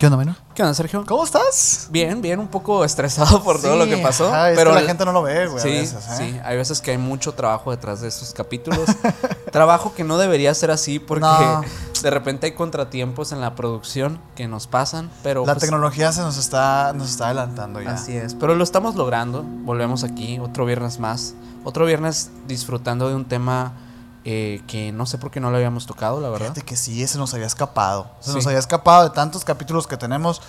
[0.00, 0.34] ¿Qué onda, Meno?
[0.54, 1.04] ¿Qué onda, Sergio?
[1.06, 1.88] ¿Cómo estás?
[1.90, 4.32] Bien, bien, un poco estresado por todo lo que pasó.
[4.34, 5.62] Ay, es pero que la gente no lo ve, güey.
[5.62, 6.14] sí, a veces, ¿eh?
[6.16, 8.80] sí, hay veces que hay mucho trabajo detrás de estos capítulos.
[9.52, 11.60] trabajo que no debería ser así porque No.
[12.02, 16.22] de repente hay contratiempos en la producción que nos pasan, pero La pues, tecnología se
[16.22, 17.90] nos está, nos está adelantando ya.
[17.92, 18.32] así es.
[18.32, 19.42] Pero lo estamos logrando.
[19.42, 23.74] Volvemos aquí otro viernes más, otro viernes disfrutando de un tema
[24.24, 26.46] eh, que no sé por qué no lo habíamos tocado, la verdad.
[26.48, 28.10] Fíjate que sí, se nos había escapado.
[28.20, 28.36] Se Sí.
[28.36, 30.42] nos había escapado de tantos capítulos que tenemos.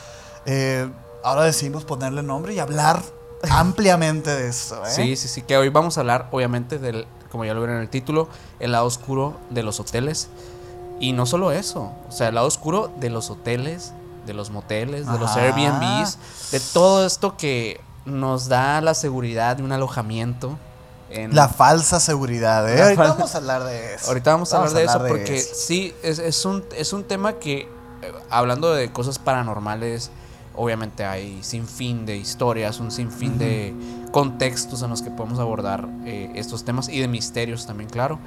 [0.45, 0.89] Eh,
[1.23, 3.01] ahora decidimos ponerle nombre y hablar
[3.49, 4.89] ampliamente de eso, ¿eh?
[4.89, 7.81] Sí, sí, sí, que hoy vamos a hablar, obviamente, del, como ya lo vieron en
[7.83, 8.27] el título,
[8.59, 10.29] el lado oscuro de los hoteles.
[10.99, 13.93] Y no solo eso, o sea, el lado oscuro de los hoteles,
[14.27, 15.35] de los moteles, de los.
[15.35, 20.59] Airbnbs, de todo esto que nos da la seguridad de un alojamiento.
[21.11, 22.81] En, La falsa seguridad, ¿eh?
[22.81, 24.07] Ahorita fal- vamos a hablar de eso.
[24.07, 25.55] Ahorita vamos a hablar de eso hablar de porque eso.
[25.55, 27.67] sí, es, es un, es un tema que, eh,
[28.29, 30.09] hablando de cosas paranormales,
[30.55, 33.73] obviamente hay sin fin de historias, un sinfín de
[34.11, 38.19] contextos en los que podemos abordar eh, estos temas y de misterios también, claro.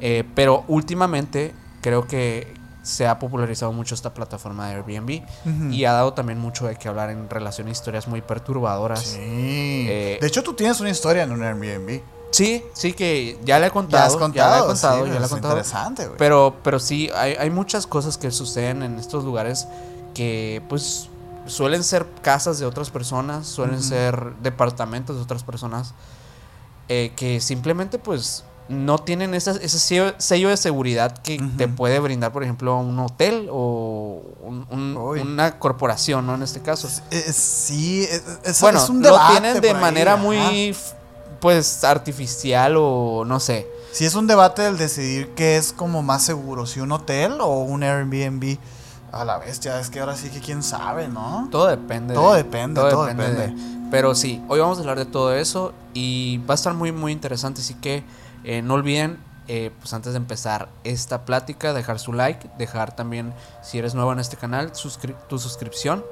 [0.00, 5.22] Eh, pero últimamente creo que se ha popularizado mucho esta plataforma de Airbnb
[5.70, 9.00] y ha dado también mucho de qué hablar en relación a historias muy perturbadoras.
[9.00, 9.18] Sí.
[9.20, 12.00] Eh, de hecho, tú tienes una historia en un Airbnb.
[12.30, 14.02] Sí, sí que ya le he contado.
[14.02, 14.50] Ya has contado.
[14.50, 15.54] ya le he contado, sí, ya le he contado.
[15.54, 16.18] interesante, güey.
[16.18, 19.66] Pero, pero sí, hay, hay muchas cosas que suceden en estos lugares
[20.14, 21.08] que pues
[21.46, 25.94] suelen ser casas de otras personas, suelen ser departamentos de otras personas
[26.90, 31.98] eh, que simplemente pues no tienen esa- ese sello, sello de seguridad que te puede
[32.00, 34.66] brindar, por ejemplo, un hotel o un-
[35.22, 36.34] una corporación, ¿no?
[36.34, 36.86] En este caso.
[37.32, 38.06] Sí,
[38.44, 40.22] es, bueno, es un lo debate tienen de ahí, manera ajá.
[41.40, 43.66] Pues, artificial o no sé.
[43.92, 47.60] Sí, es un debate el decidir qué es como más seguro, si un hotel o
[47.62, 48.58] un Airbnb.
[49.10, 51.48] A la bestia, es que ahora sí que quién sabe, ¿no?
[51.50, 52.12] Todo depende.
[52.12, 53.46] Todo de- depende, todo depende.
[53.48, 53.54] de-
[53.90, 57.10] pero sí, hoy vamos a hablar de todo eso y va a estar muy, muy
[57.12, 57.62] interesante.
[57.62, 58.04] Así que
[58.44, 59.18] eh, no olviden,
[59.48, 63.32] eh, pues antes de empezar esta plática, dejar su like, dejar también,
[63.62, 66.04] si eres nuevo en este canal, suscri- tu suscripción.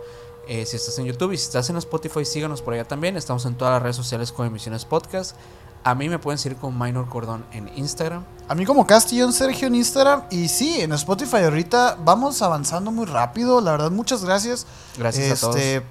[0.46, 3.16] Eh, si estás en YouTube y si estás en Spotify, síganos por allá también.
[3.16, 5.36] Estamos en todas las redes sociales con Emisiones Podcast.
[5.84, 8.24] A mí me pueden seguir con Minor Cordón en Instagram.
[8.48, 13.06] A mí como Castillón Sergio en Instagram y sí, en Spotify ahorita vamos avanzando muy
[13.06, 14.66] rápido, la verdad muchas gracias.
[14.98, 15.56] Gracias a todos.
[15.56, 15.86] Este,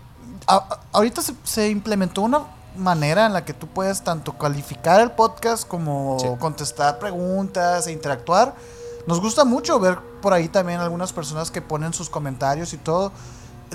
[0.47, 2.41] a- ahorita se, se implementó una
[2.77, 6.27] manera en la que tú puedes tanto calificar el podcast como Sí.
[6.39, 8.53] contestar preguntas e interactuar.
[9.07, 13.13] Nos gusta mucho ver por ahí también algunas personas que ponen sus comentarios y todo.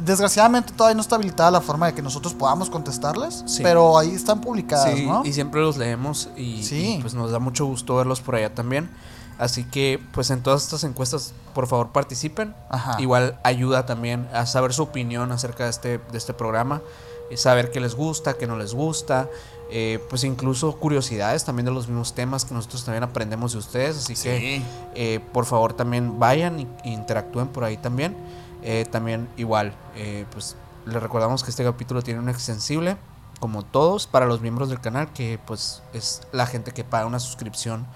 [0.02, 3.62] Desgraciadamente todavía no está habilitada la forma de que nosotros podamos contestarles, Sí.
[3.62, 5.22] pero ahí están publicadas, Sí, ¿no?
[5.24, 6.96] y siempre los leemos y, Sí.
[6.98, 8.90] y, pues nos da mucho gusto verlos por allá también.
[9.38, 12.54] Así que pues en todas estas encuestas por favor participen.
[12.68, 13.00] Ajá.
[13.00, 16.82] Igual ayuda también a saber su opinión acerca de este, de este programa,
[17.30, 19.28] y saber qué les gusta, qué no les gusta,
[19.70, 23.96] eh, pues incluso curiosidades también de los mismos temas que nosotros también aprendemos de ustedes.
[23.98, 24.62] Así que
[24.94, 28.16] eh, por favor también vayan e interactúen por ahí también.
[28.62, 30.56] Eh, también igual, eh, pues
[30.86, 32.96] les recordamos que este capítulo tiene un extensible,
[33.40, 37.20] como todos, para los miembros del canal, que pues es la gente que paga una
[37.20, 37.86] suscripción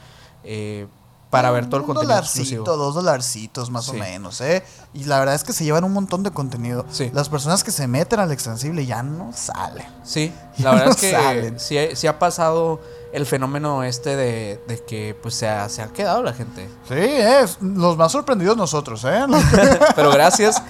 [0.43, 0.87] eh,
[1.31, 2.65] para ver todo el contenido exclusivo.
[2.65, 4.63] dos dolarcitos más o menos, ¿eh?
[4.93, 6.87] Y la verdad es que se llevan un montón de contenido.
[6.91, 7.11] Sí.
[7.13, 9.87] Las personas que se meten al extensible ya no salen.
[10.05, 11.59] Sí, Ya la verdad no es que salen.
[11.61, 12.81] sí, sí ha pasado
[13.15, 16.69] el fenómeno este de, de que pues se ha, se ha quedado la gente.
[16.89, 19.25] Sí, es los más sorprendidos nosotros, ¿eh?
[19.97, 20.61] Pero gracias,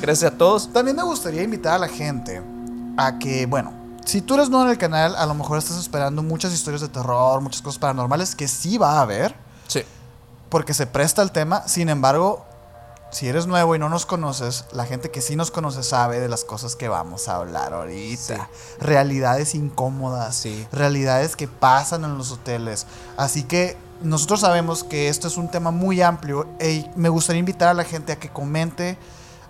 [0.00, 0.72] gracias a todos.
[0.72, 2.42] También me gustaría invitar a la gente
[2.96, 3.72] a que, bueno,
[4.04, 6.88] si tú eres nuevo en el canal, a lo mejor estás esperando muchas historias de
[6.88, 9.36] terror, muchas cosas paranormales, que sí va a haber,
[9.68, 9.82] Sí,
[10.48, 11.66] porque se presta el tema.
[11.68, 12.44] Sin embargo,
[13.14, 16.28] si eres nuevo y no nos conoces, la gente que sí nos conoce sabe de
[16.28, 18.50] las cosas que vamos a hablar ahorita.
[18.80, 20.66] Realidades incómodas, Sí.
[20.72, 22.86] realidades que pasan en los hoteles.
[23.16, 27.68] Así que nosotros sabemos que esto es un tema muy amplio y me gustaría invitar
[27.68, 28.98] a la gente a que comente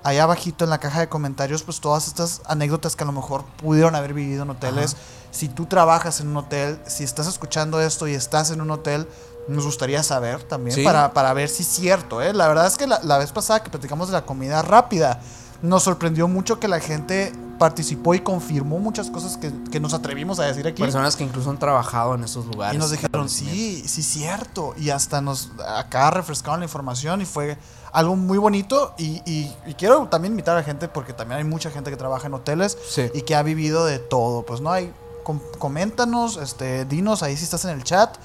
[0.02, 3.44] allá abajito en la caja de comentarios pues todas estas anécdotas que a lo mejor
[3.56, 4.92] pudieron haber vivido en hoteles.
[4.92, 5.02] Ajá.
[5.30, 9.08] Si tú trabajas en un hotel, si estás escuchando esto y estás en un hotel,
[9.48, 10.84] nos gustaría saber también Sí.
[10.84, 12.22] para, para ver si es cierto.
[12.22, 12.32] ¿eh?
[12.32, 15.20] La verdad es que la, la vez pasada que platicamos de la comida rápida,
[15.62, 20.38] nos sorprendió mucho que la gente participó y confirmó muchas cosas que, que nos atrevimos
[20.40, 20.82] a decir aquí.
[20.82, 22.74] personas que incluso han trabajado en esos lugares.
[22.74, 24.74] Y nos dijeron, sí, sí, cierto.
[24.76, 27.56] Y hasta nos acá refrescaron la información y fue
[27.92, 28.92] algo muy bonito.
[28.98, 31.96] Y, y- y quiero también invitar a la gente, porque también hay mucha gente que
[31.96, 33.08] trabaja en hoteles Sí.
[33.14, 34.42] y que ha vivido de todo.
[34.44, 34.92] Pues no hay,
[35.22, 38.16] com- coméntanos, este, dinos ahí si estás en el chat.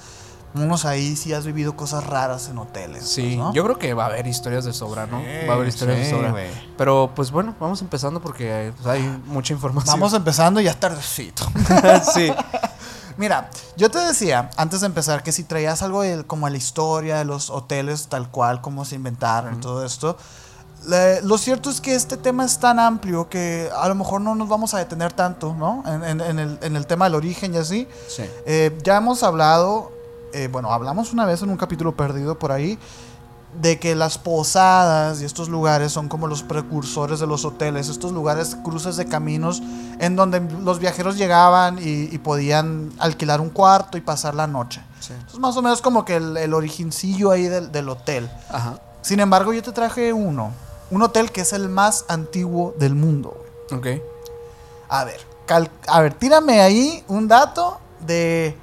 [0.54, 3.08] Unos ahí sí has vivido cosas raras en hoteles.
[3.08, 3.52] Sí, pues, ¿no?
[3.52, 5.20] yo creo que va a haber historias de sobra, ¿no?
[5.20, 6.30] Sí, va a haber historias sí, de sobra.
[6.32, 6.48] güey.
[6.76, 9.92] Pero pues bueno, vamos empezando porque eh, pues, hay mucha información.
[9.98, 11.44] Vamos empezando ya es tardecito.
[12.14, 12.32] sí.
[13.16, 17.18] Mira, yo te decía antes de empezar que si traías algo de, como la historia
[17.18, 20.16] de los hoteles tal cual, cómo se inventaron y todo esto,
[20.88, 24.34] le- lo cierto es que este tema es tan amplio que a lo mejor no
[24.34, 25.82] nos vamos a detener tanto, ¿no?
[25.86, 27.86] En, en- en el, en el tema del origen y así.
[28.08, 28.24] Sí.
[28.46, 29.92] Eh, ya hemos hablado,
[30.32, 32.78] eh, bueno, hablamos una vez en un capítulo perdido por ahí,
[33.60, 38.12] de que las posadas y estos lugares son como los precursores de los hoteles, estos
[38.12, 39.60] lugares, cruces de caminos,
[39.98, 44.80] en donde los viajeros llegaban y, y podían alquilar un cuarto y pasar la noche.
[45.00, 45.14] Sí.
[45.14, 48.30] Entonces, más o menos como que el, el origincillo ahí del, del hotel.
[48.50, 48.78] Ajá.
[49.02, 50.52] Sin embargo, yo te traje uno,
[50.92, 53.36] un hotel que es el más antiguo del mundo.
[53.68, 53.96] güey.
[53.98, 54.02] Ok.
[54.90, 58.56] A ver, cal- a ver, tírame ahí un dato de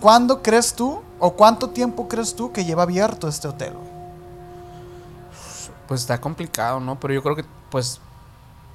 [0.00, 3.72] cuándo crees tú o cuánto tiempo crees tú que lleva abierto este hotel.
[5.86, 6.98] Pues está complicado, ¿no?
[7.00, 8.00] Pero yo creo que, pues,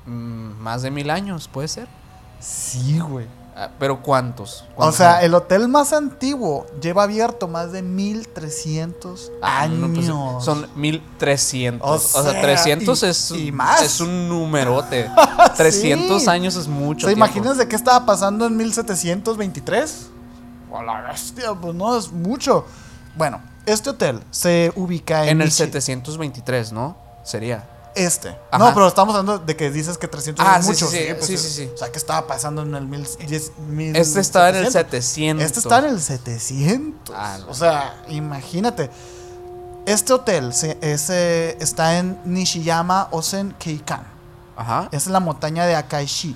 [0.06, 1.88] mm, más de mil años, ¿puede ser?
[2.40, 3.28] Sí, güey.
[3.56, 4.66] Ah, Pero ¿cuántos?
[4.72, 10.10] O ¿Cuántos sea, el hotel más antiguo lleva abierto más de 1300 Ah, no, años.
[10.10, 11.88] pues, son 1300.
[11.88, 13.84] O O sea, sea, 300 y- es, y más.
[13.84, 15.08] es un numerote.
[15.56, 16.30] 300 Sí.
[16.32, 17.02] años es mucho.
[17.06, 17.26] sea, tiempo.
[17.28, 20.08] imagínense qué estaba pasando en 1723.
[20.78, 22.66] A la bestia, pues no es mucho.
[23.16, 26.96] Bueno, este hotel se ubica en, En el Nishi- 723, ¿no?
[27.24, 27.70] Sería.
[27.96, 28.30] Este.
[28.50, 28.58] Ajá.
[28.58, 30.88] No, pero estamos hablando de que dices que 300 Ah, es sí, mucho.
[30.88, 31.72] sí, sí, pues, sí, es- sí, sí.
[31.74, 35.06] O sea, ¿qué estaba pasando en el mil, diez- mil Este estaba en el 700?
[35.06, 35.46] 700.
[35.46, 37.16] Este está en el 700.
[37.16, 37.50] Ah, no.
[37.52, 38.90] O sea, imagínate.
[39.86, 44.02] Este hotel se, ese, está en Nishiyama Osen Keikan.
[44.56, 44.88] Ajá.
[44.92, 46.36] Es en la montaña de Akaishi.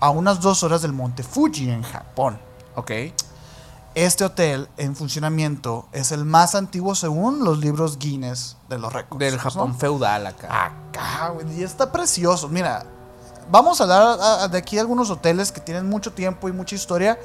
[0.00, 2.38] A unas dos horas del monte Fuji en Japón.
[2.76, 2.92] Ok.
[3.98, 9.18] Este hotel en funcionamiento es el más antiguo según los libros Guinness de los récords.
[9.18, 9.40] Del ¿no?
[9.40, 10.66] Japón feudal acá.
[10.66, 12.48] Acá, güey, y está precioso.
[12.48, 12.86] Mira,
[13.50, 17.18] vamos a hablar de aquí algunos hoteles que tienen mucho tiempo y mucha historia,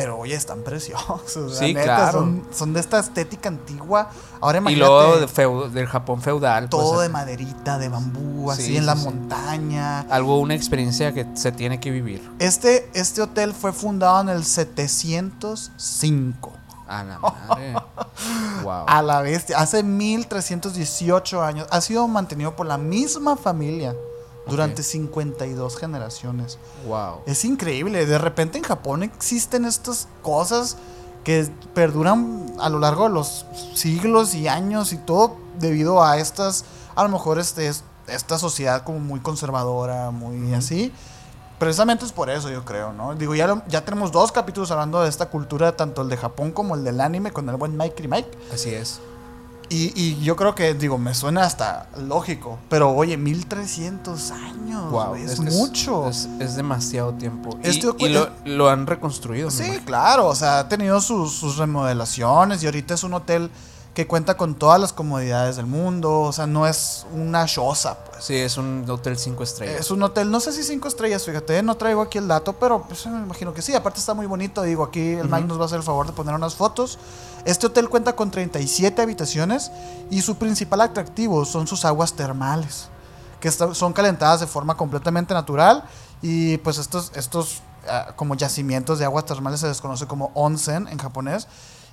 [0.00, 1.56] pero oye, están preciosos.
[1.58, 2.18] Sí, neta, claro.
[2.20, 4.10] Son, son de esta estética antigua.
[4.40, 6.68] Ahora y imagínate luego de feu- del Japón feudal.
[6.68, 9.04] pues, todo eh, de maderita, de bambú, así Sí, en la sí.
[9.04, 10.00] montaña.
[10.10, 12.28] Algo, una experiencia que se tiene que vivir.
[12.38, 16.52] Este, este hotel fue fundado en el 705.
[16.88, 17.74] A la madre.
[18.64, 18.84] wow.
[18.86, 19.58] A la bestia.
[19.58, 21.66] Hace 1318 años.
[21.70, 23.94] Ha sido mantenido por la misma familia
[24.46, 24.86] durante Ok.
[24.88, 26.58] 52 generaciones.
[26.86, 27.20] Wow.
[27.26, 28.06] Es increíble.
[28.06, 30.76] De repente en Japón existen estas cosas
[31.24, 33.44] que perduran a lo largo de los
[33.74, 36.64] siglos y años y todo debido a estas,
[36.94, 40.92] a lo mejor este, es- esta sociedad como muy conservadora, muy así.
[41.58, 43.14] Precisamente es por eso, yo creo, ¿no?
[43.14, 46.52] Digo, ya, lo- ya tenemos dos capítulos hablando de esta cultura, tanto el de Japón
[46.52, 48.30] como el del anime, con el buen Mike y Mike.
[48.52, 48.98] Así es.
[49.70, 52.58] Y, y yo creo que, digo, me suena hasta lógico.
[52.68, 54.90] Pero oye, 1300 años.
[54.90, 55.14] Wow.
[55.14, 56.08] es, mucho.
[56.08, 57.56] Es, es demasiado tiempo.
[57.62, 59.48] Y, Este- y lo, lo han reconstruido.
[59.50, 63.48] Sí, claro, o sea, ha tenido sus, sus remodelaciones y ahorita es un hotel
[63.94, 68.24] que cuenta con todas las comodidades del mundo, o sea, no es una choza, pues.
[68.24, 69.80] Sí, es un hotel 5 estrellas.
[69.80, 72.82] Es un hotel, no sé si cinco estrellas, fíjate, no traigo aquí el dato, pero
[72.84, 75.62] pues, me imagino que sí, aparte está muy bonito, digo, aquí el Mike nos va
[75.62, 76.98] a hacer el favor de poner unas fotos.
[77.44, 79.70] Este hotel cuenta con 37 habitaciones
[80.10, 82.88] y su principal atractivo son sus aguas termales,
[83.40, 85.84] que son calentadas de forma completamente natural
[86.22, 90.98] y pues estos, estos ah, como yacimientos de aguas termales se desconoce como onsen en
[90.98, 91.46] japonés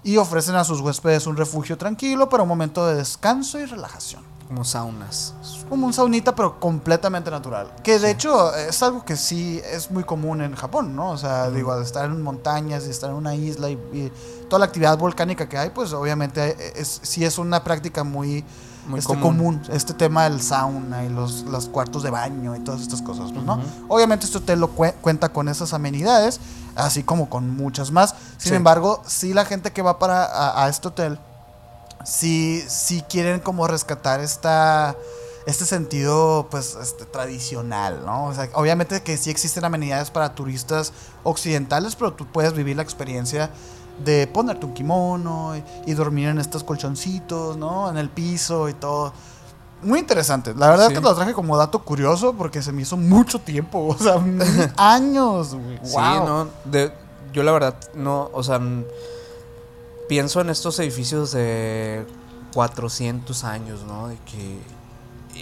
[0.04, 4.24] y ofrecen a sus huéspedes un refugio tranquilo para un momento de descanso y relajación
[4.48, 5.34] Como saunas.
[5.70, 7.74] como un saunita, pero completamente natural.
[7.84, 11.12] Que de hecho es algo que sí es muy común en Japón, ¿no?
[11.12, 14.12] O sea, digo, al estar en montañas y estar en una isla y, y
[14.50, 18.44] toda la actividad volcánica que hay, pues obviamente es, sí es una práctica muy,
[18.88, 19.38] Muy este, común.
[19.60, 19.62] común.
[19.72, 23.46] Este tema del sauna y los, los cuartos de baño y todas estas cosas, pues,
[23.46, 23.62] ¿no?
[23.88, 26.40] Obviamente este hotel lo cue- cuenta con esas amenidades,
[26.76, 28.16] así como con muchas más.
[28.38, 28.56] Sin Sí.
[28.56, 31.20] embargo, sí la gente que va para a, a este hotel
[32.06, 34.96] sí, sí quieren como rescatar esta,
[35.46, 38.26] este sentido pues este, tradicional, ¿no?
[38.26, 42.84] O sea, obviamente que sí existen amenidades para turistas occidentales, pero tú puedes vivir la
[42.84, 43.50] experiencia
[44.04, 47.90] de ponerte un kimono y, y dormir en estos colchoncitos, ¿no?
[47.90, 49.14] En el piso y todo.
[49.84, 50.54] Muy interesante.
[50.56, 50.94] La verdad Sí.
[50.94, 54.16] es que lo traje como dato curioso porque se me hizo mucho tiempo, o sea,
[54.78, 55.80] años, güey.
[55.84, 56.26] Sí, Wow.
[56.26, 56.48] no.
[56.66, 56.92] De,
[57.34, 58.60] yo la verdad no, o sea,
[60.10, 62.06] pienso en estos edificios de
[62.54, 64.08] 400 años, ¿no?
[64.08, 64.60] De que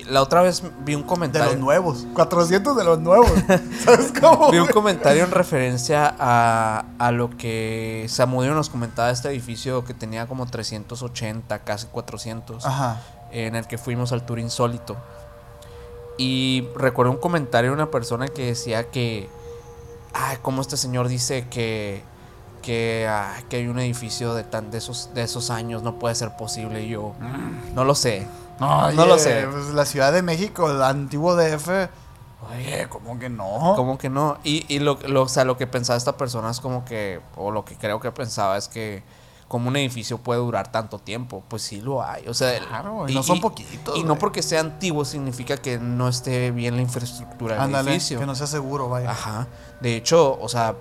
[0.10, 1.52] la otra vez vi un De comentario.
[1.52, 2.06] los nuevos.
[2.14, 3.32] 400 de los nuevos.
[3.84, 4.52] ¿Sabes cómo?
[4.52, 9.84] Vi un comentario en referencia a, a lo que Samudio nos comentaba de este edificio
[9.86, 13.02] que tenía como 380, casi 400, Ajá.
[13.32, 14.96] en el que fuimos al tour insólito.
[16.18, 19.28] Y recuerdo un comentario de una persona que decía que,
[20.14, 22.04] ay, como este señor dice que,
[22.62, 26.16] que, ah, que hay un edificio de, tan, de, esos, de esos años, no puede
[26.16, 26.84] ser posible.
[26.84, 27.14] Y yo,
[27.74, 28.28] no lo sé.
[28.60, 29.48] No, No lo sé.
[29.52, 31.70] Pues la Ciudad de México, el antiguo DF.
[32.52, 33.74] Oye, ¿cómo que no?
[33.76, 34.38] Como que no.
[34.44, 37.50] Y, y lo, lo- o sea, lo que pensaba esta persona es como que, o
[37.52, 39.04] lo que creo que pensaba es que
[39.48, 42.28] como un edificio puede durar tanto tiempo, pues sí lo hay.
[42.28, 46.08] O sea, Claro, y no son poquitos, Y no porque sea antiguo significa que no
[46.08, 48.20] esté bien la infraestructura del edificio.
[48.20, 49.10] que no sea seguro, vaya.
[49.12, 49.48] Ajá.
[49.82, 50.76] De hecho, o sea,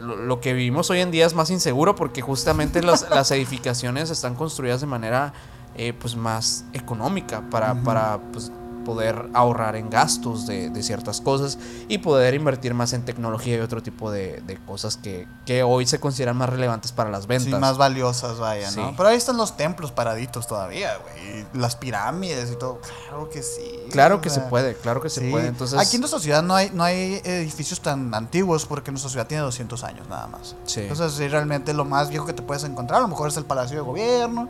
[0.00, 4.10] lo, lo que vivimos hoy en día es más inseguro porque justamente las, las edificaciones
[4.10, 5.32] están construidas de manera
[5.76, 7.84] eh, pues más económica para, Ujú.
[7.84, 8.50] para pues,
[8.86, 13.60] poder ahorrar en gastos de, de ciertas cosas y poder invertir más en tecnología y
[13.60, 17.52] otro tipo de, de cosas que, que hoy se consideran más relevantes para las ventas.
[17.52, 18.88] Sí, más valiosas, vaya, ¿no?
[18.88, 18.94] Sí.
[18.96, 21.44] Pero ahí están los templos paraditos todavía, güey.
[21.52, 22.80] Las pirámides y todo.
[22.80, 23.86] Claro que sí.
[23.90, 25.30] Claro que se sea, puede, claro que se sí.
[25.30, 25.48] puede.
[25.48, 29.26] Entonces, Aquí en nuestra ciudad no hay, no hay edificios tan antiguos porque nuestra ciudad
[29.26, 30.54] tiene 200 años nada más.
[30.64, 30.82] Sí.
[30.82, 33.44] Entonces, sí, realmente lo más viejo que te puedes encontrar, a lo mejor es el
[33.44, 34.48] Palacio de Gobierno,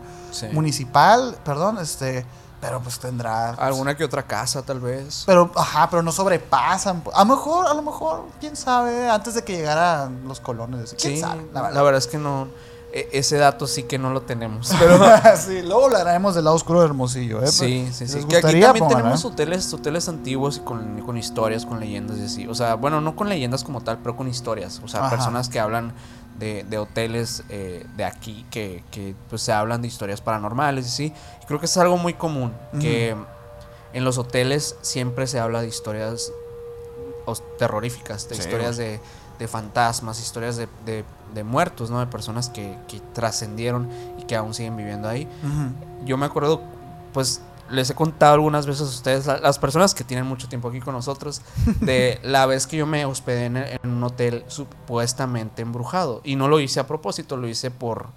[0.53, 2.27] municipal, perdón, este,
[2.67, 3.53] pero pues tendrá...
[3.57, 5.23] pues, alguna que otra casa tal vez.
[5.27, 7.03] Pero, ajá, pero no sobrepasan.
[7.15, 10.95] A lo mejor, a lo mejor, quién sabe, antes de que llegaran los colones.
[11.01, 11.47] ¿Quién Sí, sabe?
[11.53, 11.83] la, verdad.
[11.85, 11.99] verdad.
[11.99, 12.49] es que no,
[12.93, 14.71] e- ese dato sí que no lo tenemos.
[14.79, 14.99] Pero
[15.37, 17.49] sí, luego hablaremos del lado oscuro de Hermosillo, ¿eh?
[17.49, 18.25] Sí, Pero, sí, ¿les sí.
[18.29, 19.29] Que aquí también pongan, tenemos ¿eh?
[19.29, 22.47] hoteles, hoteles antiguos y con, con historias, con leyendas y así.
[22.49, 24.81] O sea, bueno, no con leyendas como tal, pero con historias.
[24.85, 25.11] O sea, Ajá.
[25.11, 25.93] personas que hablan
[26.39, 30.91] de, de hoteles eh, de aquí que, que pues se hablan de historias paranormales y
[30.91, 31.13] sí.
[31.47, 32.53] Creo que es algo muy común.
[32.81, 33.17] Que
[33.93, 36.33] en los hoteles siempre se habla de historias
[37.59, 39.01] terroríficas, de Sí, historias de,
[39.39, 41.99] de fantasmas, historias de, de- de muertos, ¿no?
[42.01, 43.89] De personas que, que trascendieron
[44.19, 45.29] y que aún siguen viviendo ahí
[46.05, 46.61] yo me acuerdo,
[47.13, 50.69] pues les he contado algunas veces a ustedes, a las personas que tienen mucho tiempo
[50.69, 51.43] aquí con nosotros,
[51.81, 56.21] de la vez que yo me hospedé en, en un hotel supuestamente embrujado.
[56.25, 58.09] Y no lo hice a propósito, lo hice por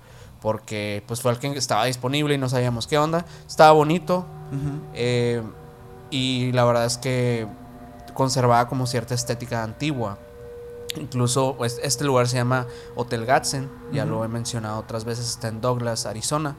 [0.41, 3.25] porque pues fue el que estaba disponible y no sabíamos qué onda.
[3.47, 4.25] Estaba bonito
[4.93, 5.41] eh,
[6.09, 7.47] y la verdad es que
[8.13, 10.17] conservaba como cierta estética antigua.
[10.97, 12.65] Incluso pues, este lugar se llama
[12.95, 16.55] Hotel Gadsden, ya lo he mencionado otras veces, está en Douglas, Arizona.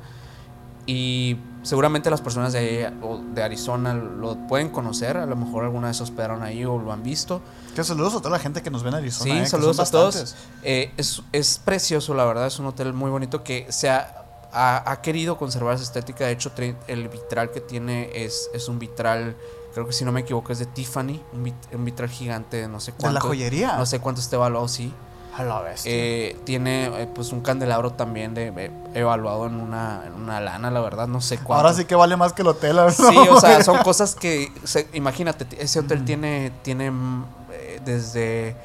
[0.87, 2.90] Y seguramente las personas de,
[3.34, 7.02] de Arizona lo pueden conocer, a lo mejor alguna vez hospedaron ahí o lo han
[7.02, 7.40] visto.
[7.75, 9.32] Que saludos a toda la gente que nos ve en Arizona.
[9.34, 10.34] Sí, eh, saludos a todos.
[10.62, 14.90] Eh, es, es precioso, la verdad, es un hotel muy bonito que se ha, ha-
[14.90, 16.25] ha querido conservar esa estética.
[16.26, 16.50] De hecho,
[16.88, 19.37] el vitral que tiene es, es un vitral,
[19.75, 22.68] creo que si no me equivoco, es de Tiffany, un, vit- un vitral gigante de
[22.68, 23.14] no sé De cuánto.
[23.14, 23.76] la joyería.
[23.76, 24.92] No sé cuánto esté evaluado, sí.
[25.37, 25.92] A la bestia.
[25.94, 30.70] Eh, tiene eh, pues un candelabro también de, eh, evaluado en una, en una lana,
[30.70, 31.54] la verdad, no sé cuánto.
[31.66, 32.76] Ahora sí que vale más que el hotel.
[32.76, 32.90] ¿no?
[32.90, 38.56] Sí, o sea, son cosas que, se- imagínate, ese hotel tiene, tiene mm, eh, desde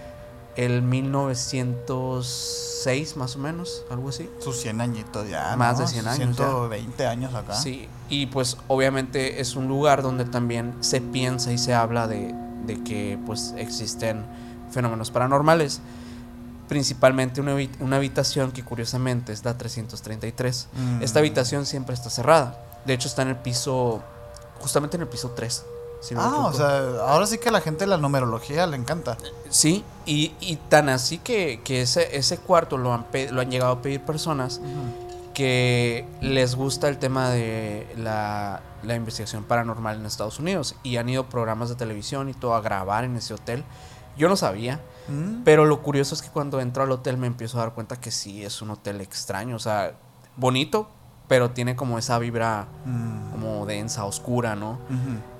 [0.55, 4.29] el 1906 más o menos, algo así.
[4.39, 5.55] Sus 100 añitos ya.
[5.55, 5.85] Más ¿no?
[5.85, 6.45] de 100 Sus años ya.
[6.45, 7.53] 120 años acá.
[7.55, 12.33] Sí, y pues obviamente es un lugar donde también se piensa y se habla de,
[12.65, 14.25] de que pues existen
[14.71, 15.81] fenómenos paranormales.
[16.67, 20.67] Principalmente una, una habitación que curiosamente es la 333.
[20.73, 21.03] Mm.
[21.03, 22.57] Esta habitación siempre está cerrada.
[22.85, 24.01] De hecho está en el piso,
[24.59, 25.65] justamente en el piso 3.
[26.01, 29.17] si no Ah, o sea, ahora sí que a la gente la numerología le encanta.
[29.49, 33.73] Sí, y, y tan así que, que ese, ese cuarto lo han, lo han llegado
[33.73, 34.59] a pedir personas
[35.33, 41.09] que les gusta el tema de la, la investigación paranormal en Estados Unidos y han
[41.09, 43.63] ido programas de televisión y todo a grabar en ese hotel.
[44.17, 45.43] Yo no sabía, Mm.
[45.43, 48.11] pero lo curioso es que cuando entro al hotel me empiezo a dar cuenta que
[48.11, 49.93] sí, es un hotel extraño, o sea,
[50.35, 50.89] bonito,
[51.27, 53.31] pero tiene como esa vibra Mm.
[53.31, 54.77] como densa, oscura, ¿no?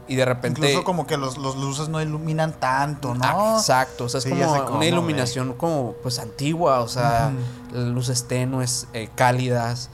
[0.08, 0.62] Y de repente...
[0.62, 3.58] Incluso como que los, los luces no iluminan tanto, ¿no?
[3.58, 7.32] Exacto, o sea, es Sí, como cómo, una iluminación como pues antigua, o sea,
[7.74, 9.90] luces tenues, eh, cálidas.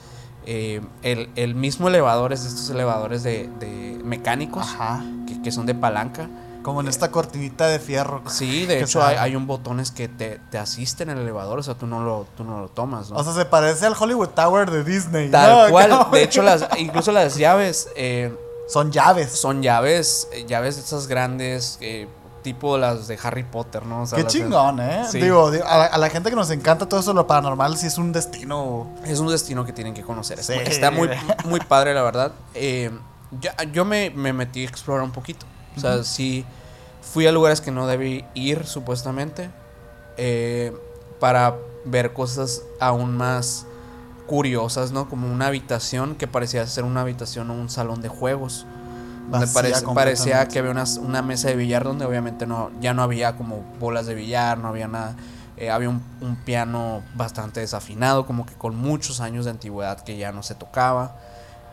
[0.46, 5.02] eh, el, el mismo elevador es de estos elevadores de, de mecánicos Ajá.
[5.28, 6.28] que, que son de palanca.
[6.64, 8.22] Como en esta cortinita de fierro.
[8.28, 11.64] Sí, de hecho hay, hay un botones que te, te asisten en el elevador, o
[11.64, 13.18] sea, tú no lo, tú no lo tomas, ¿no?
[13.18, 15.30] O sea, se parece al Hollywood Tower de Disney.
[15.30, 15.72] Tal ¿no?
[15.72, 18.36] cual, de hecho las, incluso las llaves eh,
[18.68, 19.32] Son llaves.
[19.32, 22.08] son llaves, eh, llaves de esas grandes, eh,
[22.44, 24.04] tipo las de Harry Potter, ¿no?
[24.04, 25.06] O sea, Qué chingón, ¿eh?
[25.10, 25.20] Sí.
[25.20, 27.88] Digo, digo, a la, a la gente que nos encanta todo eso, lo paranormal, sí
[27.88, 28.88] es un destino.
[29.06, 30.44] Es un destino que tienen que conocer.
[30.44, 30.54] Sí.
[30.54, 31.10] Está muy,
[31.46, 32.32] muy padre, la verdad.
[32.54, 32.92] Eh,
[33.40, 35.46] Ya, yo me, me metí a explorar un poquito.
[35.76, 36.46] O sea, sí
[37.02, 39.50] fui a lugares que no debí ir, supuestamente,
[40.18, 40.74] eh,
[41.20, 43.66] para ver cosas aún más
[44.28, 45.10] curiosas, ¿no?
[45.10, 48.66] Como una habitación que parecía ser una habitación o un salón de juegos.
[49.30, 49.48] Donde
[49.94, 53.64] parecía que había una, una mesa de billar donde obviamente no, ya no había como
[53.80, 55.16] bolas de billar, no había nada.
[55.58, 60.18] Eh, había un, un piano bastante desafinado, como que con muchos años de antigüedad que
[60.18, 61.16] ya no se tocaba.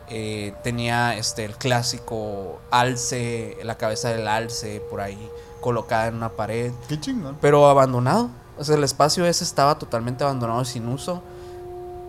[0.09, 5.29] Eh, tenía este el clásico alce, la cabeza del alce por ahí
[5.61, 7.37] colocada en una pared, Qué chingón.
[7.41, 8.29] pero abandonado.
[8.57, 11.21] O sea, el espacio ese estaba totalmente abandonado sin uso.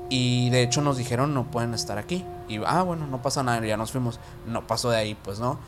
[0.09, 2.25] Y de hecho nos dijeron no pueden estar aquí.
[2.49, 4.19] Y ah, bueno, no pasa nada, ya nos fuimos.
[4.47, 5.59] No pasó de ahí, pues no.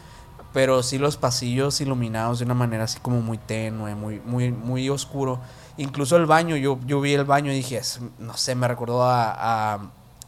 [0.53, 4.91] Pero sí los pasillos iluminados de una manera así como muy tenue, muy, muy, muy
[4.91, 5.39] oscuro.
[5.77, 7.81] Incluso el baño, yo, yo vi el baño y dije,
[8.19, 9.79] no sé, me recordó a, a,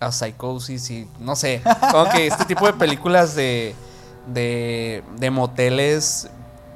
[0.01, 1.63] a Psychosis y no sé.
[1.91, 3.75] Como que este tipo de películas de,
[4.33, 6.29] de, de moteles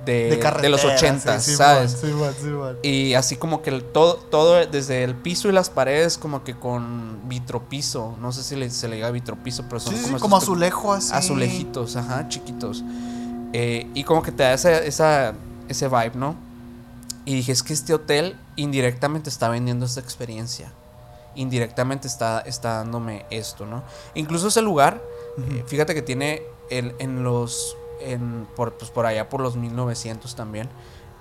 [0.05, 1.99] de, De, de los 80, sí, ¿sabes?
[2.01, 2.77] Sí, man, sí, man.
[2.83, 6.55] Y así como que el, todo, todo desde el piso y las paredes como que
[6.55, 8.17] con vitropiso.
[8.21, 11.13] No sé si le- se le diga vitropiso, pero son como, como, azulejo así.
[11.13, 12.85] azulejitos, ajá, chiquitos.
[13.53, 15.35] Eh, y como que te da esa, esa,
[15.69, 16.37] ese vibe, ¿no?
[17.27, 20.73] Y dije, es que este hotel indirectamente está vendiendo esta experiencia.
[21.39, 23.83] Indirectamente está, está dándome esto, ¿no?
[24.15, 25.01] Incluso ese lugar,
[25.39, 27.77] eh, fíjate que tiene el, en los.
[28.01, 30.69] En, por, pues por allá por los 1900 también.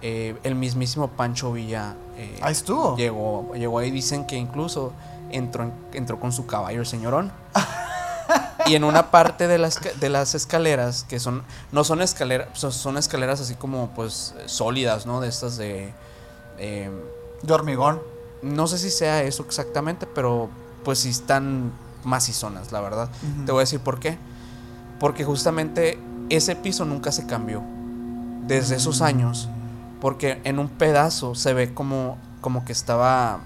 [0.01, 2.95] eh, el mismísimo Pancho Villa eh, Ahí estuvo.
[2.97, 3.89] llegó, llegó ahí.
[3.91, 4.91] Dicen que incluso
[5.31, 7.31] entró, en- entró con su caballo, el señorón.
[8.67, 12.71] y en una parte de las, de las escaleras, que son, no son escaleras, son,
[12.71, 15.19] son escaleras así como pues sólidas, ¿no?
[15.21, 15.93] De estas de...
[16.57, 16.91] eh,
[17.41, 18.01] De hormigón.
[18.41, 20.49] No sé si sea eso exactamente, pero
[20.83, 21.71] pues sí están
[22.03, 23.09] macizonas, la verdad.
[23.45, 24.17] Te voy a decir por qué.
[24.99, 27.61] Porque justamente ese piso nunca se cambió.
[28.47, 29.49] Desde esos años.
[29.99, 33.39] Porque en un pedazo se ve como, como que estaba.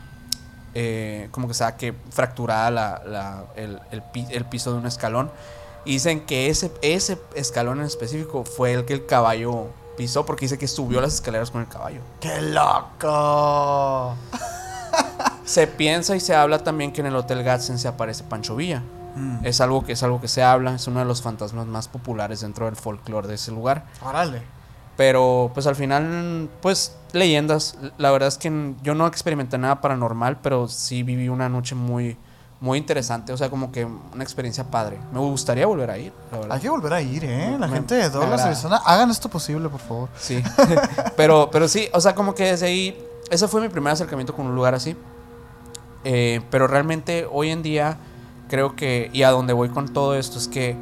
[0.76, 4.86] eh, como que estaba que fracturada la, la- el, el pi- el piso de un
[4.86, 5.32] escalón.
[5.86, 10.26] Y dicen que ese, ese escalón en específico fue el que el caballo pisó.
[10.26, 12.02] Porque dice que subió las escaleras con el caballo.
[12.20, 14.16] ¡Qué loco!
[15.52, 18.84] Se piensa y se habla también que en el Hotel Gadsden se aparece Pancho Villa.
[19.18, 19.46] Mm.
[19.46, 22.40] Es algo que es algo que se habla, es uno de los fantasmas más populares
[22.40, 23.84] dentro del folclore de ese lugar.
[24.02, 24.42] Órale.
[24.96, 27.78] Pero pues al final, pues leyendas.
[27.98, 32.18] La verdad es que yo no experimenté nada paranormal, pero sí viví una noche muy,
[32.62, 33.34] muy interesante.
[33.34, 35.00] O sea, como que una experiencia padre.
[35.12, 36.56] Me gustaría volver a ir, la verdad.
[36.56, 37.58] Hay que volver a ir, ¿eh?
[37.60, 38.40] La Me- gente de Douglas.
[38.42, 40.08] Arizona, hagan esto posible, por favor.
[40.18, 40.42] Sí.
[41.18, 43.08] pero, pero sí, o sea, como que desde ahí.
[43.30, 44.96] Ese fue mi primer acercamiento con un lugar así.
[46.04, 47.98] Eh, pero realmente hoy en día
[48.50, 50.76] creo que, y a donde voy con todo esto, es que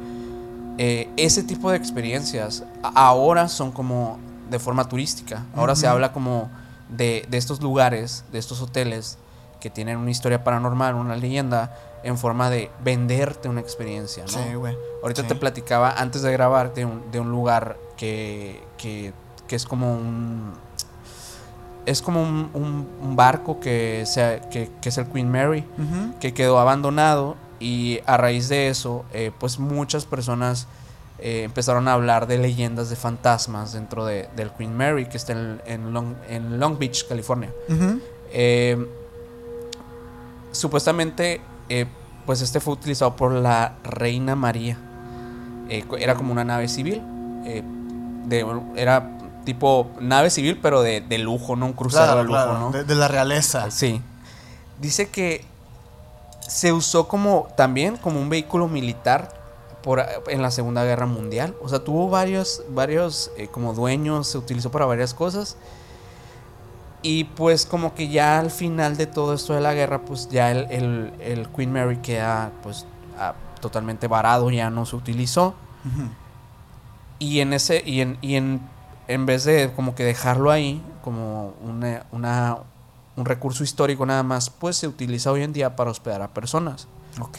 [0.78, 5.44] eh, ese tipo de experiencias ahora son como de forma turística.
[5.54, 6.50] Ahora se habla como
[6.88, 9.18] de, de estos lugares, de estos hoteles
[9.60, 14.28] que tienen una historia paranormal, una leyenda, en forma de venderte una experiencia, ¿no?
[14.30, 14.74] Sí, güey.
[15.02, 15.28] Ahorita Sí.
[15.28, 19.12] te platicaba antes de grabar de un, de un lugar que, que,
[19.46, 20.54] que es como un.
[21.86, 25.64] Es como un, un- un barco que, sea, que, que es el Queen Mary,
[26.20, 30.66] que quedó abandonado y a raíz de eso, eh, pues muchas personas
[31.18, 35.32] eh, empezaron a hablar de leyendas de fantasmas dentro de, del Queen Mary, que está
[35.32, 37.50] en, en Long, en Long Beach, California.
[38.32, 38.86] Eh,
[40.52, 41.40] supuestamente,
[42.26, 44.78] pues este fue utilizado por la Reina María.
[45.98, 47.02] Era como una nave civil.
[47.44, 49.10] de, era
[49.54, 51.66] tipo nave civil, pero de, de lujo, ¿no?
[51.66, 52.70] Un crucero Claro, de lujo, claro, ¿no?
[52.70, 53.70] de, de la realeza.
[53.70, 54.00] Sí.
[54.80, 55.44] Dice que
[56.46, 59.38] se usó como también como un vehículo militar
[59.82, 61.54] por, en la Segunda Guerra Mundial.
[61.62, 65.56] O sea, tuvo varios, varios eh, como dueños, se utilizó para varias cosas.
[67.02, 70.50] Y pues como que ya al final de todo esto de la guerra, pues ya
[70.50, 72.84] el, el- el Queen Mary queda pues
[73.60, 75.54] totalmente varado, ya no se utilizó.
[77.18, 78.60] Y en ese, y en, y en,
[79.12, 82.58] en vez de como que dejarlo ahí, como una, una-
[83.16, 86.88] un recurso histórico nada más, pues se utiliza hoy en día para hospedar a personas.
[87.20, 87.38] Ok.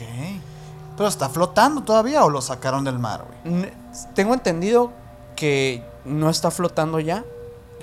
[0.96, 3.72] Pero está flotando todavía o lo sacaron del mar, güey.
[4.14, 4.92] Tengo entendido
[5.34, 7.24] que no está flotando ya,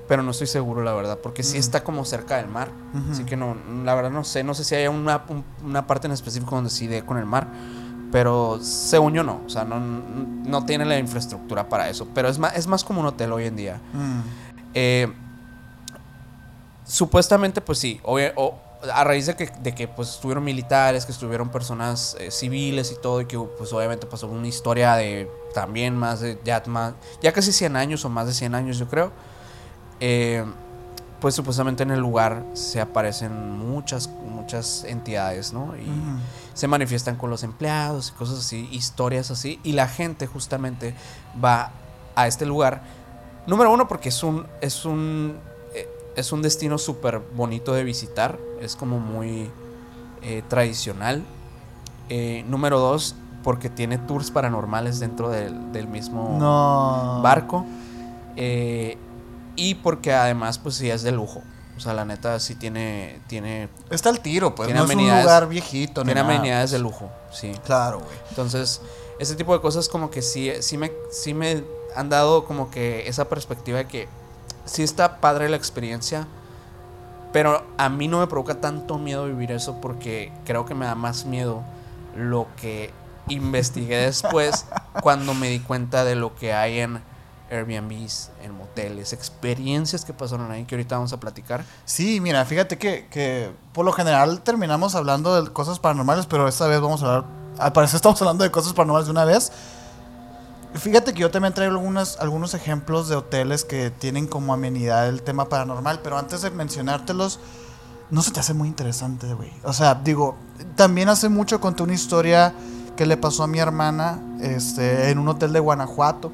[0.08, 2.70] pero no estoy seguro, la verdad, porque sí está como cerca del mar.
[3.12, 6.08] Así que no, la verdad no sé, no sé si hay una, un- una parte
[6.08, 7.48] en específico donde sí dé con el mar.
[8.12, 12.08] Pero según yo no, o sea, no, no tiene la infraestructura para eso.
[12.16, 13.80] Pero es más, es más como un hotel hoy en día.
[13.94, 14.20] Mm.
[14.74, 15.14] Eh,
[16.86, 18.56] supuestamente, pues sí, obvia- o-
[18.94, 23.02] a raíz de que, de que pues estuvieron militares, que estuvieron personas eh, civiles y
[23.02, 27.34] todo, y que pues obviamente pasó una historia de también más de ya, más, ya
[27.34, 29.12] casi 100 años o más de 100 años yo creo,
[30.00, 30.46] eh,
[31.20, 35.76] pues supuestamente en el lugar se aparecen muchas, muchas entidades, ¿no?
[35.78, 35.86] Y
[36.54, 40.96] se manifiestan con los empleados y cosas así, historias así, y la gente justamente
[41.44, 41.72] va
[42.16, 42.82] a este lugar.
[43.48, 45.38] Número uno, porque es un, es un,
[45.74, 49.50] eh, es un destino súper bonito de visitar, es como muy
[50.22, 51.24] eh, tradicional.
[52.10, 57.22] Eh, número dos, porque tiene tours paranormales dentro del, del mismo No.
[57.22, 57.66] barco.
[58.36, 58.98] Eh,
[59.60, 61.42] y porque además, pues sí es de lujo.
[61.76, 64.68] O sea, la neta sí tiene, tiene, Está el tiro, pues.
[64.68, 66.04] Tiene no es un lugar viejito.
[66.04, 66.92] tiene nada, amenidades de pues.
[66.92, 67.52] lujo, sí.
[67.66, 68.18] Claro, güey.
[68.30, 68.82] Entonces,
[69.20, 71.64] ese tipo de cosas como que sí, sí, me, sí me
[71.96, 74.08] han dado como que esa perspectiva de que
[74.66, 76.28] sí está padre la experiencia,
[77.34, 80.96] pero a mí no me provoca tanto miedo vivir eso porque creo que me da
[80.96, 81.64] más miedo
[82.16, 82.92] lo que
[83.28, 84.66] investigué después
[85.02, 87.02] cuando me di cuenta de lo que hay en
[87.52, 91.66] Airbnbs, en moteles, experiencias que pasaron ahí que ahorita vamos a platicar.
[91.86, 96.68] Sí, mira, fíjate que, que por lo general terminamos hablando de cosas paranormales, pero esta
[96.68, 97.40] vez vamos a hablar.
[97.58, 99.52] Al parecer estamos hablando de cosas paranormales de una vez.
[100.76, 105.24] Fíjate que yo también traigo algunas, algunos ejemplos de hoteles que tienen como amenidad el
[105.24, 107.40] tema paranormal, pero antes de mencionártelos,
[108.12, 109.52] no se te hace muy interesante, güey.
[109.64, 110.36] O sea, digo,
[110.76, 112.54] también hace mucho conté una historia
[112.96, 116.32] que le pasó a mi hermana este, en un hotel de Guanajuato.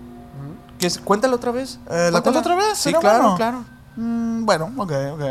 [0.85, 0.99] ¿Qué es?
[0.99, 1.79] Cuéntalo otra vez.
[1.89, 2.77] Eh, ¿La cuento otra vez?
[2.77, 3.35] Sí, ¿Sería claro, bueno?
[3.37, 3.65] claro.
[3.95, 5.21] Mm, bueno, ok, ok.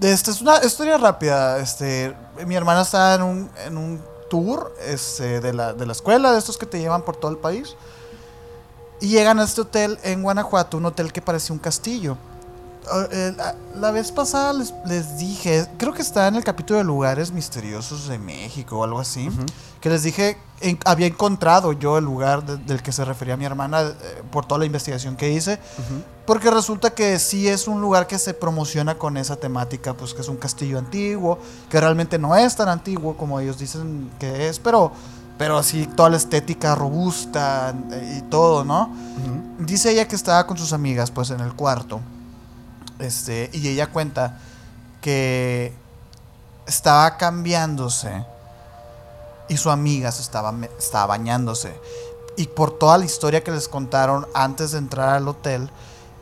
[0.00, 1.58] Esta es una historia rápida.
[1.58, 2.16] Este,
[2.46, 6.38] mi hermana está en un, en un tour este, de, la, de la escuela, de
[6.38, 7.76] estos que te llevan por todo el país.
[9.02, 12.16] Y llegan a este hotel en Guanajuato, un hotel que parecía un castillo.
[13.12, 13.34] Eh,
[13.76, 18.08] la, vez pasada les, les dije, creo que está en el capítulo de lugares misteriosos
[18.08, 19.28] de México o algo así,
[19.80, 23.44] que les dije, en- había encontrado yo el lugar de- del que se refería mi
[23.44, 25.58] hermana eh, por toda la investigación que hice.
[26.26, 30.20] Porque resulta que sí es un lugar que se promociona con esa temática, pues que
[30.22, 31.38] es un castillo antiguo,
[31.68, 34.90] que realmente no es tan antiguo como ellos dicen que es, pero,
[35.38, 38.90] pero así toda la estética robusta eh, y todo, ¿no?
[39.58, 42.00] Dice ella que estaba con sus amigas, pues en el cuarto,
[43.00, 44.38] este, y ella cuenta
[45.00, 45.74] que
[46.66, 48.24] estaba cambiándose
[49.48, 51.78] y su amiga se estaba, bañándose.
[52.36, 55.68] Y por toda la historia que les contaron antes de entrar al hotel,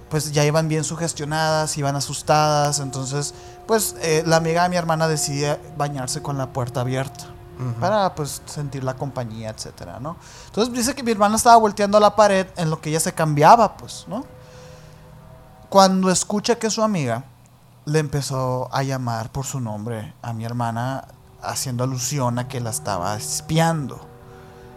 [0.09, 2.81] pues ya iban bien sugestionadas, iban asustadas.
[2.81, 3.35] Entonces,
[3.67, 7.27] pues eh, la amiga de mi hermana decide bañarse con la puerta abierta
[7.81, 10.17] para pues sentir la compañía, etcétera, ¿no?
[10.47, 13.13] Entonces dice que mi hermana estaba volteando a la pared en lo que ella se
[13.13, 14.25] cambiaba, pues, ¿no?
[15.69, 17.25] Cuando escucha que su amiga
[17.85, 21.05] le empezó a llamar por su nombre a mi hermana,
[21.43, 24.01] haciendo alusión a que la estaba espiando.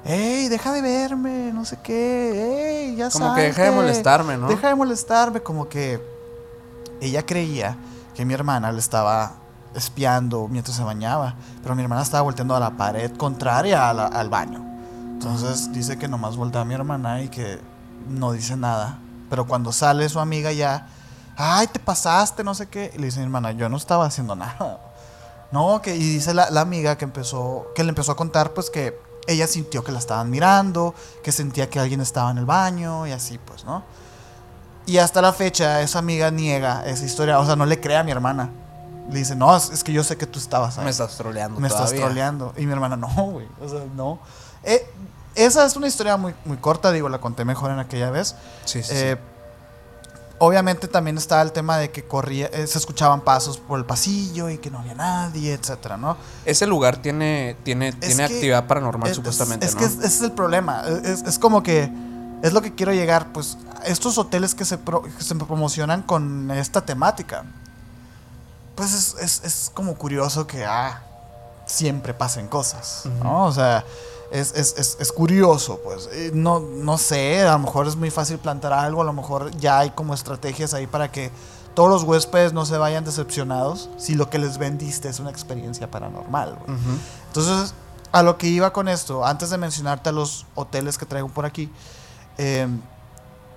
[0.06, 1.52] ¡Ey, deja de verme!
[1.54, 2.88] No sé qué.
[2.90, 4.48] ¡Ey, ya Como que deja de molestarme, ¿no?
[4.48, 6.02] Deja de molestarme, como que
[7.00, 7.78] ella creía
[8.16, 9.34] que mi hermana le estaba
[9.76, 14.08] espiando mientras se bañaba, pero mi hermana estaba volteando a la pared contraria a la-
[14.08, 14.60] al baño.
[15.14, 17.60] Entonces dice que nomás voltea a mi hermana y que
[18.10, 18.98] no dice nada.
[19.32, 20.88] Pero cuando sale su amiga ya,
[21.38, 22.92] ay, te pasaste, no sé qué.
[22.94, 24.78] Y le dice hermana, yo no estaba haciendo nada.
[25.54, 28.70] No, que, y dice la, la amiga que empezó, que le empezó a contar, pues
[28.70, 33.08] que ella sintió que la estaban mirando, que sentía que alguien estaba en el baño
[33.08, 33.84] y así, pues, ¿no?
[34.86, 38.04] Y hasta la fecha, esa amiga niega esa historia, o sea, no le cree a
[38.04, 38.50] mi hermana.
[39.10, 40.84] Le dice, no, es, es que yo sé que tú estabas ahí.
[40.86, 42.06] Me estás troleando Me estás todavía.
[42.06, 42.54] troleando.
[42.58, 43.48] Y mi hermana, no, güey.
[43.62, 44.20] O sea, no.
[44.64, 44.86] Eh,
[45.36, 48.36] esa es una historia muy, muy corta, digo, la conté mejor en aquella vez.
[48.66, 49.28] Sí, sí, Eh, sí.
[50.44, 54.50] Obviamente también estaba el tema de que corría, eh, se escuchaban pasos por el pasillo
[54.50, 56.18] y que no había nadie, etcétera, ¿no?
[56.46, 59.80] Ese lugar tiene, tiene, tiene que- actividad paranormal, Es- supuestamente, Es, ¿no?
[59.82, 60.82] que es- ese es el problema.
[61.04, 61.92] Es, es como que
[62.42, 66.50] es lo que quiero llegar, pues estos hoteles que se, pro- que se promocionan con
[66.50, 67.44] esta temática.
[68.74, 71.04] Pues es, es- es como curioso que ah,
[71.68, 73.46] siempre pasen cosas, ¿no?
[73.46, 73.86] O sea,
[74.32, 76.10] es, es- es- es curioso, pues.
[76.12, 79.52] Eh, No, no sé, a lo mejor es muy fácil plantar algo, a lo mejor
[79.58, 81.32] ya hay como estrategias ahí para que
[81.76, 85.90] todos los huéspedes no se vayan decepcionados si lo que les vendiste es una experiencia
[85.92, 86.58] paranormal.
[87.28, 87.74] Entonces,
[88.12, 91.46] a lo que iba con esto, antes de mencionarte a los hoteles que traigo por
[91.46, 91.72] aquí,
[92.38, 92.68] eh,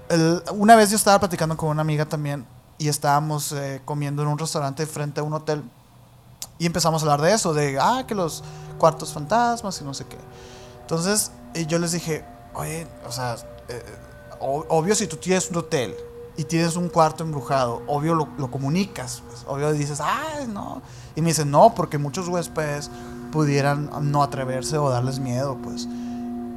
[0.08, 2.46] el- una vez yo estaba platicando con una amiga también
[2.78, 5.62] y estábamos eh, comiendo en un restaurante frente a un hotel
[6.58, 8.44] y empezamos a hablar de eso, de, ah, que los
[8.78, 10.18] cuartos fantasmas y no sé qué.
[10.84, 13.36] Entonces, eh, yo les dije, oye, o sea,
[13.68, 13.82] eh,
[14.38, 15.94] o- obvio si tú tienes un hotel
[16.36, 20.82] y tienes un cuarto embrujado, obvio lo, lo comunicas, pues, obvio dices, ay, no.
[21.16, 22.90] Y me dicen, no, porque muchos huéspedes
[23.32, 25.88] pudieran no atreverse o darles miedo, pues.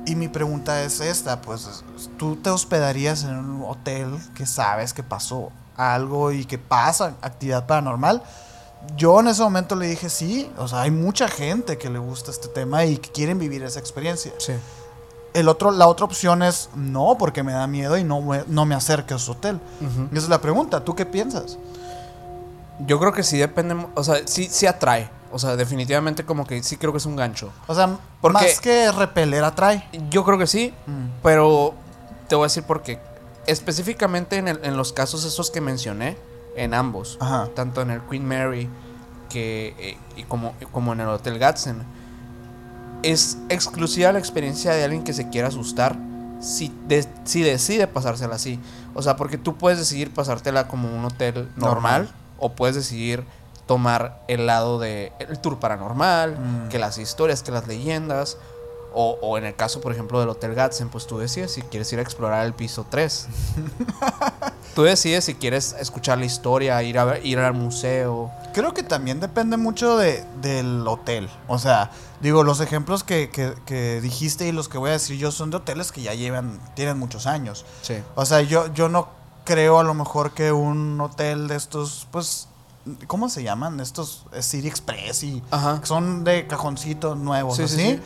[0.05, 1.83] Y mi pregunta es esta, pues,
[2.17, 7.65] ¿tú te hospedarías en un hotel que sabes que pasó algo y que pasa actividad
[7.65, 8.23] paranormal?
[8.95, 12.31] Yo en ese momento le dije sí, o sea, hay mucha gente que le gusta
[12.31, 14.31] este tema y que quieren vivir esa experiencia.
[14.37, 14.53] Sí.
[15.33, 18.65] El otro, la otra opción es no, porque me da miedo y no, me- no
[18.65, 19.59] me acerque a su hotel.
[19.81, 20.07] Ujú.
[20.11, 21.57] Esa es la pregunta, ¿tú qué piensas?
[22.85, 25.09] Yo creo que sí depende, o sea, sí, sí atrae.
[25.31, 27.51] O sea, definitivamente como que sí creo que es un gancho.
[27.67, 29.83] O sea, Porque- más que repeler atrae.
[30.09, 31.07] Yo creo que sí, Mm.
[31.21, 31.73] pero
[32.29, 32.99] te voy a decir por qué.
[33.45, 36.17] Específicamente en, el- en los casos esos que mencioné,
[36.57, 37.47] en ambos, Ajá.
[37.55, 38.69] tanto en el Queen Mary
[39.29, 41.83] que, eh, y como, como en el Hotel Gadsden,
[43.03, 45.95] es exclusiva la experiencia de alguien que se quiera asustar
[46.41, 48.59] si, de- si decide pasársela así.
[48.93, 52.09] O sea, porque tú puedes decidir pasártela como un hotel normal, Normal.
[52.39, 53.23] o puedes decidir
[53.65, 56.69] tomar el lado de el tour paranormal, Mm.
[56.69, 58.37] que las historias, que las leyendas.
[58.93, 61.91] O, o en el caso, por ejemplo, del Hotel Gadsden, pues tú decides si quieres
[61.93, 63.27] ir a explorar el piso 3.
[64.75, 68.31] tú decides si quieres escuchar la historia, ir, a ver- ir al museo.
[68.53, 71.29] Creo que también depende mucho de, del hotel.
[71.47, 75.17] O sea, digo, los ejemplos que, que- que dijiste y los que voy a decir
[75.17, 77.65] yo son de hoteles que ya llevan, tienen muchos años.
[77.81, 77.95] Sí.
[78.15, 79.09] O sea, yo, yo no
[79.43, 82.47] creo a lo mejor que un hotel de estos, pues,
[83.07, 83.79] ¿cómo se llaman?
[83.79, 85.81] Estos eh, City Express y Ajá.
[85.83, 87.99] son de cajoncitos nuevos, Sí, sí, sí.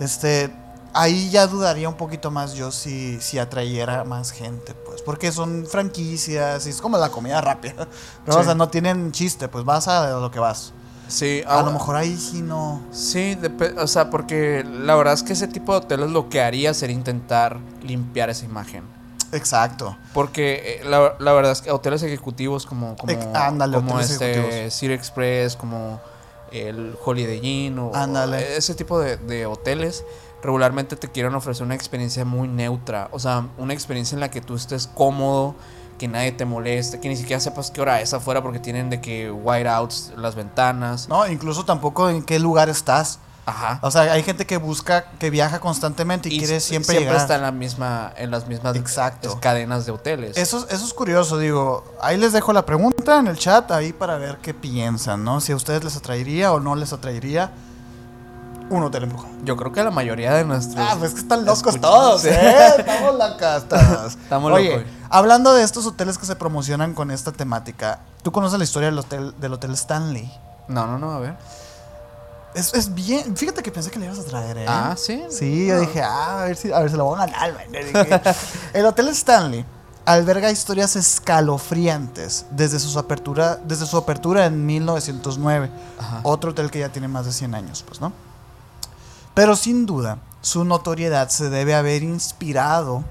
[0.00, 0.50] Este,
[0.92, 5.66] ahí ya dudaría un poquito más yo si, si atrayera más gente, pues, porque son
[5.66, 7.88] franquicias y es como la comida rápida.
[8.26, 10.72] O sea, no tienen chiste, pues vas a lo que vas.
[11.08, 12.80] Sí, A lo mejor ahí sí no.
[12.90, 13.36] Sí,
[13.76, 16.96] o sea, porque la verdad es que ese tipo de hoteles lo que haría sería
[16.96, 18.84] intentar limpiar esa imagen.
[19.32, 19.96] Exacto.
[20.14, 24.70] Porque eh, la, la verdad es que hoteles ejecutivos como, como, ándale, como hoteles este.
[24.70, 26.00] City Express, como
[26.52, 30.04] el Holiday Inn o, o ese tipo de, de hoteles
[30.42, 33.08] regularmente te quieren ofrecer una experiencia muy neutra.
[33.12, 35.54] O sea, una experiencia en la que tú estés cómodo,
[35.98, 39.00] que nadie te moleste, que ni siquiera sepas qué hora es afuera porque tienen de
[39.00, 41.08] que whiteouts las ventanas.
[41.08, 43.20] No, incluso tampoco en qué lugar estás.
[43.44, 43.80] Ajá.
[43.82, 47.16] O sea, hay gente que busca, que viaja constantemente y, quiere s- siempre, llegar.
[47.16, 49.38] está en la misma en las mismas Exacto.
[49.40, 50.36] cadenas de hoteles.
[50.36, 51.84] Eso, eso es curioso, digo.
[52.00, 55.40] Ahí les dejo la pregunta en el chat, ahí para ver qué piensan, ¿no?
[55.40, 57.50] Si a ustedes les atraería o no les atraería
[58.70, 59.34] un hotel embrujado.
[59.42, 62.24] Yo creo que la mayoría de nuestros Ah, pues que están locos escuchas- todos.
[62.26, 62.56] ¿eh?
[62.78, 63.64] Estamos locas.
[64.06, 64.92] Estamos Oye, locos.
[65.10, 68.98] hablando de estos hoteles que se promocionan con esta temática, ¿tú conoces la historia del
[69.00, 70.32] hotel, del hotel Stanley?
[70.68, 71.34] No, no, no, a ver.
[72.54, 73.36] Es, es bien.
[73.36, 74.66] Fíjate que pensé que le ibas a traer, ¿eh?
[74.68, 75.22] Ah, sí.
[75.30, 77.66] Sí, yo dije, ah, a ver si, a ver si lo voy a ganar,
[78.74, 79.64] El Hotel Stanley
[80.04, 85.70] alberga historias escalofriantes desde, sus apertura, desde su apertura en 1909.
[85.98, 86.20] Ajá.
[86.24, 88.12] Otro hotel que ya tiene más de 100 años, pues, ¿no?
[89.34, 93.04] Pero sin duda, su notoriedad se debe haber inspirado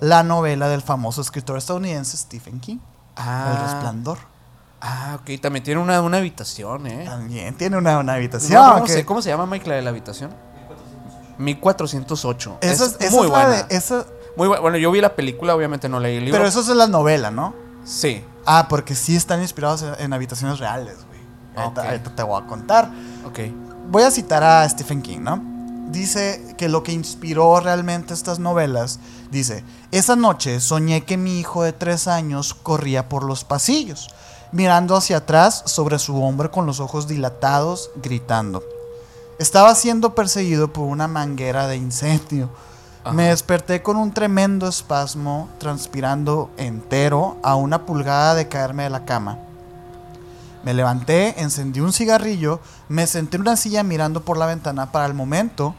[0.00, 2.78] la novela del famoso escritor estadounidense Stephen King,
[3.16, 4.18] Ah, El Resplandor.
[4.86, 5.40] Ah, ok.
[5.40, 7.04] También tiene una, una habitación, ¿eh?
[7.06, 8.52] También tiene una, una habitación.
[8.62, 10.30] No, ¿cómo, que- se, cómo se llama, Mike, la de la habitación?
[11.38, 12.58] 1408.
[12.60, 13.48] esa es, es, esa muy es buena.
[13.64, 16.38] de- esa- Muy bu- bueno, yo vi la película, obviamente no leí el libro.
[16.38, 17.54] pero eso es la novela, ¿no?
[17.84, 18.22] Sí.
[18.46, 21.20] Ah, porque sí están inspirados en, en habitaciones reales, güey.
[21.56, 22.90] Ahorita te voy a contar.
[23.26, 23.38] Ok.
[23.88, 25.40] Voy a citar a Stephen King, ¿no?
[25.90, 28.98] Dice que lo que inspiró realmente estas novelas,
[29.30, 34.08] dice, esa noche soñé que mi hijo de tres años corría por los pasillos,
[34.54, 38.62] mirando hacia atrás sobre su hombro con los ojos dilatados, gritando.
[39.40, 42.48] Estaba siendo perseguido por una manguera de incendio.
[43.02, 43.12] Ajá.
[43.12, 49.04] Me desperté con un tremendo espasmo, transpirando entero a una pulgada de caerme de la
[49.04, 49.38] cama.
[50.62, 55.06] Me levanté, encendí un cigarrillo, me senté en una silla mirando por la ventana para
[55.06, 55.74] el momento,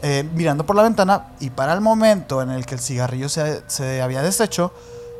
[0.00, 3.64] eh, mirando por la ventana y para el momento en el que el cigarrillo se,
[3.66, 4.72] se había deshecho,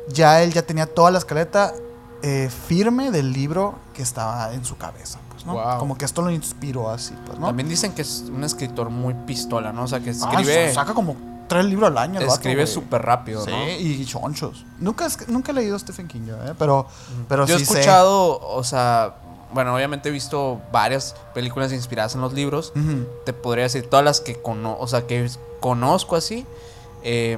[0.07, 1.73] ya él ya tenía toda la escaleta
[2.23, 5.19] eh, firme del libro que estaba en su cabeza.
[5.31, 5.55] Pues, ¿no?
[5.79, 7.47] Como que esto lo inspiró así, pues, ¿no?
[7.47, 9.83] También dicen que es un escritor muy pistola, ¿no?
[9.83, 11.15] O sea, que Ah, escribe, saca como
[11.47, 12.19] tres libros al año.
[12.21, 13.67] escribe súper rápido, Sí, ¿no?
[13.69, 14.65] y chonchos.
[14.79, 16.53] Nunca, nunca he leído Stephen King, yo, ¿eh?
[16.57, 16.87] pero,
[17.29, 17.63] pero Yo he sé.
[17.63, 19.15] escuchado, o sea,
[19.53, 22.73] bueno, obviamente he visto varias películas inspiradas en los libros.
[23.25, 25.29] Te podría decir todas las que cono o sea, que
[25.61, 26.45] conozco así.
[27.03, 27.37] eh,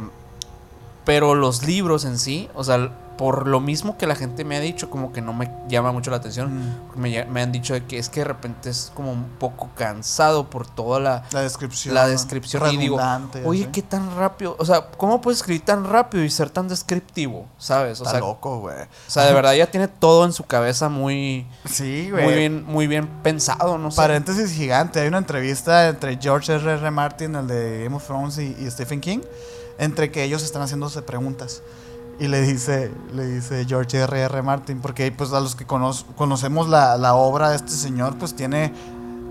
[1.06, 4.62] pero los libros en sí, o sea, por lo mismo que la gente me ha
[4.62, 6.78] dicho, como que no me llama mucho la atención.
[6.96, 7.00] Mm.
[7.02, 10.66] Me, han dicho de que es que de repente es como un poco cansado por
[10.66, 11.94] toda la, La descripción.
[11.94, 12.74] la descripción.
[12.74, 12.98] Y digo,
[13.44, 14.56] oye, qué tan rápido.
[14.58, 17.46] O sea, ¿cómo puedes escribir tan rápido y ser tan descriptivo?
[17.58, 18.00] ¿Sabes?
[18.00, 18.84] O Está sea, loco, güey.
[18.84, 22.24] o sea, de verdad ya tiene todo en su cabeza muy, Sí, güey.
[22.24, 23.98] muy bien, muy bien pensado, no sé.
[23.98, 26.72] Paréntesis gigante, hay una entrevista entre George R.
[26.72, 26.90] R.
[26.90, 29.20] Martin, el de Game of Thrones, y, y Stephen King,
[29.78, 31.62] entre que ellos están haciéndose preguntas.
[32.20, 34.20] Y le dice, le dice George R.
[34.22, 34.42] R.
[34.42, 38.36] Martin, porque pues a los que cono- conocemos la, la obra de este señor, pues
[38.36, 38.74] tiene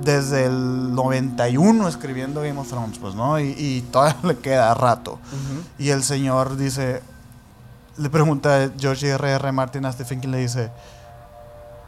[0.03, 3.38] desde el 91 escribiendo Game of Thrones, pues, ¿no?
[3.40, 5.18] Y, y todavía le queda rato.
[5.79, 7.03] Y el señor dice,
[7.98, 9.33] le pregunta George R.
[9.33, 9.53] R.
[9.53, 10.70] Martin a Stephen King, le dice,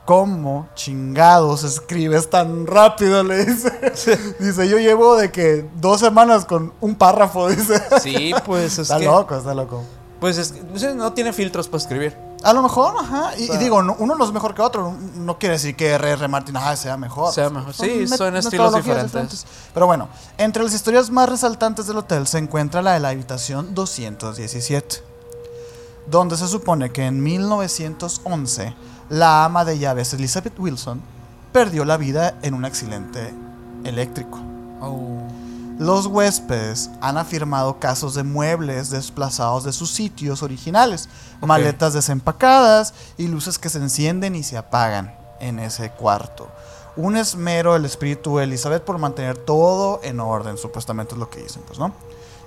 [0.05, 3.23] ¿cómo chingados escribes tan rápido?
[3.25, 7.81] Le dice, dice, yo llevo de que dos semanas con un párrafo, dice.
[8.03, 9.05] Sí, pues es está que.
[9.07, 9.83] loco, está loco.
[10.21, 10.55] Pues es
[10.95, 12.17] no tiene filtros para escribir.
[12.43, 13.37] A lo mejor, ajá.
[13.39, 14.95] Y, sea- digo, no- uno no es mejor que otro.
[15.17, 16.29] No quiere decir que R.R.
[16.29, 17.33] Martin ajá, sea mejor.
[17.33, 17.73] Sea mejor.
[17.75, 19.47] Sí, son estilos metodologías diferentes.
[19.75, 23.75] Pero bueno, entre las historias más resaltantes del hotel se encuentra la de la habitación
[23.75, 25.03] 217,
[26.07, 28.75] donde se supone que en 1911
[29.11, 31.01] la ama de llaves Elizabeth Wilson
[31.53, 33.35] perdió la vida en un accidente
[33.85, 34.39] eléctrico.
[35.81, 41.09] Los huéspedes han afirmado casos de muebles desplazados de sus sitios originales,
[41.41, 46.49] maletas desempacadas y luces que se encienden y se apagan en ese cuarto.
[46.97, 51.43] Un esmero del espíritu de Elizabeth por mantener todo en orden, supuestamente es lo que
[51.45, 51.95] dicen, pues, ¿no?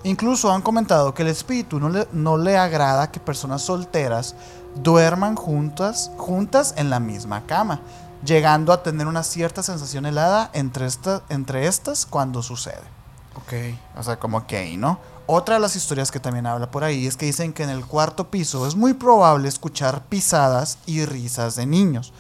[0.04, 4.36] Incluso han comentado que el espíritu no le, no le agrada que personas solteras
[4.76, 7.80] duerman juntas, juntas en la misma cama,
[8.24, 12.94] llegando a tener una cierta sensación helada entre, esta- entre estas cuando sucede.
[13.36, 13.54] Ok.
[13.98, 15.00] O sea, como que ahí, ¿no?
[15.26, 17.86] Otra de las historias que también habla por ahí es que dicen que en el
[17.86, 22.14] cuarto piso es muy probable escuchar pisadas y risas de niños.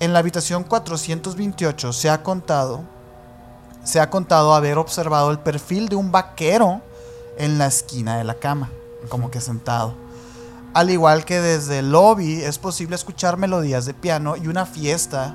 [0.00, 2.82] En la habitación 428 se ha contado
[3.84, 6.80] se ha contado haber observado el perfil de un vaquero
[7.36, 8.70] en la esquina de la cama,
[9.08, 9.94] como que sentado.
[10.74, 15.34] Al igual que desde el lobby es posible escuchar melodías de piano y una fiesta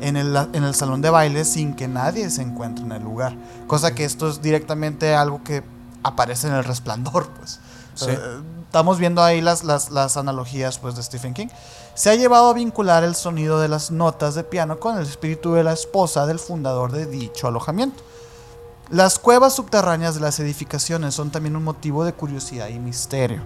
[0.00, 3.34] en el, en el salón de baile sin que nadie se encuentre en el lugar.
[3.66, 5.62] Cosa que esto es directamente algo que
[6.02, 7.60] aparece en el resplandor, pues.
[7.94, 8.06] Sí.
[8.10, 8.18] Eh,
[8.64, 11.48] estamos viendo ahí las, las, las analogías pues, de Stephen King.
[11.94, 15.52] Se ha llevado a vincular el sonido de las notas de piano con el espíritu
[15.52, 18.02] de la esposa del fundador de dicho alojamiento.
[18.88, 23.42] Las cuevas subterráneas de las edificaciones son también un motivo de curiosidad y misterio.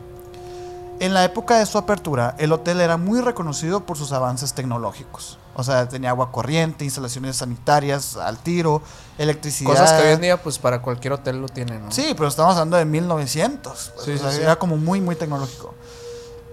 [1.00, 5.38] En la época de su apertura, el hotel era muy reconocido por sus avances tecnológicos.
[5.54, 8.82] O sea, tenía agua corriente, instalaciones sanitarias al tiro,
[9.18, 9.70] electricidad.
[9.70, 11.92] Cosas que hoy en día, pues para cualquier hotel lo tiene, ¿no?
[11.92, 13.92] Sí, pero estamos hablando de 1900.
[13.94, 14.42] pues, Sí, o sea, sí, sí.
[14.42, 15.74] Era como muy, muy tecnológico.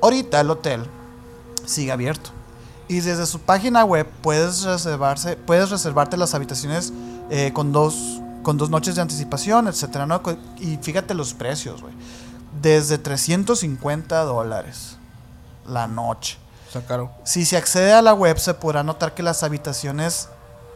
[0.01, 0.85] Ahorita el hotel
[1.65, 2.31] sigue abierto.
[2.87, 6.91] Y desde su página web puedes, reservarse, puedes reservarte las habitaciones
[7.29, 10.21] eh, con, dos, con dos noches de anticipación, etcétera, ¿no?
[10.59, 11.93] Y fíjate los precios, güey.
[12.61, 14.97] Desde 350 dólares
[15.65, 16.37] la noche.
[17.23, 20.29] Si se accede a la web se podrá notar que las habitaciones,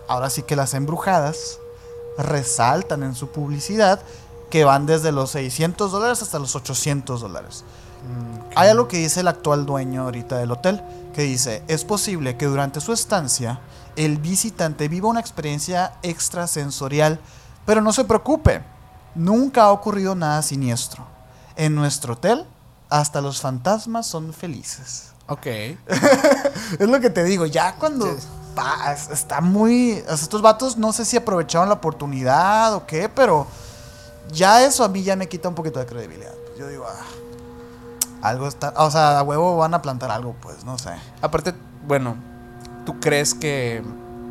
[0.08, 1.60] ahora sí que las embrujadas,
[2.18, 4.00] resaltan en su publicidad
[4.50, 7.64] que van desde los 600 dólares hasta los 800 dólares.
[8.08, 10.82] Mm, Hay algo que dice el actual dueño ahorita del hotel,
[11.14, 13.60] que dice, es posible que durante su estancia
[13.96, 17.20] el visitante viva una experiencia extrasensorial,
[17.66, 18.62] pero no se preocupe,
[19.16, 21.06] nunca ha ocurrido nada siniestro.
[21.56, 22.46] En nuestro hotel,
[22.90, 25.15] hasta los fantasmas son felices.
[25.28, 25.46] Ok.
[26.80, 28.28] Es lo que te digo, ya cuando Sí.
[28.56, 30.04] pa, es- está muy...
[30.10, 33.48] estos vatos no sé si aprovecharon la oportunidad o qué, pero
[34.32, 36.34] ya eso a mí ya me quita un poquito de credibilidad.
[36.58, 38.74] Yo digo, ah, algo está...
[38.78, 40.92] O sea, a huevo van a plantar algo, pues, no sé.
[41.22, 41.54] Aparte,
[41.88, 42.16] bueno,
[42.86, 43.84] ¿tú crees que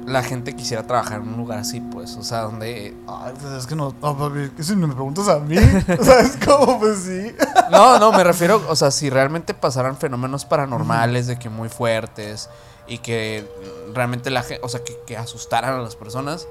[0.07, 2.17] la gente quisiera trabajar en un lugar así, pues?
[2.17, 2.97] O sea, donde...
[3.09, 3.95] Ay, pues es que no...
[4.03, 7.35] no, papi, si me preguntas a mí, o sea, es como, pues sí.
[7.71, 12.51] No, no, me refiero, o sea, si realmente pasaran fenómenos paranormales de que muy fuertes
[12.87, 13.49] y que
[13.95, 16.47] realmente la gente, o sea, que, que asustaran a las personas,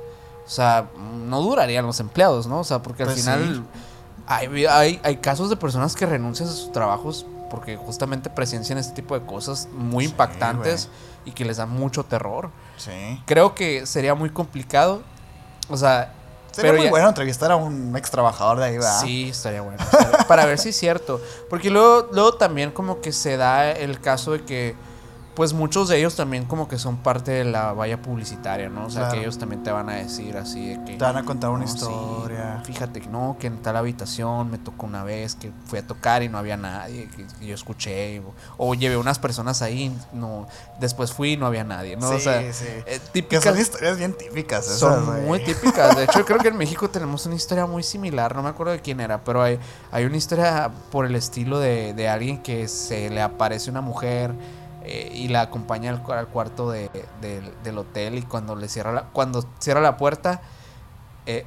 [0.46, 0.90] o sea,
[1.28, 2.60] no durarían los empleados, ¿no?
[2.60, 3.80] O sea, porque al Pues final sí.
[4.26, 8.94] hay, hay, hay casos de personas que renuncian a sus trabajos porque justamente presencian este
[8.94, 10.90] tipo de cosas muy Sí, impactantes
[11.24, 12.50] y que les dan mucho terror.
[12.78, 13.22] Sí.
[13.26, 15.02] Creo que sería muy complicado,
[15.70, 16.14] o sea,
[16.52, 19.02] Sería Pero muy ya- bueno entrevistar a un ex trabajador de ahí, ¿verdad?
[19.02, 19.84] Sí, estaría bueno.
[20.28, 21.20] para ver si es cierto.
[21.50, 24.76] Porque luego, luego también como que se da el caso de que
[25.36, 28.86] pues muchos de ellos también como que son parte de la valla publicitaria, ¿no?
[28.86, 29.14] O sea, Claro.
[29.16, 30.98] que ellos también te van a decir así de que...
[30.98, 32.62] Te van a contar una "No, sí, historia.
[32.66, 36.22] fíjate que no, que en tal habitación me tocó una vez que fui a tocar
[36.24, 40.48] y no había nadie, que, que yo escuché, o, o llevé unas personas ahí, no,
[40.80, 42.10] después fui y no había nadie, ¿no?
[42.10, 42.66] Sí, o sea, sí.
[42.68, 45.22] eh, Que típicas, son historias bien típicas esas, son güey.
[45.22, 45.96] muy típicas.
[45.96, 48.36] De hecho, creo que en México tenemos una historia muy similar.
[48.36, 49.58] No me acuerdo de quién era, pero hay,
[49.92, 54.32] hay una historia por el estilo de, de alguien que se le aparece una mujer
[54.86, 56.90] eh, y la acompaña al, cu- al cuarto de-
[57.22, 60.42] del- del hotel y cuando le cierra la, cuando cierra la puerta,
[61.26, 61.46] eh,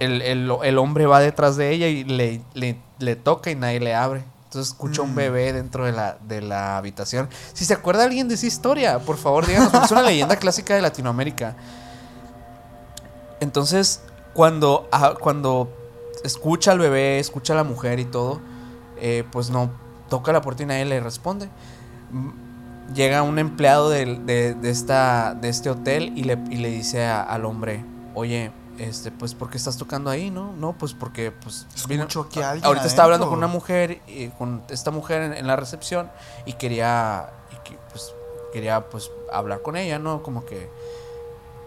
[0.00, 3.80] el, el- el hombre va detrás de ella y le, le, le toca y nadie
[3.80, 4.24] le abre.
[4.44, 5.16] Entonces escucha un Mm.
[5.16, 7.28] bebé dentro de la, de la habitación.
[7.54, 10.74] Si se acuerda alguien de esa historia, por favor díganos, porque es una leyenda clásica
[10.74, 11.56] de Latinoamérica.
[13.40, 14.02] Entonces,
[14.34, 15.70] cuando, ah, cuando
[16.24, 18.40] escucha al bebé, escucha a la mujer y todo,
[18.98, 19.70] eh, pues no
[20.08, 21.48] toca la puerta y nadie le responde.
[22.94, 24.16] Llega un empleado de,
[24.54, 27.84] de esta, de este hotel y le, y le dice a- al hombre,
[28.14, 30.52] oye, este, pues, ¿por qué estás tocando ahí, no?
[30.52, 33.46] No, pues porque, pues, vino- que ahorita está hablando con adentro.
[33.48, 36.10] una mujer, y con esta mujer en, en la recepción
[36.44, 38.12] y quería, y que, pues,
[38.52, 40.22] quería, pues, hablar con ella, ¿no?
[40.22, 40.68] Como que,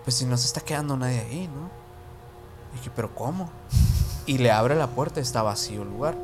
[0.04, 1.70] pues, si no se está quedando nadie ahí, ¿no?
[2.78, 3.50] Y que, pero ¿cómo?
[4.28, 6.16] Y le abre la puerta, está vacío el lugar.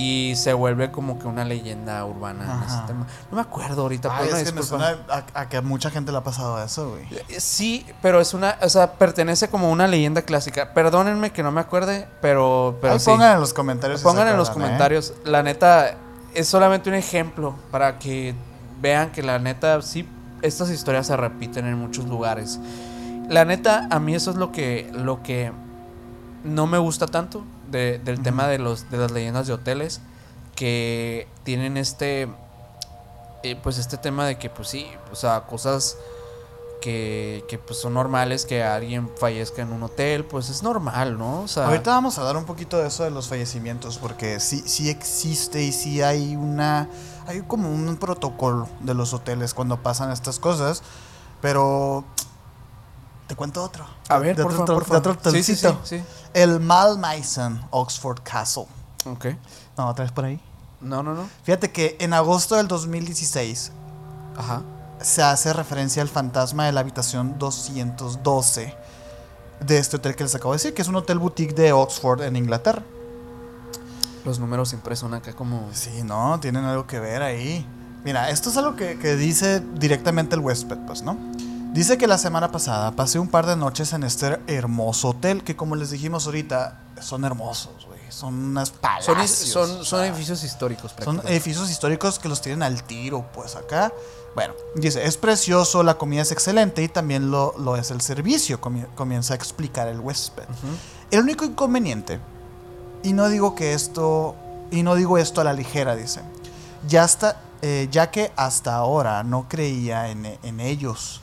[0.00, 3.06] Y se vuelve como que una leyenda urbana en ese tema.
[3.30, 4.86] No me acuerdo ahorita, Ay, pero es una que me disculpa.
[4.86, 7.02] suena a, a que mucha gente le ha pasado eso, güey.
[7.28, 10.72] Eh, Sí, pero es una, o sea, pertenece como una leyenda clásica.
[10.72, 13.10] Perdónenme que no me acuerde, pero, pero sí.
[13.10, 14.00] pongan en los comentarios.
[14.00, 14.52] si Pongan en los ¿eh?
[14.52, 15.12] comentarios.
[15.24, 15.96] La neta,
[16.34, 18.34] es solamente un ejemplo para que
[18.80, 20.08] vean que la neta, sí,
[20.40, 22.58] estas historias se repiten en muchos lugares.
[23.28, 25.52] La neta, a mí eso es lo que, lo que
[26.42, 30.00] no me gusta tanto de- del tema de, los, de las leyendas de hoteles,
[30.56, 32.28] que tienen este,
[33.42, 35.96] eh, pues este tema de que, pues sí, o sea, cosas
[36.82, 41.42] que, que pues son normales, que alguien fallezca en un hotel, pues es normal, ¿no?
[41.42, 44.62] O sea, Ahorita vamos a hablar un poquito de eso de los fallecimientos, porque sí,
[44.66, 46.88] sí existe y sí hay una.
[47.26, 50.82] Hay como un protocolo de los hoteles cuando pasan estas cosas.
[51.42, 52.04] Pero.
[53.30, 53.84] Te cuento otro.
[54.08, 55.32] a ver, de por otro, favor, de por otro favor.
[55.38, 55.86] Sí, sí, sí, hotelcito.
[55.86, 56.02] sí.
[56.34, 58.66] El Malmaison Oxford Castle.
[59.06, 59.26] Ok.
[59.78, 60.40] No, otra vez por ahí.
[60.80, 61.28] No, no, no.
[61.44, 63.70] Fíjate que en agosto del 2016
[64.36, 64.62] Ajá.
[65.00, 68.74] se hace referencia al fantasma de la habitación 212
[69.64, 72.22] de este hotel que les acabo de decir, que es un hotel boutique de Oxford
[72.22, 72.82] en Inglaterra.
[74.24, 75.68] Los números siempre son acá como.
[75.72, 77.64] Sí, no, tienen algo que ver ahí.
[78.02, 81.16] Mira, esto es algo que, que dice directamente el huésped, pues, ¿no?
[81.72, 85.54] Dice que la semana pasada pasé un par de noches en este hermoso hotel, que
[85.56, 88.00] como les dijimos ahorita, son hermosos, güey.
[88.08, 89.14] Son unas palacios.
[89.52, 93.92] son, son edificios históricos, Son edificios históricos que los tienen al tiro, pues acá.
[94.34, 98.60] Bueno, dice, es precioso, la comida es excelente y también lo, lo es el servicio,
[98.60, 100.42] comie- comienza a explicar el huésped.
[101.12, 102.18] El único inconveniente,
[103.04, 104.34] y no digo que esto,
[104.72, 106.20] y no digo esto a la ligera, dice,
[106.88, 111.20] ya, hasta, eh, ya que hasta ahora no creía en, en ellos,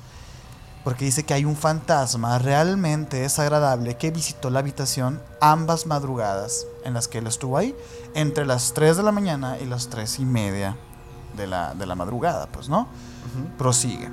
[0.88, 6.93] porque dice que hay un fantasma realmente desagradable que visitó la habitación ambas madrugadas en
[6.93, 7.75] las que él estuvo ahí,
[8.13, 10.77] entre las 3 de la mañana y las 3 y media
[11.35, 12.88] de la, de la madrugada, pues, ¿no?
[13.57, 14.09] Prosigue.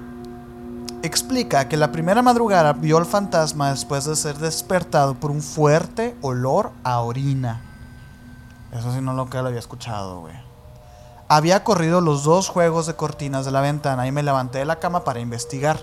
[1.04, 6.16] Explica que la primera madrugada vio al fantasma después de ser despertado por un fuerte
[6.22, 7.60] olor a orina.
[8.72, 10.34] Eso sí no lo que lo había escuchado, güey.
[11.28, 14.80] Había corrido los dos juegos de cortinas de la ventana y me levanté de la
[14.80, 15.78] cama para investigar.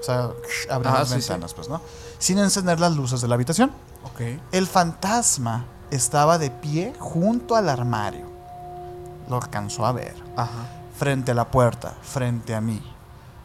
[0.00, 0.30] O sea,
[0.70, 1.28] abrí Ah, las sí, sí.
[1.28, 1.80] ventanas, pues, ¿no?
[2.18, 3.70] Sin encender las luces de la habitación.
[4.04, 4.20] Ok.
[4.52, 8.26] El fantasma estaba de pie junto al armario.
[9.28, 10.66] Lo alcanzó a ver Ajá.
[10.98, 12.82] frente a la puerta, frente a mí.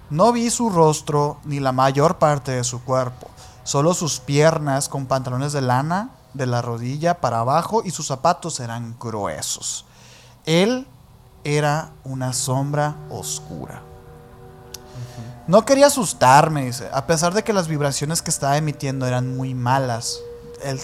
[0.10, 3.28] No vi su rostro ni la mayor parte de su cuerpo,
[3.64, 8.60] solo sus piernas con pantalones de lana de la rodilla para abajo y sus zapatos
[8.60, 9.86] eran gruesos.
[10.46, 10.88] Él
[11.44, 13.82] era una sombra oscura.
[15.48, 19.54] No quería asustarme, dice, a pesar de que las vibraciones que estaba emitiendo eran muy
[19.54, 20.20] malas.
[20.64, 20.80] Él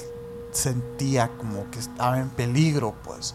[0.51, 3.33] sentía como que estaba en peligro, pues.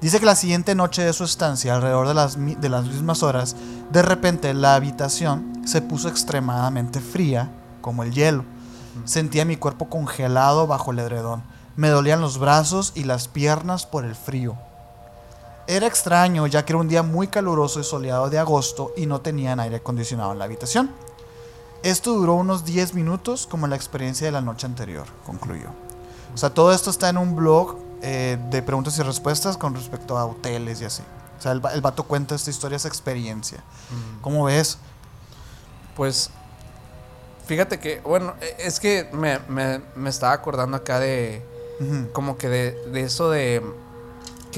[0.00, 3.56] Dice que la siguiente noche de su estancia, alrededor de las, de las mismas horas,
[3.90, 7.50] de repente la habitación se puso extremadamente fría,
[7.80, 8.44] como el hielo.
[9.04, 11.42] Sentía mi cuerpo congelado bajo el edredón.
[11.74, 14.56] Me dolían los brazos y las piernas por el frío.
[15.68, 19.20] Era extraño, ya que era un día muy caluroso y soleado de agosto y no
[19.20, 20.90] tenían aire acondicionado en la habitación.
[21.82, 25.68] Esto duró unos 10 minutos, como la experiencia de la noche anterior, concluyó.
[26.34, 30.16] O sea, todo esto está en un blog eh, de preguntas y respuestas con respecto
[30.16, 31.02] a hoteles y así.
[31.38, 33.62] O sea, el, el vato cuenta esta historia, esa experiencia.
[34.22, 34.78] ¿Cómo ves?
[35.94, 36.30] Pues,
[37.46, 41.44] fíjate que, bueno, e- es que me, me, me estaba acordando acá de,
[42.14, 43.62] como que de, de eso de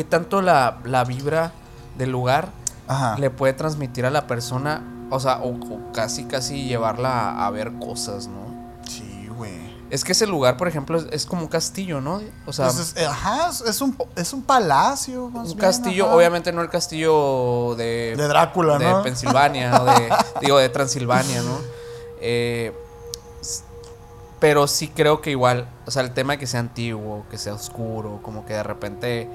[0.01, 1.53] qué tanto la, la vibra
[1.99, 2.49] del lugar
[2.89, 3.17] Ajá.
[3.19, 7.51] le puede transmitir a la persona, o sea, o, o casi, casi llevarla a, a
[7.51, 8.49] ver cosas, ¿no?
[8.89, 9.79] Sí, güey.
[9.91, 12.23] Es que ese lugar, por ejemplo, es, es como un castillo, ¿no?
[12.47, 15.29] O sea, Pues es- eh, ajá, es- un, es un palacio.
[15.29, 16.15] más un bien, castillo, ajá.
[16.17, 19.03] obviamente no el castillo de, De Drácula, de ¿no?
[19.03, 20.09] Pensilvania, o de,
[20.41, 21.59] digo, de Transilvania, ¿no?
[22.23, 22.73] Eh,
[24.39, 27.53] pero sí creo que igual, o sea, el tema de que sea antiguo, que sea
[27.53, 29.29] oscuro, como que de repente,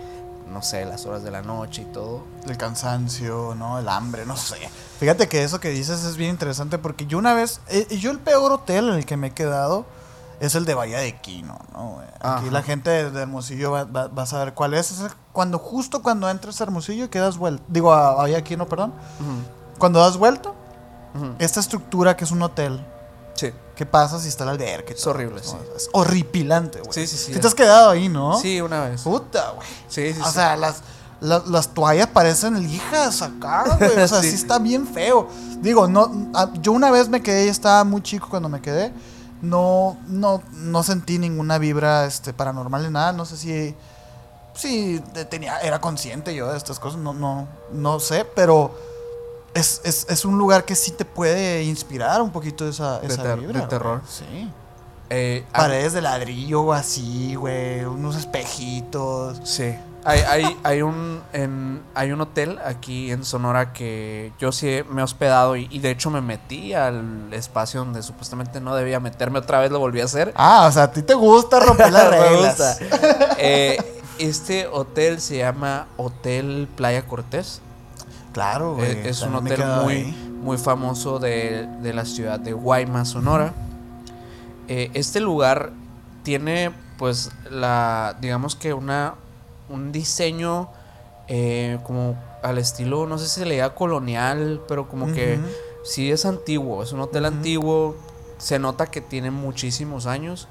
[0.51, 2.23] no sé, las horas de la noche y todo.
[2.47, 3.79] El cansancio, ¿no?
[3.79, 4.57] El hambre, no sé.
[4.99, 8.19] Fíjate que eso que dices es bien interesante porque yo una vez, eh, yo el
[8.19, 9.85] peor hotel en el que me he quedado
[10.39, 11.99] es el de Bahía de Quino, ¿no?
[12.19, 12.51] Aquí Ajá.
[12.51, 14.91] la gente de, Hermosillo va, va- va a saber cuál es.
[14.91, 17.63] Es cuando justo cuando entras a Hermosillo quedas vuelta.
[17.67, 18.93] Digo, a Bahía de Quino, perdón.
[19.77, 20.51] Cuando das vuelta,
[21.39, 22.85] esta estructura que es un hotel,
[23.35, 23.51] Sí.
[23.75, 24.93] ¿qué pasa si está el alberca?
[24.93, 25.41] Es horrible.
[25.75, 26.93] Es horripilante, güey.
[26.93, 27.33] Sí, sí, sí.
[27.33, 28.37] ¿Sí te has quedado ahí, ¿no?
[28.39, 29.01] Sí, una vez.
[29.01, 29.67] Puta, güey.
[29.89, 30.31] Sí, sí, O sí.
[30.33, 30.81] sea, las,
[31.19, 33.99] la- las toallas parecen lijas acá, güey.
[34.01, 34.29] O sea, sí.
[34.29, 34.35] Sí.
[34.35, 35.27] está bien feo.
[35.59, 36.09] Digo, no,
[36.61, 38.93] yo una vez me quedé estaba muy chico cuando me quedé.
[39.41, 43.11] No, no, no sentí ninguna vibra este, paranormal ni nada.
[43.11, 43.75] No sé si,
[44.53, 46.99] si de- tenía, era consciente yo de estas cosas.
[46.99, 48.73] No, no, no sé, pero
[49.55, 53.23] es, es, es un lugar que sí te puede inspirar un poquito esa, De esa
[53.23, 53.53] ter- vibra.
[53.53, 53.69] de güey.
[53.69, 54.01] terror.
[54.07, 54.49] Sí.
[55.09, 57.83] Eh, Paredes de ladrillo así, güey.
[57.85, 59.39] Unos espejitos.
[59.43, 59.75] Sí.
[60.07, 65.01] Hay, hay, hay, un, en, hay un hotel aquí en Sonora que yo sí me
[65.01, 69.39] he hospedado y, y de hecho me metí al espacio donde supuestamente no debía meterme.
[69.39, 70.31] Otra vez lo volví a hacer.
[70.35, 72.79] Ah, o sea, a ti te gusta romper las reglas.
[73.39, 73.77] Eh,
[74.19, 77.61] este hotel se llama Hotel Playa Cortés.
[78.35, 78.91] Claro, güey.
[78.91, 80.33] Eh, es un hotel muy, ahí.
[80.41, 83.53] muy famoso de, de la ciudad de Guaymas, Sonora.
[84.67, 85.71] Eh, este lugar
[86.23, 89.13] tiene, pues, la, digamos que una,
[89.69, 90.67] un diseño
[91.29, 95.39] eh, como al estilo, no sé si se le diga colonial, pero como que
[95.85, 97.95] sí es antiguo, es un hotel antiguo,
[98.37, 100.49] se nota que tiene muchísimos años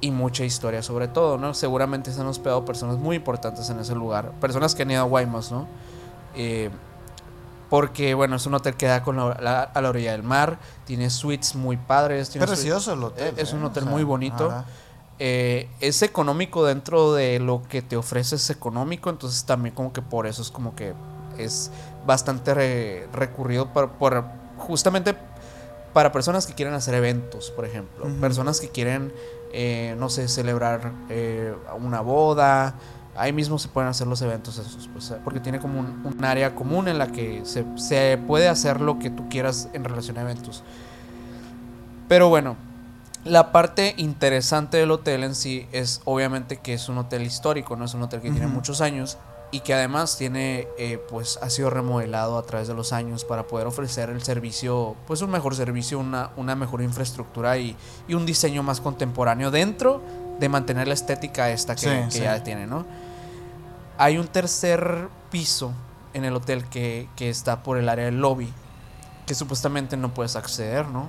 [0.00, 1.54] y mucha historia sobre todo, ¿no?
[1.54, 5.04] Seguramente se han hospedado personas muy importantes en ese lugar, personas que han ido a
[5.04, 5.68] Guaymas, ¿no?
[6.34, 6.70] Eh,
[7.70, 10.58] porque, bueno, es un hotel que da con la- la- a la orilla del mar,
[10.86, 12.30] tiene suites muy padres.
[12.30, 13.34] tiene Precioso el hotel.
[13.36, 13.66] Es un ¿eh?
[13.66, 14.46] hotel O sea, muy bonito.
[14.50, 14.64] ajá.
[15.20, 20.00] eh, es económico dentro de lo que te ofrece es económico, entonces también como que
[20.00, 20.94] por eso es como que
[21.36, 21.72] es
[22.06, 24.24] bastante re- recurrido por, por-
[24.58, 25.16] justamente
[25.92, 29.12] para personas que quieren hacer eventos, por ejemplo, personas que quieren,
[29.52, 32.74] eh, no sé, celebrar eh, una boda,
[33.18, 36.54] ahí mismo se pueden hacer los eventos esos, pues, porque tiene como un, un área
[36.54, 40.22] común en la que se, se puede hacer lo que tú quieras en relación a
[40.22, 40.62] eventos.
[42.08, 42.56] Pero bueno,
[43.24, 47.84] la parte interesante del hotel en sí es obviamente que es un hotel histórico, no
[47.84, 49.18] es un hotel que tiene muchos años
[49.50, 53.46] y que además tiene, eh, pues ha sido remodelado a través de los años para
[53.46, 57.74] poder ofrecer el servicio, pues un mejor servicio, una, una mejor infraestructura y,
[58.06, 60.02] y un diseño más contemporáneo dentro
[60.38, 62.20] de mantener la estética esta que, Sí, que sí.
[62.20, 62.84] ya tiene, ¿no?
[63.98, 65.72] Hay un tercer piso
[66.14, 68.52] en el hotel que, que está por el área del lobby,
[69.26, 71.08] que supuestamente no puedes acceder, ¿no?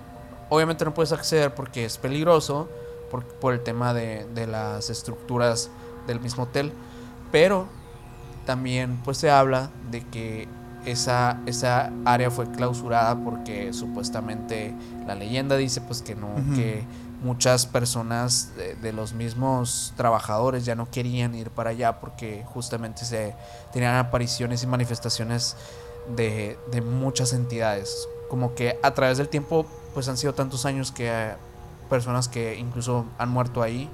[0.50, 2.68] Obviamente no puedes acceder porque es peligroso,
[3.10, 5.70] por, por el tema de, de las estructuras
[6.08, 6.74] del mismo hotel,
[7.32, 7.68] pero
[8.46, 10.48] también pues se habla de que
[10.86, 14.74] esa, esa área fue clausurada porque supuestamente
[15.06, 16.84] la leyenda dice pues que no, que
[17.22, 23.06] muchas personas de, de los mismos trabajadores ya no querían ir para allá porque justamente
[23.06, 23.36] se
[23.74, 25.56] tenían apariciones y manifestaciones
[26.16, 28.08] de, de muchas entidades.
[28.30, 31.36] Como que a través del tiempo, pues han sido tantos años que eh,
[31.90, 33.90] personas que incluso han muerto ahí,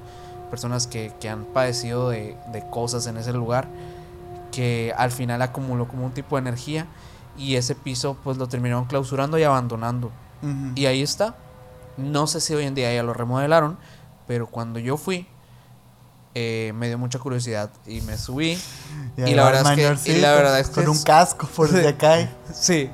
[0.50, 3.68] personas que, que han padecido de, de cosas en ese lugar,
[4.52, 6.88] que al final acumuló como un tipo de energía
[7.38, 10.12] y ese piso pues lo terminaron clausurando y abandonando.
[10.76, 11.36] Y ahí está.
[11.98, 13.78] No sé si hoy en día ya lo remodelaron,
[14.28, 15.28] pero cuando yo fui,
[16.38, 18.58] eh, me dio mucha curiosidad y me subí.
[19.18, 21.70] y la verdad es que- y la mayorcito, verdad es que Con un casco por
[21.70, 22.30] si acá.
[22.54, 22.90] Sí.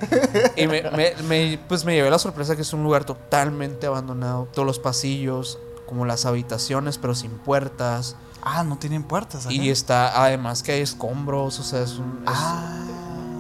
[0.56, 4.48] Y me, me- me- pues me llevé la sorpresa que es un lugar totalmente abandonado.
[4.54, 8.16] Todos los pasillos, como las habitaciones, pero sin puertas.
[8.44, 9.46] Ah, no tienen puertas.
[9.48, 9.54] acá.
[9.56, 12.20] Y está, además que hay escombros, o sea, es un...
[12.24, 12.78] es- Ah.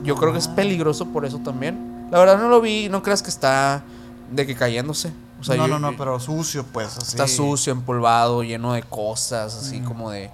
[0.03, 2.07] yo creo que es peligroso por eso también.
[2.09, 3.83] La verdad no lo vi, no creas que está
[4.31, 5.13] de que cayéndose.
[5.41, 6.97] O sea, no, yo- no, no, pero sucio, pues.
[6.97, 7.09] Así.
[7.11, 9.85] Está sucio, empolvado, lleno de cosas, así Mm.
[9.85, 10.29] como de,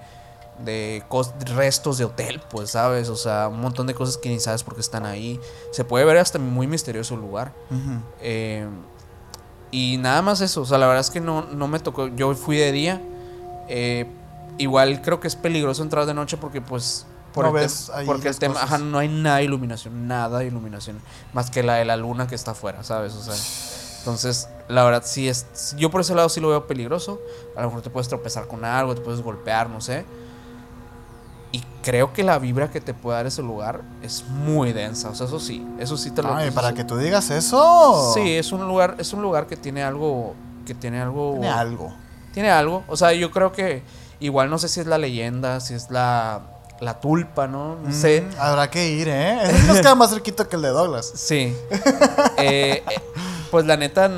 [0.64, 1.04] de
[1.56, 3.10] restos de hotel, pues, ¿sabes?
[3.10, 5.40] O sea, un montón de cosas que ni sabes por qué están ahí.
[5.72, 7.54] Se puede ver hasta muy misterioso el lugar.
[8.22, 8.68] Eh,
[9.72, 12.34] y nada más eso, o sea, la verdad es que no, no me tocó, yo
[12.36, 13.02] fui de día.
[13.70, 14.08] eh,
[14.60, 17.06] igual creo que es peligroso entrar de noche porque pues...
[17.34, 20.40] Por No el ves ahí porque el tema, ajá, no hay nada de iluminación, nada
[20.40, 21.00] de iluminación,
[21.34, 23.14] más que la de la luna que está afuera, ¿sabes?
[23.14, 23.36] O sea,
[24.08, 27.20] entonces, la verdad sí es, yo por ese lado sí lo veo peligroso,
[27.58, 30.06] a lo mejor te puedes tropezar con algo, te puedes golpear, no sé.
[31.52, 35.16] Y creo que la vibra que te puede dar ese lugar es muy densa, o
[35.16, 38.12] sea, eso sí, eso sí te lo Ay, para que tú digas eso.
[38.14, 40.34] Sí, es un lugar, es un lugar que tiene algo,
[40.66, 41.94] que tiene algo, Tiene algo.
[42.34, 42.84] tiene algo.
[42.88, 43.84] O sea, yo creo que
[44.22, 46.44] igual no sé si es la leyenda, si es la,
[46.80, 47.76] la tulpa, ¿no?
[47.76, 48.22] No sé.
[48.22, 49.40] Mm, habrá que ir, ¿eh?
[49.68, 51.12] Nos queda más cerquito que el de Douglas.
[51.14, 51.54] Sí.
[52.40, 53.02] Eh, eh,
[53.52, 54.10] pues la neta,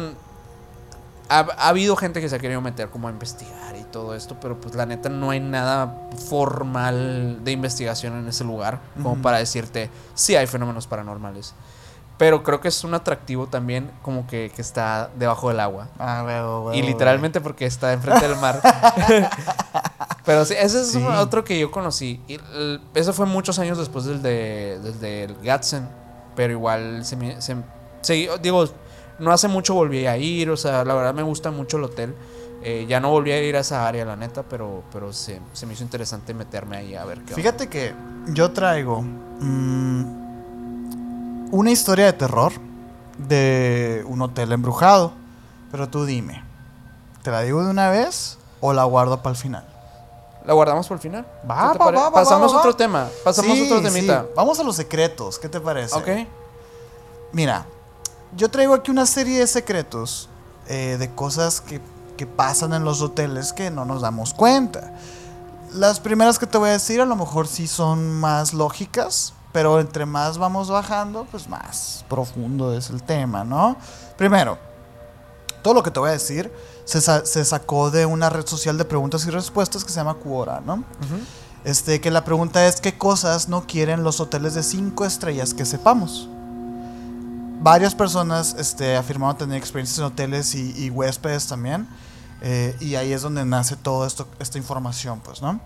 [1.30, 4.38] ha, ha habido gente que se ha querido meter como a investigar y todo esto,
[4.42, 9.38] pero pues la neta no hay nada formal de investigación en ese lugar como para
[9.38, 11.54] decirte si hay fenómenos paranormales.
[12.18, 15.88] Pero creo que es un atractivo también como que, que está debajo del agua.
[15.98, 18.60] Ah, huevo, huevo, Y literalmente porque está enfrente del mar.
[20.26, 21.02] Pero sí, ese es Sí.
[21.18, 22.22] otro que yo conocí.
[22.28, 25.88] Y el- eso fue muchos años después del de del del Gadsden.
[26.36, 27.56] Pero igual se me, se-
[28.02, 28.66] se- digo,
[29.20, 30.50] no hace mucho volví a ir.
[30.50, 32.16] O sea, la verdad me gusta mucho el hotel.
[32.62, 35.66] Eh, ya no volví a ir a esa área, la neta, pero, pero se, se
[35.66, 37.36] me hizo interesante meterme ahí a ver qué onda.
[37.36, 37.94] Fíjate que
[38.28, 40.04] yo traigo mm,
[41.54, 42.52] una historia de terror
[43.18, 45.14] de un hotel embrujado.
[45.72, 46.44] Pero tú dime,
[47.22, 49.66] ¿te la digo de una vez o la guardo para el final?
[50.46, 51.26] ¿La guardamos por el final?
[51.50, 52.60] Va, ¿Qué te va, va, Pasamos va, va.
[52.62, 53.08] otro tema.
[53.24, 54.22] Pasamos Sí, otro temita.
[54.24, 54.28] sí.
[54.36, 55.96] Vamos a los secretos, ¿qué te parece?
[55.96, 56.28] Ok.
[57.34, 57.66] Mira,
[58.36, 60.30] yo traigo aquí una serie de secretos
[60.68, 61.82] eh, de cosas que,
[62.18, 64.94] que pasan en los hoteles que no nos damos cuenta.
[65.74, 69.80] Las primeras que te voy a decir a lo mejor sí son más lógicas, pero
[69.80, 73.76] entre más vamos bajando, pues más profundo es el tema, ¿no?
[74.18, 74.58] Primero,
[75.62, 76.52] todo lo que te voy a decir
[76.86, 80.16] se, sa- se sacó de una red social de preguntas y respuestas que se llama
[80.16, 80.84] Quora, ¿no?
[81.66, 85.66] Este, que la pregunta es qué cosas no quieren los hoteles de 5 estrellas que
[85.66, 86.30] sepamos.
[87.62, 91.88] Varias personas este, afirmaron tener experiencias en hoteles y, y huéspedes también.
[92.42, 94.08] eh, y ahí es donde nace toda
[94.40, 95.60] esta información, pues, ¿no?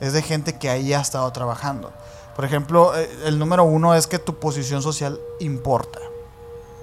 [0.00, 1.92] Es de gente que ahí ha estado trabajando.
[2.36, 5.98] Por ejemplo, eh, el número uno es que tu posición social importa.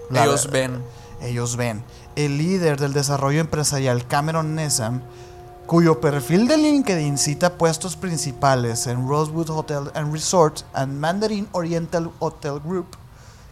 [0.10, 0.72] La Ellos verdad.
[0.72, 0.84] ven.
[1.22, 1.84] Ellos ven.
[2.16, 5.02] El líder del desarrollo empresarial, Cameron Nessam,
[5.68, 12.12] cuyo perfil de LinkedIn cita puestos principales en Rosewood Hotel and Resort and Mandarin Oriental
[12.20, 12.88] Hotel Group,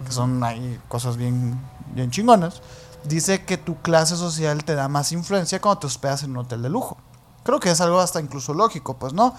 [0.05, 1.59] que son ahí cosas bien,
[1.93, 2.61] bien chingonas,
[3.03, 6.61] dice que tu clase social te da más influencia cuando te hospedas en un hotel
[6.61, 6.97] de lujo.
[7.43, 9.33] Creo que es algo hasta incluso lógico, pues no.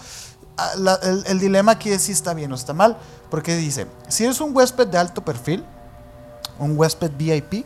[0.57, 2.97] Ah, la- el, el dilema aquí es si está bien o está mal,
[3.29, 5.63] porque dice, si eres un huésped de alto perfil,
[6.57, 7.65] un huésped VIP,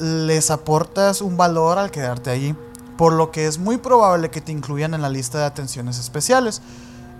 [0.00, 2.54] les aportas un valor al quedarte allí,
[2.96, 6.60] por lo que es muy probable que te incluyan en la lista de atenciones especiales.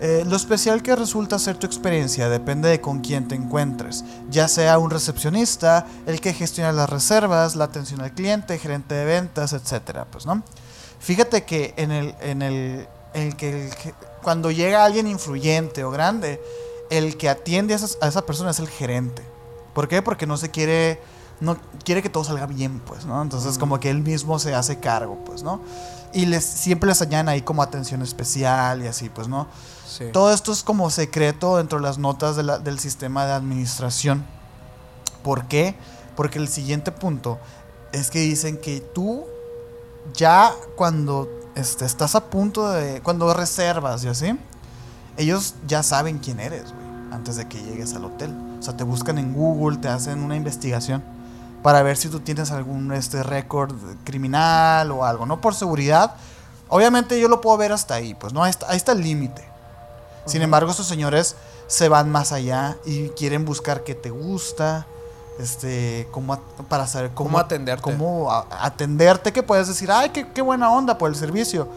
[0.01, 4.47] Eh, lo especial que resulta ser tu experiencia depende de con quién te encuentres, ya
[4.47, 9.53] sea un recepcionista, el que gestiona las reservas, la atención al cliente, gerente de ventas,
[9.53, 10.45] etcétera, pues, ¿no?
[11.01, 13.73] Fíjate que en el, en el, el que el
[14.23, 16.41] cuando llega alguien influyente o grande,
[16.91, 19.23] el que atiende a, esas- a esa persona es el gerente.
[19.75, 20.03] ¿Por qué?
[20.03, 21.01] Porque no se quiere,
[21.41, 23.21] no quiere que todo salga bien, pues, ¿no?
[23.23, 25.61] Entonces como que él mismo se hace cargo, pues, ¿no?
[26.13, 29.47] Y les, siempre les añaden ahí como atención especial y así, pues, ¿no?
[30.13, 34.25] Todo esto es como secreto dentro de las notas del sistema de administración.
[35.23, 35.75] ¿Por qué?
[36.17, 37.39] Porque el siguiente punto
[37.93, 39.25] es que dicen que tú
[40.15, 43.01] ya cuando este, estás a punto de...
[43.03, 44.39] Cuando reservas y así,
[45.17, 48.35] ellos ya saben quién eres, güey, antes de que llegues al hotel.
[48.59, 51.03] O sea, te buscan en Google, te hacen una investigación
[51.63, 53.75] para ver si tú tienes algún este récord
[54.05, 55.41] criminal o algo, ¿no?
[55.41, 56.15] Por seguridad.
[56.69, 59.48] Obviamente yo lo puedo ver hasta ahí, pues no, ahí está el límite.
[60.29, 64.87] Sin embargo, estos señores se van más allá y quieren buscar qué te gusta,
[65.39, 67.83] este, cómo para saber cómo, ¿Cómo atenderte?
[67.83, 71.69] cómo a- atenderte, que puedes decir, ay, qué, qué buena onda por el servicio.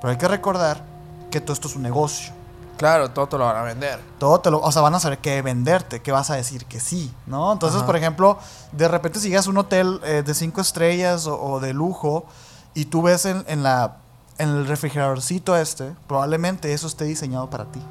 [0.00, 0.82] Pero hay que recordar
[1.30, 2.32] que todo esto es un negocio.
[2.78, 4.00] Claro, todo te lo van a vender.
[4.18, 6.80] Todo te lo, o sea, van a saber qué venderte, qué vas a decir que
[6.80, 7.52] sí, ¿no?
[7.52, 7.86] Entonces, Ajá.
[7.86, 8.38] por ejemplo,
[8.72, 12.24] de repente si llegas a un hotel eh, de cinco estrellas o, o de lujo
[12.72, 13.96] y tú ves en, en la,
[14.38, 17.82] en el refrigeradorcito este, probablemente eso esté diseñado para ti.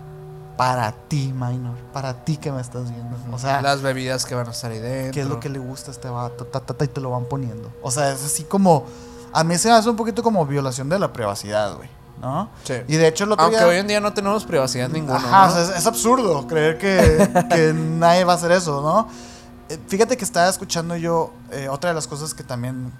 [0.60, 1.78] Para ti, minor.
[1.94, 3.16] Para ti que me estás viendo.
[3.32, 5.14] O sea, Las bebidas que van a estar ahí dentro.
[5.14, 7.12] qué es lo que le gusta a este vato, ta, ta, ta, y te lo
[7.12, 7.72] van poniendo.
[7.82, 8.84] O sea, es así como,
[9.32, 11.88] a mí se me hace un poquito como violación de la privacidad, güey.
[12.20, 12.50] ¿no?
[12.66, 12.74] Sí.
[12.90, 15.16] Y de hecho el otro Aunque día- hoy en día no tenemos privacidad ninguna.
[15.16, 15.54] Ajá, ¿no?
[15.54, 19.08] o sea, es, es absurdo creer que, que nadie va a hacer eso, ¿no?
[19.70, 22.92] Eh, Fíjate que estaba escuchando yo, eh, otra de las cosas que también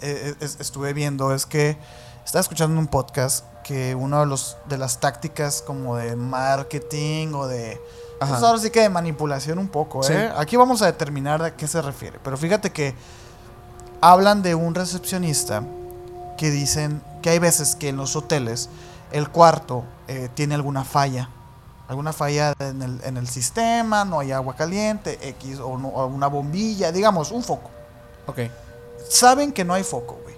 [0.00, 1.78] eh, es- estuve viendo es que
[2.24, 7.34] estaba escuchando en un podcast que una de, los, de las tácticas como de marketing
[7.34, 7.78] o de...
[8.18, 10.14] Pues ahora sí que de manipulación un poco, Sí.
[10.14, 10.32] ¿eh?
[10.38, 12.18] Aquí vamos a determinar a qué se refiere.
[12.24, 12.94] Pero fíjate que
[14.00, 15.62] hablan de un recepcionista
[16.38, 18.70] que dicen que hay veces que en los hoteles
[19.12, 21.28] el cuarto eh, tiene alguna falla.
[21.88, 26.06] Alguna falla en el, en el sistema, no hay agua caliente, X, o, no- o
[26.06, 27.68] una bombilla, digamos, un foco.
[28.26, 28.38] Ok.
[29.10, 30.34] Saben que no hay foco, güey.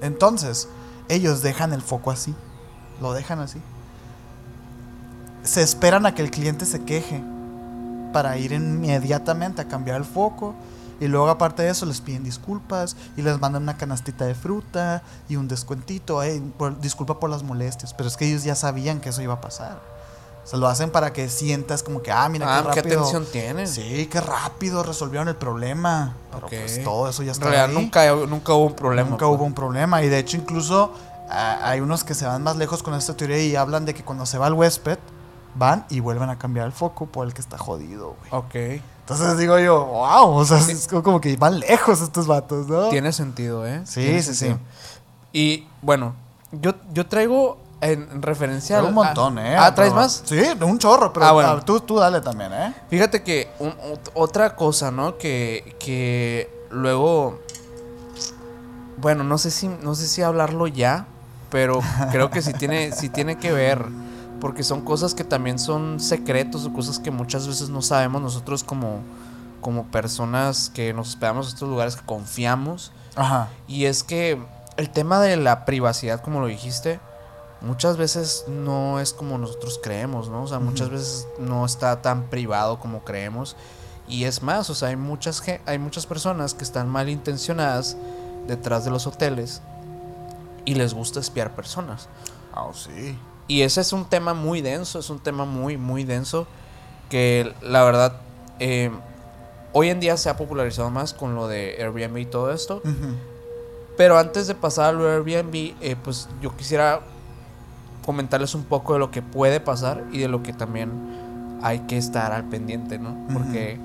[0.00, 0.68] Entonces,
[1.08, 2.34] ellos dejan el foco así.
[3.00, 3.60] Lo dejan así.
[5.42, 7.22] Se esperan a que el cliente se queje
[8.12, 10.54] para ir inmediatamente a cambiar el foco.
[10.98, 15.02] Y luego, aparte de eso, les piden disculpas y les mandan una canastita de fruta
[15.28, 16.22] y un descuentito.
[16.22, 17.92] "Ey, por- disculpa por las molestias.
[17.92, 19.78] Pero es que ellos ya sabían que eso iba a pasar.
[20.46, 23.00] Se lo hacen para que sientas como que, ah, mira Ah, qué qué rápido.
[23.00, 23.66] atención tienen.
[23.68, 26.14] Sí, qué rápido resolvieron el problema.
[26.32, 27.82] Pero pues todo eso ya En está realidad ahí.
[27.84, 29.10] nunca, nunca hubo un problema.
[29.10, 29.36] Nunca pues.
[29.36, 30.02] hubo un problema.
[30.04, 30.92] Y de hecho, incluso
[31.28, 34.24] hay unos que se van más lejos con esta teoría y hablan de que cuando
[34.24, 34.98] se va el huésped,
[35.56, 38.30] van y vuelven a cambiar el foco por el que está jodido, güey.
[38.30, 38.82] Ok.
[39.00, 42.88] Entonces digo yo, wow, o sea, es como que van lejos estos vatos, ¿no?
[42.88, 43.80] Tiene sentido, ¿eh?
[43.84, 44.58] Sí, sí, sentido.
[44.58, 44.62] sí.
[45.32, 46.14] Y bueno,
[46.52, 49.56] yo, yo traigo en, en referencia un montón, a- ¿eh?
[49.58, 50.22] Ah, ¿traes más?
[50.24, 51.48] Sí, un chorro, pero Ah, bueno.
[51.50, 52.74] ah, tú, tú dale también, ¿eh?
[52.88, 53.74] Fíjate que un-
[54.14, 55.18] otra cosa, ¿no?
[55.18, 57.40] Que, que luego,
[58.98, 61.06] bueno, no sé si no sé si hablarlo ya,
[61.50, 63.84] pero creo que sí tiene sí tiene que ver
[64.40, 68.64] porque son cosas que también son secretos o cosas que muchas veces no sabemos nosotros
[68.64, 69.00] como
[69.60, 73.48] como personas que nos hospedamos en estos lugares que confiamos Ajá.
[73.66, 74.38] y es que
[74.76, 77.00] el tema de la privacidad, como lo dijiste,
[77.60, 80.42] muchas veces no es como nosotros creemos, ¿no?
[80.42, 83.56] O sea, muchas veces no está tan privado como creemos.
[84.08, 87.96] Y es más, o sea, hay muchas, hay muchas personas que están malintencionadas
[88.46, 89.62] detrás de los hoteles
[90.64, 92.08] y les gusta espiar personas.
[92.54, 93.18] Ah, sí.
[93.48, 96.46] Y ese es un tema muy denso, es un tema muy, muy denso
[97.08, 98.20] que la verdad
[98.58, 98.90] eh,
[99.72, 102.82] hoy en día se ha popularizado más con lo de Airbnb y todo esto.
[103.96, 107.00] Pero antes de pasar al Airbnb, eh, pues yo quisiera
[108.06, 111.98] comentarles un poco de lo que puede pasar y de lo que también hay que
[111.98, 113.16] estar al pendiente, ¿no?
[113.32, 113.78] Porque,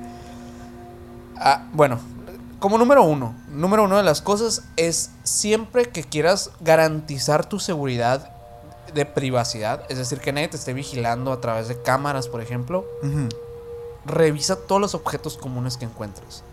[1.38, 1.99] ah, bueno,
[2.59, 8.32] como número uno, número uno de las cosas es siempre que quieras garantizar tu seguridad
[8.93, 12.86] de privacidad, es decir, que nadie te esté vigilando a través de cámaras, por ejemplo,
[14.05, 16.43] revisa todos los objetos comunes que encuentres.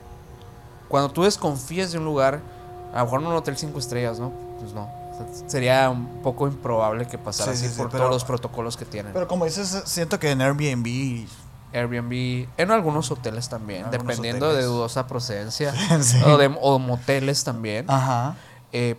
[0.89, 2.41] Cuando tú desconfíes de un lugar,
[2.95, 4.33] a lo mejor en un hotel 5 estrellas, ¿no?
[4.59, 4.98] Pues no.
[5.47, 8.77] Sería un poco improbable que pasara Sí, así sí, sí, por pero- todos los protocolos
[8.77, 9.13] que tienen.
[9.13, 11.27] Pero como dices, siento que en Airbnb.
[11.73, 15.75] Airbnb, en algunos hoteles también, algunos dependiendo de dudosa procedencia.
[16.27, 17.85] O, de, o moteles también.
[17.89, 18.37] Ajá.
[18.73, 18.97] Eh,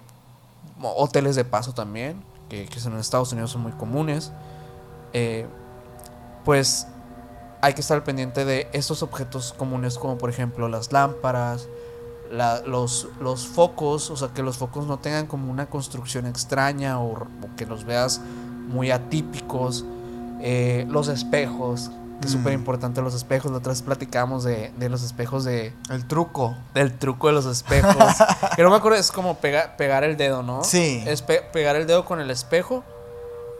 [0.81, 4.31] hoteles de paso también, que, que en Estados Unidos son muy comunes.
[5.13, 5.47] Eh,
[6.45, 6.87] pues
[7.61, 11.67] hay que estar al pendiente de estos objetos comunes como por ejemplo las lámparas,
[12.31, 16.99] la- los, los focos, o sea que los focos no tengan como una construcción extraña
[16.99, 17.27] o,
[17.57, 18.21] que los veas
[18.67, 19.83] muy atípicos,
[20.41, 21.89] eh, los espejos,
[22.21, 22.37] que es Mm.
[22.37, 26.55] súper importante los espejos, la otra vez platicamos de, de los espejos de, El truco.
[26.73, 27.95] del truco de los espejos.
[28.55, 30.63] que no me acuerdo, es como pega- pegar el dedo, ¿no?
[30.63, 31.03] Sí.
[31.07, 32.83] Es pe- pegar el dedo con el espejo.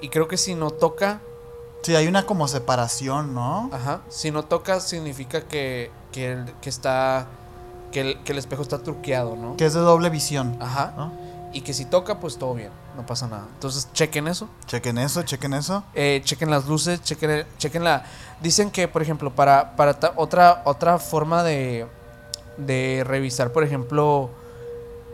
[0.01, 1.20] Y creo que si no toca,
[1.84, 3.70] Sí, hay una como separación, ¿no?
[3.74, 7.28] ajá, si no toca significa que, que está,
[7.91, 9.57] que el, que el espejo está truqueado, ¿no?
[9.57, 10.55] Que es de doble visión.
[10.59, 10.93] Ajá.
[10.97, 11.11] ¿no?
[11.51, 13.47] Y que si toca, pues todo bien, no pasa nada.
[13.55, 14.47] Entonces, chequen eso.
[14.67, 15.83] Chequen eso, chequen eso.
[15.95, 18.03] Eh, chequen las luces, chequen, chequen la...
[18.41, 21.87] Dicen que, por ejemplo, para, para otra, otra forma de,
[22.57, 24.29] de revisar, por ejemplo,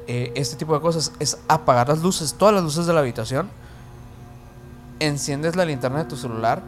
[0.07, 3.49] eh, este tipo de cosas es apagar las luces, todas las luces de la habitación.
[4.99, 6.61] Enciendes la linterna de tu celular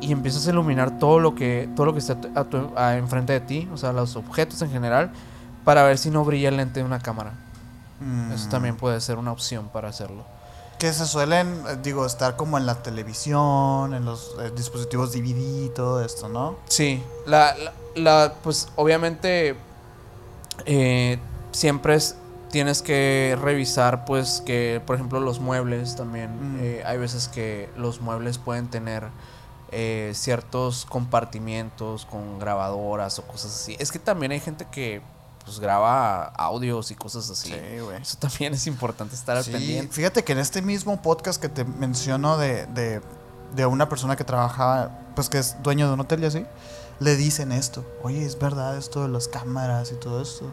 [0.00, 2.72] y empiezas a iluminar todo lo que, todo lo que está a tu- a tu-
[2.76, 5.10] a- enfrente de ti, o sea, los objetos en general,
[5.68, 7.34] para ver si no brilla el lente de una cámara.
[8.32, 8.50] Eso Mm.
[8.50, 10.24] también puede ser una opción para hacerlo.
[10.78, 15.66] Que se suelen, eh, digo, estar como en la televisión, en los eh, dispositivos DVD
[15.66, 16.56] y todo esto, ¿no?
[16.68, 19.56] Sí, la, la, la- pues obviamente
[20.64, 21.18] eh,
[21.52, 22.16] siempre es,
[22.50, 26.60] tienes que revisar pues que por ejemplo los muebles también, Mm.
[26.62, 29.06] eh, hay veces que los muebles pueden tener
[29.70, 33.76] eh, ciertos compartimientos con grabadoras o cosas así.
[33.78, 35.02] Es que también hay gente que
[35.48, 37.48] pues graba audios y cosas así.
[37.52, 38.00] Sí, güey.
[38.02, 39.92] Eso también es importante estar al Sí, pendiente.
[39.94, 43.00] fíjate que en este mismo podcast que te menciono de, de,
[43.56, 46.44] de una persona que trabajaba, pues que es dueño de un hotel y así,
[47.00, 47.84] le dicen esto.
[48.02, 50.52] Oye, es verdad esto de las cámaras y todo esto.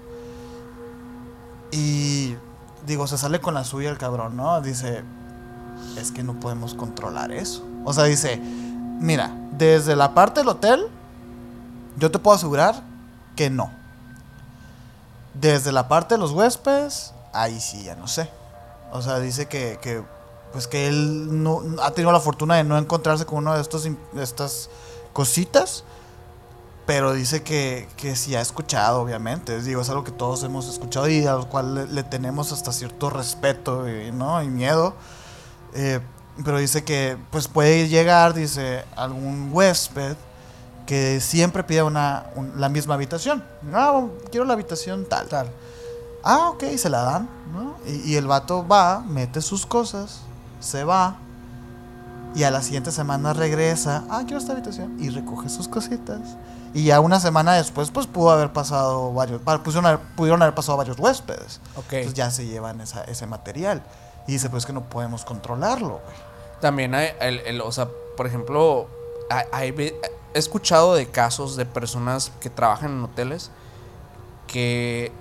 [1.72, 2.36] Y
[2.86, 4.62] digo, se sale con la suya el cabrón, ¿no?
[4.62, 5.04] Dice,
[5.98, 7.66] es que no podemos controlar eso.
[7.84, 10.88] O sea, dice, mira, desde la parte del hotel,
[11.98, 12.84] yo te puedo asegurar
[13.36, 13.72] que no.
[15.40, 18.30] Desde la parte de los huéspedes, ahí sí, ya no sé.
[18.92, 20.04] O sea, dice que, que,
[20.54, 23.84] pues que él no, ha tenido la fortuna de no encontrarse con una de, estos,
[23.84, 24.70] de estas
[25.14, 25.84] cositas.
[26.86, 29.62] Pero dice que, que sí ha escuchado, obviamente.
[29.62, 33.10] Digo, es algo que todos hemos escuchado y al cual le, le tenemos hasta cierto
[33.10, 34.42] respeto y, ¿no?
[34.42, 34.94] y miedo.
[35.74, 36.00] Eh,
[36.44, 40.16] pero dice que pues puede llegar, dice, algún huésped
[40.86, 43.44] que siempre pide una, un- la misma habitación.
[43.64, 45.28] No, quiero la habitación tal.
[45.28, 45.48] Tal.
[46.24, 47.76] Ah, ok, se la dan, ¿no?
[47.86, 50.22] Y, y el vato va, mete sus cosas,
[50.60, 51.18] se va.
[52.34, 54.04] Y a la siguiente semana regresa.
[54.10, 54.98] Ah, quiero esta habitación.
[55.00, 56.20] Y recoge sus cositas.
[56.74, 59.40] Y ya una semana después, pues pudo haber pasado varios.
[59.42, 61.62] Pudieron haber, pudieron haber pasado varios huéspedes.
[61.78, 61.94] Ok.
[61.94, 63.82] Entonces ya se llevan esa- ese material.
[64.28, 66.16] Y dice, pues que no podemos controlarlo, güey.
[66.60, 68.88] También hay, el, el- o sea, por ejemplo,
[69.30, 69.72] hay- hay
[70.36, 73.50] he escuchado de casos de personas que trabajan en hoteles
[74.48, 75.12] que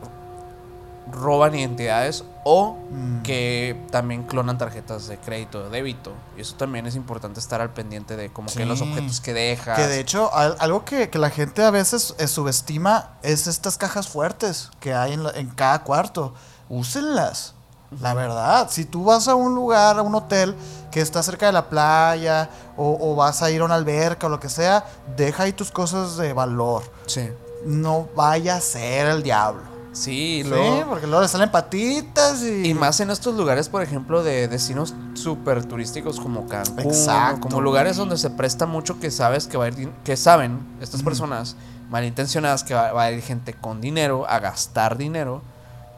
[1.11, 3.23] roban identidades o Mm.
[3.23, 6.13] que también clonan tarjetas de crédito, de débito.
[6.37, 9.79] Y eso también es importante estar al pendiente de como que los objetos que dejas.
[9.79, 13.77] Que de hecho, al- algo que, que la gente a veces eh, subestima es estas
[13.79, 16.35] cajas fuertes que hay en, la- en cada cuarto.
[16.69, 17.55] Úsenlas.
[18.01, 20.55] La verdad, si tú vas a un lugar, a un hotel
[20.91, 24.31] que está cerca de la playa o, o vas a ir a una alberca o
[24.31, 24.85] lo que sea,
[25.17, 26.83] deja ahí tus cosas de valor.
[27.07, 27.29] Sí.
[27.65, 29.75] No vaya a ser el diablo.
[29.95, 32.71] Sí, y Sí, porque luego le salen patitas y...
[32.71, 37.61] Y más en estos lugares, por ejemplo, de destinos súper turísticos como Cancún, Exacto, como
[37.61, 41.55] lugares donde se presta mucho que sabes que va a ir, que saben estas personas
[41.91, 45.43] malintencionadas que va, va a ir gente con dinero a gastar dinero,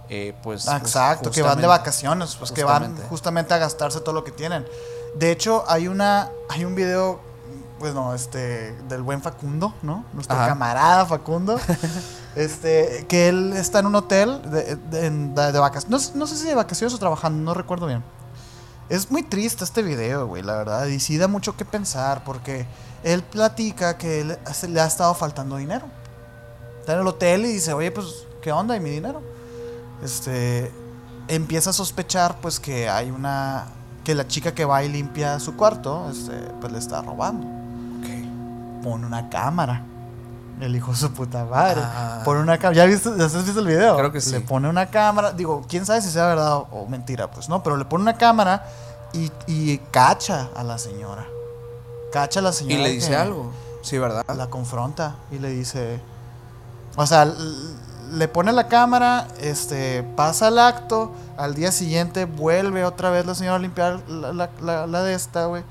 [0.08, 3.54] eh, pues, pues, Exacto, que van de vacaciones, pues que van Justamente.
[3.54, 4.66] a gastarse todo lo que tienen.
[5.14, 7.20] De hecho, hay una, hay un video,
[7.78, 10.04] pues no, este, del buen Facundo, ¿no?
[10.12, 10.48] Nuestro Ajá.
[10.48, 11.58] camarada Facundo,
[12.36, 16.12] este, que él está en un hotel de, de, en- de- de vacaciones, no, sé-
[16.14, 18.04] no sé si de vacaciones o trabajando, no recuerdo bien.
[18.88, 22.66] Es muy triste este video, güey, la verdad, y sí da mucho que pensar, porque
[23.02, 24.38] él platica que él
[24.68, 25.86] le ha estado faltando dinero.
[26.80, 28.06] Está en el hotel y dice, oye, pues,
[28.42, 28.76] ¿qué onda?
[28.76, 29.20] ¿Y mi dinero?
[30.02, 30.72] Este
[31.28, 33.66] empieza a sospechar pues que hay una
[34.04, 37.46] que la chica que va y limpia su cuarto este, pues le está robando.
[38.82, 39.82] Pone una cámara.
[40.60, 41.82] El hijo de su puta madre.
[41.84, 42.22] Ah.
[42.24, 44.30] pone una cámara ya viste ya has visto el video Creo que sí.
[44.30, 47.62] le pone una cámara digo quién sabe si sea verdad o, o mentira pues no
[47.62, 48.64] pero le pone una cámara
[49.12, 51.26] y, y cacha a la señora.
[52.12, 53.50] Cacha a la Y señora le dice algo,
[53.82, 54.24] sí, ¿verdad?
[54.34, 56.00] la confronta y le dice,
[56.96, 57.26] o sea,
[58.12, 63.34] le pone la cámara, este, pasa el acto, al día siguiente vuelve otra vez la
[63.34, 65.64] señora a limpiar la, la- la- la de esta, güey.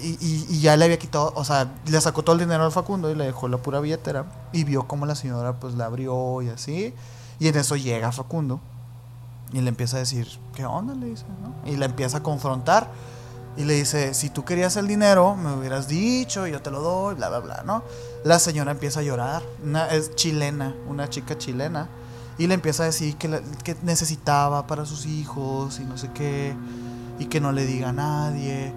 [0.00, 3.10] Y, y- ya le había quitado, o sea, le sacó todo el dinero al Facundo
[3.10, 4.26] y le dejó la pura billetera.
[4.52, 6.94] Y vio cómo la señora pues la abrió y así.
[7.40, 8.60] Y en eso llega Facundo
[9.52, 10.94] y le empieza a decir, ¿qué onda?
[10.94, 11.68] Le dice, ¿no?
[11.70, 12.88] Y la empieza a confrontar.
[13.56, 17.16] Y le dice, si tú querías el dinero, me hubieras dicho, yo te lo doy,
[17.16, 17.82] bla, bla, bla, ¿no?
[18.24, 21.88] La señora empieza a llorar, una, es chilena, una chica chilena,
[22.36, 26.54] y le empieza a decir que, que necesitaba para sus hijos y no sé qué,
[27.18, 28.72] y que no le diga a nadie.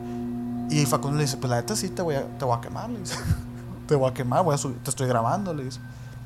[0.69, 2.89] Y Facundo le dice, pues la neta sí te voy a, te voy a quemar,
[2.89, 3.15] le dice.
[3.87, 5.79] te voy a quemar, voy a subir, te estoy grabando, le dice.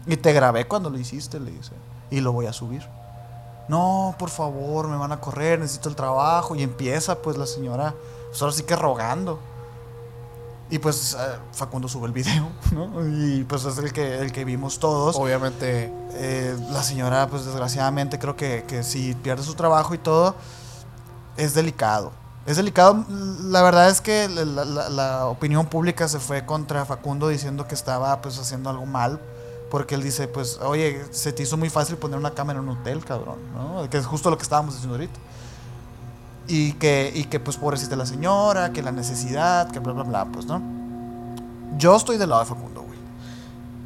[0.05, 1.71] Y te grabé cuando lo hiciste, le dice.
[2.11, 2.87] Y lo voy a subir.
[3.67, 6.55] No, por favor, me van a correr, necesito el trabajo.
[6.55, 7.95] Y empieza pues la señora,
[8.29, 9.39] pues ahora sí que rogando.
[10.69, 12.89] Y pues eh, Facundo sube el video, ¿no?
[13.07, 15.15] Y pues es el que, el que vimos todos.
[15.15, 20.33] Obviamente, Eh, la señora, pues desgraciadamente creo que, que si pierde su trabajo y todo,
[21.37, 22.11] es delicado.
[22.45, 23.03] Es delicado.
[23.43, 27.75] La verdad es que la, la- la opinión pública se fue contra Facundo diciendo que
[27.75, 29.19] estaba pues haciendo algo mal.
[29.71, 32.77] Porque él dice, pues, oye, se te hizo muy fácil poner una cámara en un
[32.77, 33.89] hotel, cabrón, ¿no?
[33.89, 35.19] Que es justo lo que estábamos diciendo ahorita.
[36.47, 40.25] Y que, y que pues pobrecita la señora, que la necesidad, que bla, bla, bla,
[40.25, 40.61] pues, ¿no?
[41.77, 42.99] Yo estoy del lado de Facundo, güey.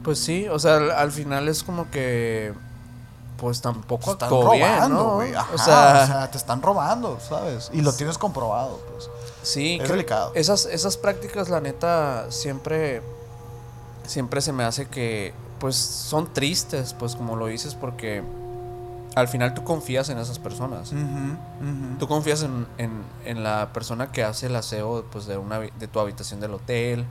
[0.04, 2.54] pues sí, o sea, al, al final es como que,
[3.38, 5.16] pues tampoco Te están robando, ¿no?
[5.16, 5.34] güey.
[5.34, 7.70] Ajá, o sea, te están robando, ¿sabes?
[7.74, 9.10] Y lo tienes comprobado, pues.
[9.42, 10.32] Sí, Es delicado.
[10.36, 13.02] Esas, esas prácticas, la neta, siempre,
[14.06, 18.22] siempre se me hace que pues son tristes, pues como lo dices, porque
[19.20, 20.92] al final tú confías en esas personas.
[20.92, 21.98] Ujú.
[22.00, 25.88] Tú confías en, en- en la persona que hace el aseo pues, de, una, de
[25.88, 27.06] tu habitación del hotel.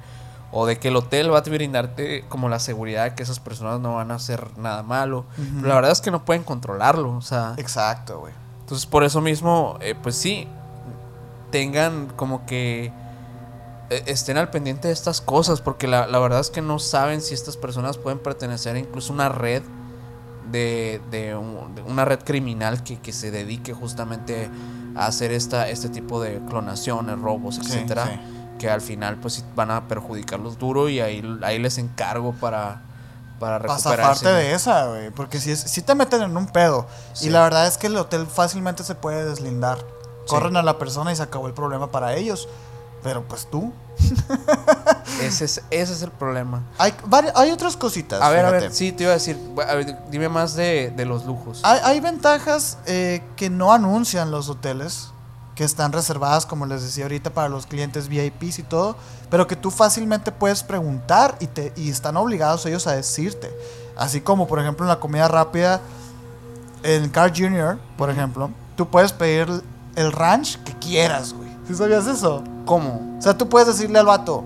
[0.50, 3.80] O de que el hotel va a brindarte como la seguridad de que esas personas
[3.80, 5.26] no van a hacer nada malo.
[5.36, 7.14] Pero la verdad es que no pueden controlarlo.
[7.14, 8.32] O sea, Exacto, güey.
[8.61, 10.48] entonces por eso mismo, eh, pues sí,
[11.50, 12.92] tengan como que
[13.90, 15.61] eh, estén al pendiente de estas cosas.
[15.61, 19.12] Porque la, la verdad es que no saben si estas personas pueden pertenecer a incluso
[19.12, 19.62] una red
[20.51, 24.51] de, de un- de una red criminal que, que se dedique justamente
[24.96, 28.07] a hacer esta, este tipo de clonaciones, robos, etcétera.
[28.07, 28.34] sí.
[28.59, 32.82] Que al final pues van a perjudicarlos duro y ahí, ahí les encargo para,
[33.38, 34.24] para Para recuperarse.
[34.24, 35.11] zafarte de esa, güey.
[35.11, 36.86] Porque si, es, si te meten en un pedo.
[37.12, 37.28] Sí.
[37.28, 39.78] Y la verdad es que el hotel fácilmente se puede deslindar.
[40.26, 42.49] Corren a la persona y se acabó el problema para ellos.
[43.05, 43.72] Pero pues tú.
[45.22, 46.62] Ese es, ese es el problema.
[46.78, 48.22] Hay, otras cositas.
[48.22, 49.36] A ver, a ver, sí, te iba a decir,
[49.68, 51.61] a ver, dime más de, de los lujos.
[51.64, 55.11] Hay, hay ventajas eh, que no anuncian los hoteles,
[55.57, 58.96] que están reservadas, como les decía ahorita, para los clientes VIPs y todo,
[59.28, 63.51] pero que tú fácilmente puedes preguntar y, te, y están obligados ellos a decirte.
[63.96, 65.80] Así como, por ejemplo, en la comida rápida,
[66.84, 69.49] en Car Junior, por ejemplo, tú puedes pedir
[69.96, 71.47] el ranch que quieras, güey.
[71.68, 72.42] ¿Sí sabías eso?
[72.64, 73.16] ¿Cómo?
[73.18, 74.42] O sea, tú puedes decirle al vato,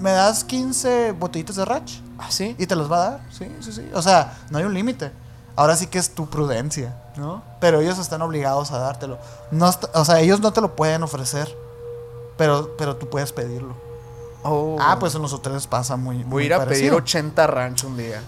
[0.00, 2.02] ¿me das 15 botellitas de ranch?
[2.18, 2.56] ¿Ah, sí?
[2.58, 3.88] Y te los va a dar, sí, sí, sí.
[3.94, 5.12] O sea, no hay un límite.
[5.54, 7.42] Ahora sí que es tu prudencia, ¿no?
[7.60, 9.18] Pero ellos están obligados a dártelo.
[9.52, 11.56] No o sea, ellos no te lo pueden ofrecer,
[12.36, 13.76] pero, pero tú puedes pedirlo.
[14.42, 14.76] Oh.
[14.80, 16.24] Ah, pues en los hoteles pasa muy.
[16.24, 16.96] Voy a ir a pedir parecido.
[16.96, 18.20] 80 ranch un día.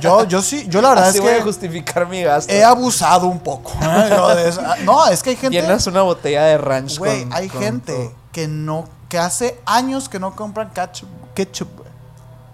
[0.00, 2.52] Yo, yo sí, yo la verdad Así es voy a justificar mi gasto.
[2.52, 3.72] he abusado un poco.
[3.82, 4.52] ¿eh?
[4.84, 5.60] No, es que hay gente.
[5.60, 10.18] Llenas una botella de ranch Güey, hay con gente que no, que hace años que
[10.18, 11.88] no compran ketchup, ketchup güey.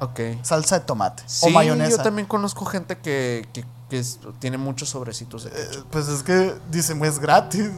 [0.02, 0.20] Ok.
[0.42, 1.90] salsa de tomate Sí, o mayonesa.
[1.90, 6.22] yo también conozco gente que, que, que es- tiene muchos sobrecitos de Eh, Pues es
[6.22, 7.68] que dicen, güey, es gratis.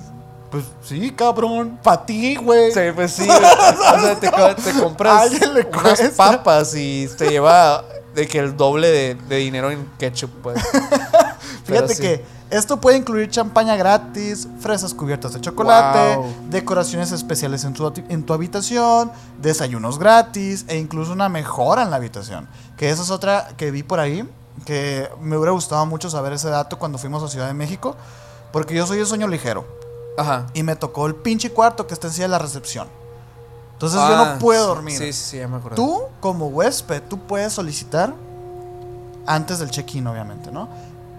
[0.53, 1.81] Pues sí, cabrón.
[1.83, 2.71] Para ti, güey.
[2.73, 3.27] Sí, pues sí.
[3.29, 4.31] o sea, te,
[4.63, 5.33] te compras
[5.81, 7.83] unas papas y te lleva
[8.15, 10.59] de que el doble de, de dinero en ketchup, pues.
[11.65, 12.03] Fíjate sí.
[12.03, 16.35] que esto puede incluir champaña gratis, fresas cubiertas de chocolate, Wow.
[16.51, 19.11] decoraciones especiales en tu, en tu habitación,
[19.41, 22.49] desayunos gratis e incluso una mejora en la habitación.
[22.77, 24.29] Que esa es otra que vi por ahí,
[24.67, 27.97] que me hubiera gustado mucho saber ese dato cuando fuimos a Ciudad de México,
[28.53, 29.65] porque yo soy de sueño ligero
[30.19, 30.47] Ajá.
[30.53, 32.87] y me tocó el pinche cuarto que está encima de la recepción.
[33.83, 34.97] Entonces yo Ah, no puedo sí, dormir.
[34.99, 35.75] Sí, sí, sí, ya me acuerdo.
[35.77, 38.15] Tú, como huésped, tú puedes solicitar,
[39.27, 40.69] antes del check-in, obviamente, ¿no?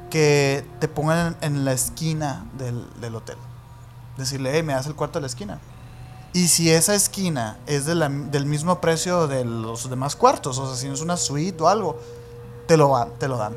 [0.09, 3.37] Que te pongan en, en la esquina del, del hotel.
[4.17, 5.59] Decirle, hey, me das el cuarto de la esquina.
[6.33, 10.67] Y si esa esquina es de la- del mismo precio de los demás cuartos, o
[10.67, 11.99] sea, si no es una suite o algo,
[12.67, 13.55] te lo, van, te lo dan.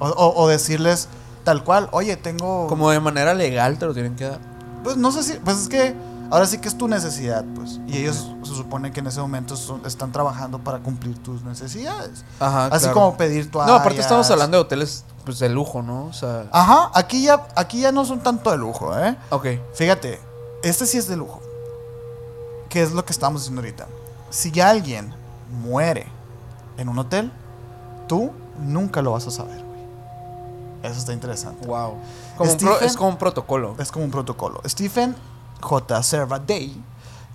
[0.00, 1.08] O, o- o decirles
[1.44, 2.66] tal cual, oye, tengo...
[2.66, 4.40] Como de manera legal te lo tienen que dar.
[4.84, 5.94] Pues no sé si, pues es que
[6.30, 7.80] ahora sí que es tu necesidad, pues.
[7.86, 12.24] Y ellos se supone que en ese momento son- están trabajando para cumplir tus necesidades.
[12.40, 12.66] Ajá.
[12.66, 12.94] Así claro.
[12.94, 16.06] como pedir tu No, aparte estamos hablando de hoteles pues de lujo, ¿no?
[16.06, 16.46] O sea.
[16.52, 19.16] Ajá, aquí ya, aquí ya no son tanto de lujo, ¿eh?
[19.30, 19.46] Ok.
[19.74, 20.20] Fíjate,
[20.62, 21.40] este sí es de lujo.
[22.68, 23.86] ¿Qué es lo que estamos diciendo ahorita?
[24.30, 25.14] Si ya alguien
[25.62, 26.06] muere
[26.76, 27.32] en un hotel,
[28.06, 29.78] tú nunca lo vas a saber, güey.
[30.82, 31.66] Eso está interesante.
[31.66, 31.94] Wow.
[32.36, 33.74] Como pro- es como un protocolo.
[33.78, 34.60] Es como un protocolo.
[34.66, 35.16] Stephen
[35.60, 36.02] J.
[36.02, 36.82] Servaday,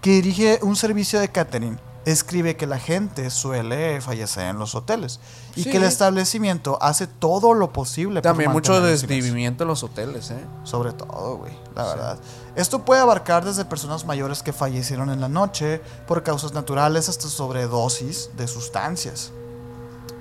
[0.02, 5.22] que dirige un servicio de catering, escribe que la gente suele fallecer en los hoteles
[5.56, 5.72] y Sí.
[5.72, 9.08] que el establecimiento hace todo lo posible por También mucho el silencio.
[9.08, 10.46] desvivimiento en los hoteles, ¿eh?
[10.66, 11.90] Sobre todo, güey, la Sí.
[11.92, 12.20] verdad.
[12.58, 17.30] Esto puede abarcar desde personas mayores que fallecieron en la noche por causas naturales hasta
[17.30, 19.32] sobredosis de sustancias.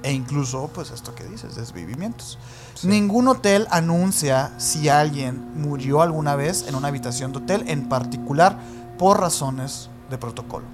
[0.04, 2.38] E incluso, pues esto que dices, desvivimientos.
[2.74, 2.86] Sí.
[2.88, 8.56] Ningún hotel anuncia si alguien murió alguna vez en una habitación de hotel, en particular
[8.98, 10.64] por razones de protocolo.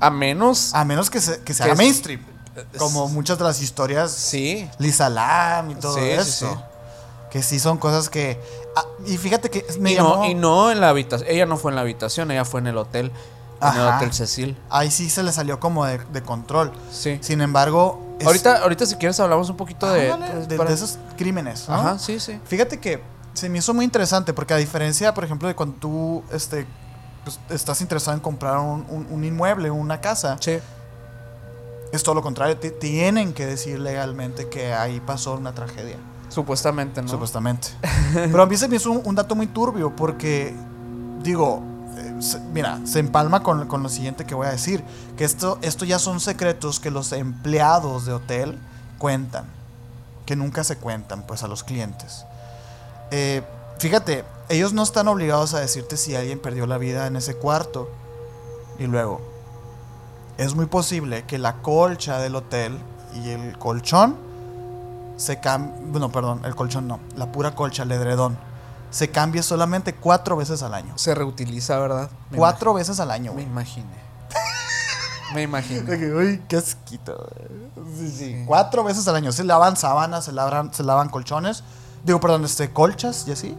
[0.00, 0.74] A menos.
[0.74, 2.20] A menos que se, que se Que haga es- mainstream.
[2.56, 4.68] es- Como muchas de las historias Sí.
[4.78, 6.52] Lisa Lam y todo Sí, eso.
[6.52, 6.58] sí.
[7.30, 8.38] Que sí son cosas que.
[8.76, 10.16] ah, y fíjate que me Y llamó.
[10.16, 11.30] no, y no en la habitación.
[11.30, 13.10] Ella no fue en la habitación, ella fue en el hotel.
[13.62, 13.86] En el.
[13.86, 14.56] Hotel Cecil.
[14.70, 16.72] Ahí sí se le salió como de, de control.
[16.90, 17.18] Sí.
[17.22, 18.11] Sin embargo.
[18.22, 20.12] Es- Ahorita, ahorita si quieres hablamos un poquito de,
[20.48, 21.68] de, para- de esos crímenes.
[21.68, 21.74] ¿no?
[21.74, 22.40] Ajá, sí, sí.
[22.44, 23.02] Fíjate que
[23.34, 26.66] se me hizo muy interesante porque a diferencia, por ejemplo, de cuando tú este,
[27.24, 30.58] pues, estás interesado en comprar un, un- un inmueble, una casa, Sí.
[31.92, 32.56] es todo lo contrario.
[32.58, 35.96] Te tienen que decir legalmente que ahí pasó una tragedia.
[36.28, 37.08] Supuestamente, ¿no?
[37.08, 37.68] Supuestamente.
[38.14, 40.54] Pero a mí se me hizo un, un dato muy turbio porque,
[41.22, 41.62] digo,
[42.52, 44.84] mira, se empalma con, con lo siguiente que voy a decir,
[45.16, 48.58] que esto, esto ya son secretos que los empleados de hotel
[48.98, 49.46] cuentan,
[50.26, 52.24] que nunca se cuentan pues a los clientes.
[53.10, 53.42] Eh,
[53.78, 57.90] fíjate, ellos no están obligados a decirte si alguien perdió la vida en ese cuarto.
[58.78, 59.20] Y luego,
[60.38, 62.78] es muy posible que la colcha del hotel
[63.14, 64.16] y el colchón
[65.16, 68.38] se cambien, bueno, perdón, el colchón no, la pura colcha, el edredón,
[68.92, 70.92] se cambie solamente cuatro veces al año.
[70.96, 72.10] Se reutiliza, ¿verdad?
[72.30, 74.02] Me Cuatro veces al año, Me imaginé.
[75.34, 75.80] me imaginé.
[75.80, 77.26] De que, Uy, qué asquito.
[77.98, 78.44] Sí, sí.
[78.46, 79.32] Cuatro veces al año.
[79.32, 81.64] Se lavan sábanas, se lavan, se lavan colchones.
[82.04, 83.56] Digo, perdón, este, colchas y así.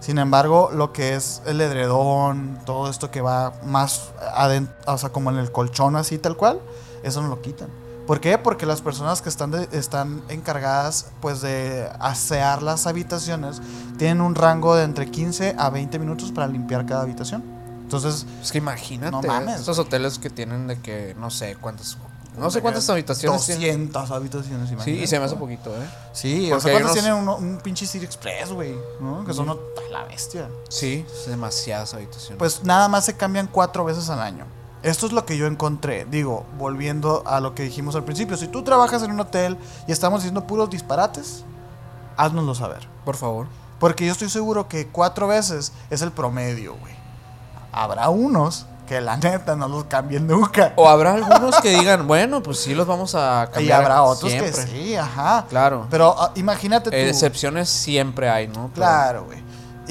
[0.00, 5.10] Sin embargo, lo que es el edredón, todo esto que va más adentro, o sea,
[5.10, 6.58] como en el colchón así tal cual,
[7.02, 7.68] eso no lo quitan.
[8.10, 8.38] ¿Por qué?
[8.38, 13.62] Porque las personas que están, de- están encargadas pues de asear las habitaciones
[13.98, 17.44] tienen un rango de entre 15 a 20 minutos para limpiar cada habitación.
[17.82, 19.12] Entonces, Es que imagínate.
[19.12, 19.60] No mames.
[19.60, 21.98] Estos hoteles que tienen de que, no sé cuántas.
[22.36, 23.92] No sé cuántas habitaciones tienen.
[23.92, 25.04] 200 habitaciones, Sí, imagínate.
[25.04, 25.86] y se me hace poquito, ¿eh?
[26.12, 28.74] Sí, Porque o sea, hay ¿cuántos unos- tienen uno- un pinche City Express, güey?
[29.00, 29.24] ¿no?
[29.24, 29.54] Que son a
[29.92, 30.48] la bestia.
[30.68, 32.38] Sí, es demasiadas habitaciones.
[32.40, 34.46] Pues nada más se cambian cuatro veces al año.
[34.82, 36.06] Esto es lo que yo encontré.
[36.06, 38.36] Digo, volviendo a lo que dijimos al principio.
[38.36, 41.44] Si tú trabajas en un hotel y estamos diciendo puros disparates,
[42.16, 42.88] háznoslo saber.
[43.04, 43.46] por favor.
[43.78, 46.94] Porque yo estoy seguro que cuatro veces es el promedio, güey.
[47.72, 50.72] Habrá unos que la neta no los cambien nunca.
[50.76, 53.64] O habrá algunos que digan, bueno, pues sí los vamos a cambiar.
[53.64, 54.50] Y habrá otros siempre.
[54.50, 55.46] que sí, ajá.
[55.48, 55.86] Claro.
[55.88, 56.96] Pero ah, imagínate tú.
[56.96, 58.68] Eh, excepciones siempre hay, ¿no?
[58.74, 59.38] Claro, güey.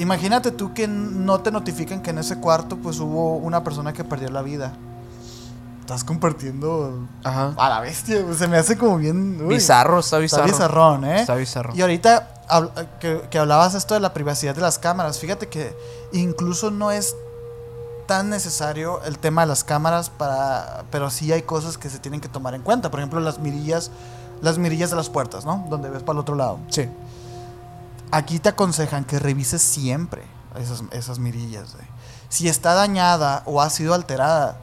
[0.00, 4.02] Imagínate tú que no te notifican que en ese cuarto pues hubo una persona que
[4.04, 4.72] perdió la vida.
[5.80, 7.52] Estás compartiendo Ajá.
[7.56, 8.36] a la bestia, güey.
[8.36, 9.40] se me hace como bien...
[9.42, 10.46] uy, Bizarro, está Está bizarro.
[10.46, 11.20] bizarrón, ¿eh?
[11.20, 11.74] Está bizarro.
[11.74, 12.28] Y ahorita
[13.00, 15.76] que, que hablabas esto de la privacidad de las cámaras, fíjate que
[16.12, 17.14] incluso no es
[18.06, 22.20] tan necesario el tema de las cámaras para pero sí hay cosas que se tienen
[22.20, 23.90] que tomar en cuenta, por ejemplo, las mirillas
[24.42, 25.66] las mirillas de las puertas, ¿no?
[25.68, 26.58] Donde ves para el otro lado.
[26.68, 26.88] Sí.
[28.12, 30.22] Aquí te aconsejan que revises siempre
[30.60, 31.74] esas, esas mirillas.
[31.74, 31.86] güey.
[32.28, 34.56] Si está dañada o ha sido alterada,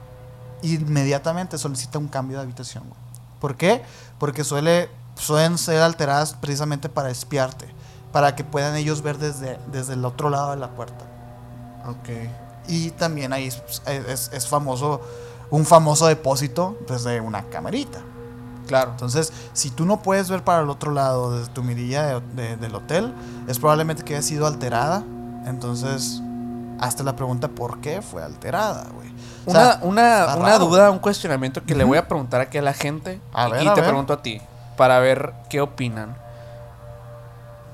[0.61, 2.83] inmediatamente solicita un cambio de habitación.
[2.87, 2.99] güey.
[3.39, 3.83] ¿Por qué?
[4.19, 7.67] Porque suele, suelen ser alteradas precisamente para espiarte,
[8.11, 11.05] para que puedan ellos ver desde, desde el otro lado de la puerta.
[11.87, 12.09] Ok.
[12.67, 15.01] Y también ahí es, es- es famoso,
[15.51, 17.99] un famoso depósito desde una camarita.
[18.67, 18.91] Claro.
[18.91, 22.57] Entonces, si tú no puedes ver para el otro lado desde tu mirilla de- de-
[22.57, 23.13] del hotel,
[23.47, 25.03] es probablemente que haya sido alterada.
[25.45, 26.21] Entonces,
[26.79, 29.07] hazte la pregunta por qué fue alterada, güey.
[29.45, 32.73] O Una, sea, una, duda, un cuestionamiento que le voy a preguntar aquí a la
[32.73, 33.21] gente.
[33.33, 33.89] A y ver, y a te ver.
[33.89, 34.41] pregunto a ti.
[34.75, 36.15] Para ver qué opinan.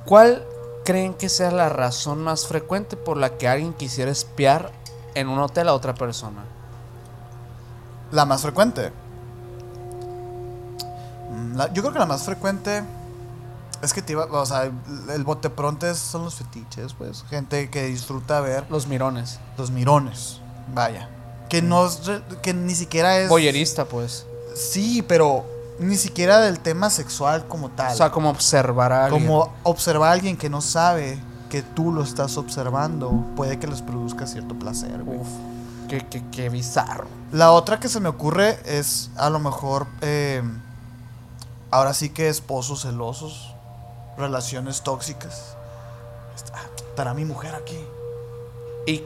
[0.06, 0.44] ¿Cuál
[0.86, 4.70] creen que sea la razón más frecuente por la que alguien quisiera espiar
[5.16, 6.44] en un hotel a otra persona?
[8.12, 8.92] La más frecuente.
[11.34, 12.84] Mm, la- yo creo que la más frecuente
[13.82, 14.64] es que te iba, o sea,
[15.10, 17.24] el, bote pronto es- son los fetiches, pues.
[17.30, 19.40] Gente que disfruta ver Los mirones.
[19.58, 20.40] los mirones.
[20.74, 21.10] Vaya.
[21.50, 22.00] Que no es
[22.42, 23.30] que ni siquiera es.
[23.30, 24.26] Boyerista, pues.
[24.56, 25.46] Sí, pero
[25.80, 27.94] ni siquiera del tema sexual como tal.
[27.94, 29.24] O sea, como observar a alguien.
[29.26, 31.20] como observar a alguien que no sabe
[31.50, 35.20] que tú lo estás observando, puede que les produzca cierto placer, güey.
[35.20, 35.28] Uf,
[35.90, 37.06] qué, qué, qué bizarro.
[37.32, 40.42] La otra que se me ocurre es a lo mejor, eh,
[41.74, 43.52] ahora sí que esposos celosos,
[44.16, 45.56] relaciones tóxicas.
[46.90, 47.84] Estará mi mujer aquí.
[48.86, 49.04] Y.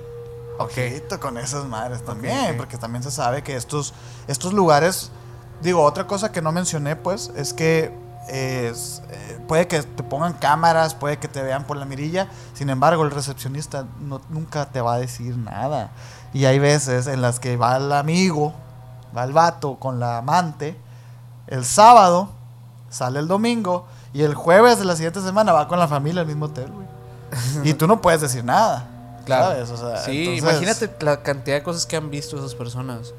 [0.60, 0.72] Ok.
[0.78, 3.94] Ojito con esas madres también, porque también se sabe que estos,
[4.28, 5.12] estos lugares,
[5.62, 7.94] digo, otra cosa que no mencioné, pues, es que
[8.28, 12.70] es, eh, puede que te pongan cámaras, puede que te vean por la mirilla, sin
[12.70, 15.92] embargo, el recepcionista no, nunca te va a decir nada.
[16.34, 18.54] Y hay veces en las que va el amigo,
[19.16, 20.78] va el vato con la amante,
[21.48, 22.36] el sábado,
[22.90, 26.28] sale el domingo, y el jueves de la siguiente semana va con la familia al
[26.28, 26.88] mismo hotel, güey.
[27.64, 28.88] Y tú no puedes decir nada.
[29.26, 29.48] Claro.
[29.52, 29.70] ¿sabes?
[29.72, 33.14] O sea, sí, entonces- imagínate la cantidad de cosas que han visto esas personas.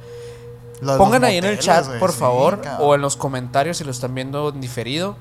[0.96, 2.88] Pongan ahí en el chat, por sí, favor, cabrón.
[2.88, 5.16] o en los comentarios si lo están viendo en diferido.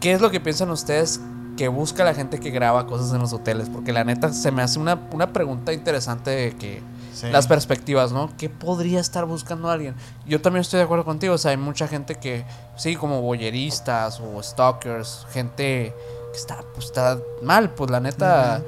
[0.00, 1.20] ¿Qué es lo que piensan ustedes
[1.56, 3.68] que busca la gente que graba cosas en los hoteles?
[3.68, 6.82] Porque la neta se me hace una, una pregunta interesante de que
[7.14, 7.28] Sí.
[7.30, 8.30] las perspectivas, ¿no?
[8.38, 9.94] ¿Qué podría estar buscando alguien?
[10.26, 12.44] Yo también estoy de acuerdo contigo, o sea, hay mucha gente que,
[12.76, 15.94] sí, como boyeristas o stalkers, gente
[16.32, 18.62] que está, pues, está mal, pues la neta,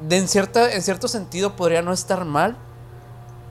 [0.00, 2.56] de en, cierta, en cierto sentido podría no estar mal,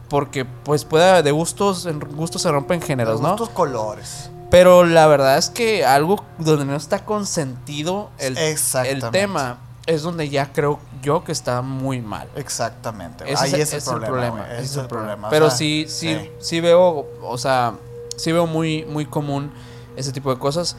[0.09, 3.31] porque pues puede, de gustos, en gustos se rompen géneros, ¿no?
[3.31, 4.29] Estos colores.
[4.51, 10.29] Pero la verdad es que algo donde no está consentido el, el tema es donde
[10.29, 12.27] ya creo yo que está muy mal.
[12.35, 13.23] Exactamente.
[13.31, 14.51] Ese Ahí es, es, el es problema.
[14.53, 15.29] ese es el problema.
[15.29, 17.75] Pero sea, sí, sí, sí, veo, o sea,
[18.17, 19.51] sí veo muy, muy común
[19.95, 20.75] ese tipo de cosas.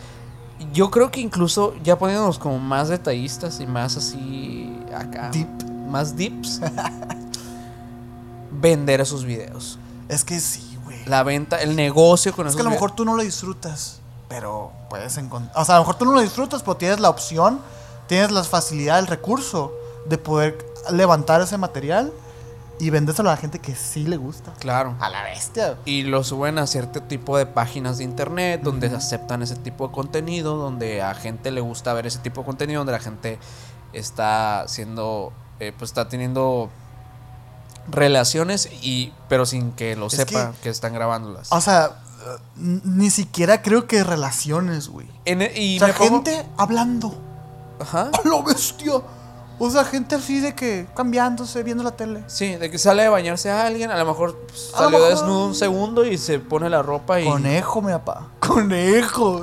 [0.72, 5.48] Yo creo que incluso ya poniéndonos como más detallistas y más así acá, Deep.
[5.88, 6.60] más dips,
[8.50, 9.78] vender esos videos.
[10.08, 11.04] Es que sí, güey.
[11.06, 12.82] La venta, el negocio con Es esos que a lo videos.
[12.82, 15.56] mejor tú no lo disfrutas, pero puedes encontrar.
[15.60, 17.60] O sea, a lo mejor tú no lo disfrutas, pero tienes la opción,
[18.06, 19.72] tienes la facilidad, el recurso
[20.08, 20.58] de poder
[20.90, 22.12] levantar ese material
[22.78, 24.52] y vendérselo a la gente que sí le gusta.
[24.58, 24.94] Claro.
[25.00, 25.78] A la bestia.
[25.86, 29.94] Y lo suben a cierto tipo de páginas de internet donde aceptan ese tipo de
[29.94, 33.38] contenido, donde a gente le gusta ver ese tipo de contenido, donde la gente
[33.94, 36.68] está siendo, eh, pues está teniendo
[37.88, 41.52] relaciones y pero sin que lo Es sepa que- que, están grabándolas.
[41.52, 41.98] O sea,
[42.56, 45.08] ni siquiera creo que relaciones, güey.
[45.24, 47.14] En e- y O sea, me pongo- gente hablando.
[47.80, 48.10] Ajá.
[48.12, 48.92] ¡A la bestia!
[49.58, 52.22] O sea, gente así de que cambiándose, viendo la tele.
[52.26, 54.98] Sí, de que sale de bañarse a alguien, a lo mejor pues, A lo salió
[54.98, 58.28] mejor- desnudo un segundo y se pone la ropa y Conejo, mi papá.
[58.40, 59.42] Conejo.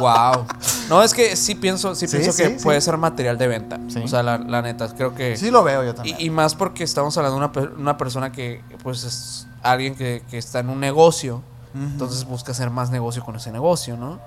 [0.00, 0.44] wow.
[0.88, 2.64] No, es que sí pienso, sí, Sí, pienso sí, que sí.
[2.64, 3.80] puede ser material de venta.
[4.04, 6.16] O sea, la, la neta, creo que Sí lo veo yo también.
[6.18, 9.94] Y, y más porque estamos hablando de una, per- una persona que, pues, es alguien
[9.94, 11.42] que, que está en un negocio.
[11.74, 14.18] Entonces busca hacer más negocio con ese negocio, ¿no?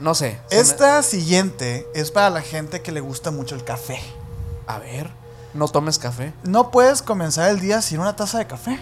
[0.00, 0.38] No sé.
[0.50, 4.00] me- Esta siguiente es para la gente que le gusta mucho el café.
[4.66, 5.10] A ver,
[5.54, 6.32] no tomes café.
[6.42, 8.78] No puedes comenzar el día sin una taza de café.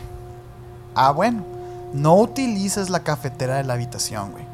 [0.94, 1.44] Ah, bueno.
[1.92, 4.44] No utilices la cafetera de la habitación, güey.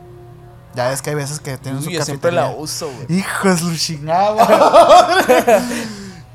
[0.74, 3.18] Ya ves que hay veces que tienen su Uy, yo siempre la uso, güey.
[3.18, 4.44] Hijos de chingada.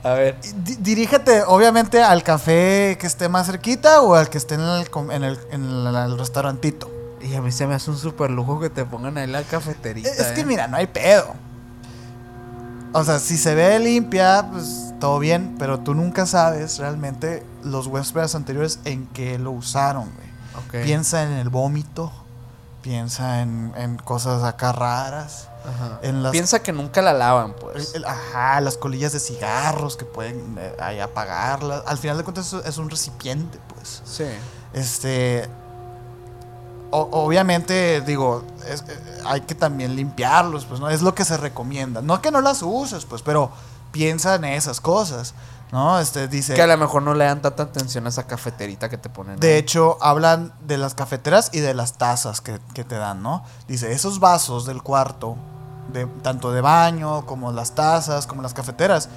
[0.03, 0.38] A ver.
[0.80, 5.11] Dirígete, obviamente, al café que esté más cerquita o al que esté en el, com-
[5.11, 6.89] en el, en el- el restaurantito.
[7.21, 10.09] Y a mí se me hace un super lujo que te pongan ahí la cafeterita.
[10.09, 10.45] Es que ¿eh?
[10.45, 11.33] mira, no hay pedo.
[12.93, 17.85] O sea, si se ve limpia, pues todo bien, pero tú nunca sabes realmente los
[17.87, 20.29] huéspedes anteriores en qué lo usaron, güey.
[20.65, 20.83] Ok.
[20.85, 22.11] Piensa en el vómito,
[22.81, 25.99] piensa en, en cosas acá raras, Ajá.
[26.01, 27.93] en las, Piensa que nunca la lavan, pues.
[27.93, 31.83] el- ajá, las colillas de cigarros que pueden eh, ahí apagarlas.
[31.85, 34.01] Al final de cuentas es un recipiente, pues.
[34.05, 34.25] Sí.
[34.73, 35.47] Este.
[36.91, 38.84] O- obviamente, digo, es-
[39.26, 40.90] hay que también limpiarlos, pues, ¿no?
[40.90, 42.02] Es lo que se recomienda.
[42.02, 43.52] No que no las uses, pues, pero
[43.91, 45.34] piensa en esas cosas,
[45.72, 45.99] ¿no?
[45.99, 46.53] Este dice.
[46.56, 49.40] Que a lo mejor no le dan tanta atención a esa cafeterita que te ponen.
[49.40, 49.60] De ahí.
[49.60, 53.44] hecho, hablan de las cafeteras y de las tazas que, que te dan, ¿no?
[53.68, 55.36] Dice, esos vasos del cuarto,
[55.94, 59.10] de, tanto de baño como las tazas, como las cafeteras,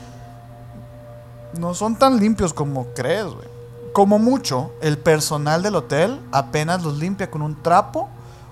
[1.59, 3.51] no son tan limpios como crees, güey.
[3.93, 8.09] Como mucho, el personal del hotel apenas los limpia con un trapo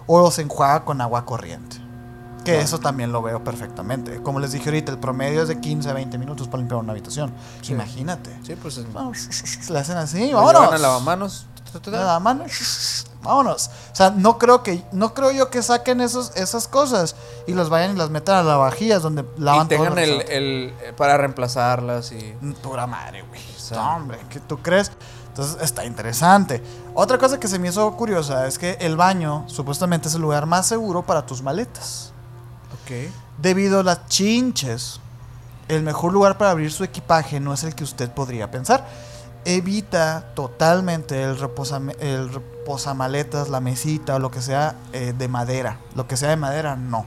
[0.07, 1.77] o los enjuaga con agua corriente.
[2.45, 4.23] Que eso también lo veo perfectamente.
[4.23, 6.93] Como les dije ahorita, el promedio es de 15 a 20 minutos para limpiar una
[6.93, 7.33] habitación.
[7.61, 7.75] Sí.
[7.75, 8.35] Imagínate.
[8.45, 8.79] Sí, pues.
[8.79, 10.63] es- le hacen así, vámonos.
[10.63, 11.47] llevan a lavamanos.
[11.87, 12.45] Nada, mano.
[13.23, 13.69] Vámonos.
[13.93, 17.15] O sea, no creo que no creo yo que saquen esos, esas cosas
[17.47, 20.95] y los vayan y las metan a lavavajillas donde lavan y tengan todo el, el-
[20.97, 22.35] para reemplazarlas y.
[22.63, 23.41] Pura madre, güey.
[23.59, 23.77] sea.
[23.77, 24.91] No, hombre, ¿qué tú crees?
[25.31, 26.63] Entonces está interesante.
[26.95, 30.45] Otra cosa que se me hizo curiosa es que el baño supuestamente es el lugar
[30.47, 32.13] más seguro para tus maletas.
[32.83, 35.01] ok Debido a las chinches,
[35.69, 38.87] el mejor lugar para abrir su equipaje no es el que usted podría pensar.
[39.45, 45.79] Evita totalmente el, reposame- el reposamaletas, la mesita o lo que sea eh, de madera.
[45.95, 47.07] Lo que sea de madera, no.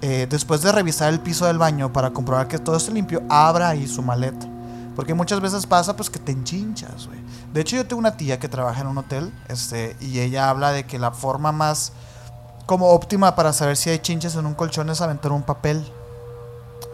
[0.00, 3.70] Eh, después de revisar el piso del baño para comprobar que todo esté limpio, abra
[3.70, 4.46] ahí su maleta.
[4.94, 7.18] Porque muchas veces pasa pues que te enchinchas, güey.
[7.58, 10.70] De hecho, yo tengo una tía que trabaja en un hotel este, y ella habla
[10.70, 11.90] de que la forma más
[12.66, 15.84] como óptima para saber si hay chinches en un colchón es aventar un papel.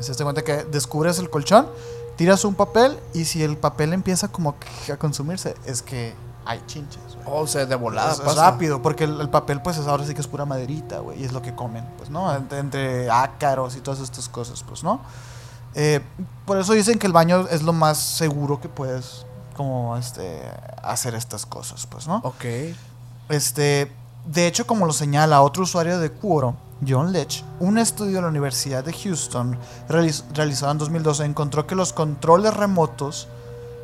[0.01, 1.69] Se te cuenta que descubres el colchón,
[2.17, 4.57] tiras un papel y si el papel empieza como
[4.91, 6.15] a consumirse, es que
[6.47, 7.19] hay chinches.
[7.27, 8.51] Oh, o sea, de volada es, es pasa.
[8.51, 11.25] rápido, porque el, el papel pues es, ahora sí que es pura maderita, güey, y
[11.25, 12.35] es lo que comen, pues, ¿no?
[12.35, 15.03] Entre, entre ácaros y todas estas cosas, pues, ¿no?
[15.75, 16.01] Eh,
[16.47, 20.43] por eso dicen que el baño es lo más seguro que puedes como este
[20.83, 22.17] hacer estas cosas, pues, ¿no?
[22.25, 22.45] Ok.
[23.29, 23.91] Este,
[24.27, 26.57] de hecho, como lo señala otro usuario de Quoro,
[26.87, 29.57] John Lech, un estudio de la Universidad de Houston
[29.89, 33.29] realiz- realizado en 2012 encontró que los controles remotos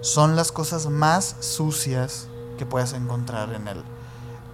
[0.03, 2.27] son las cosas más sucias
[2.59, 3.83] que puedes encontrar en el,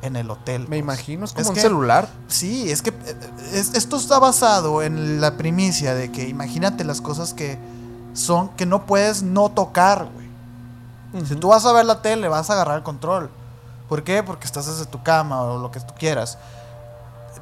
[0.03, 0.63] en el hotel.
[0.63, 0.81] Me pues.
[0.81, 2.09] imagino, es como Es un que- celular.
[2.29, 3.17] Sí, es que eh,
[3.53, 7.59] es- esto está basado en la primicia de que imagínate las cosas que
[8.13, 10.26] son que no puedes no tocar, güey.
[11.25, 13.31] Si tú vas a ver la tele, vas a agarrar el control.
[13.89, 14.23] ¿Por qué?
[14.23, 16.39] Porque estás desde tu cama o lo que tú quieras.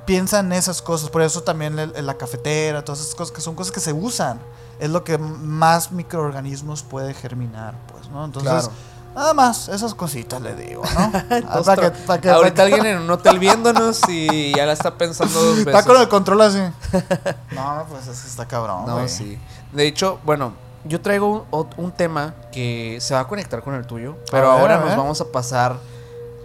[0.06, 1.09] Piensa en esas cosas.
[1.09, 4.38] Por eso también la cafetera, todas esas cosas que son cosas que se usan.
[4.78, 8.24] Es lo que más microorganismos puede germinar, pues, ¿no?
[8.24, 8.70] Entonces, Claro.
[9.14, 11.12] Nada más, esas cositas le digo, ¿no?
[11.30, 14.52] Ah, Todos para que- para que- Ahorita para que- alguien en un hotel viéndonos y
[14.56, 15.68] ya la está pensando dos veces.
[15.68, 16.59] Está con el control así.
[17.52, 18.84] No, pues eso está cabrón.
[18.86, 19.09] No, güey.
[19.09, 19.38] sí.
[19.72, 20.52] De hecho, bueno,
[20.85, 21.47] yo traigo
[21.77, 25.20] un, tema que se va a conectar con el tuyo, pero ver, ahora nos vamos
[25.20, 25.77] a pasar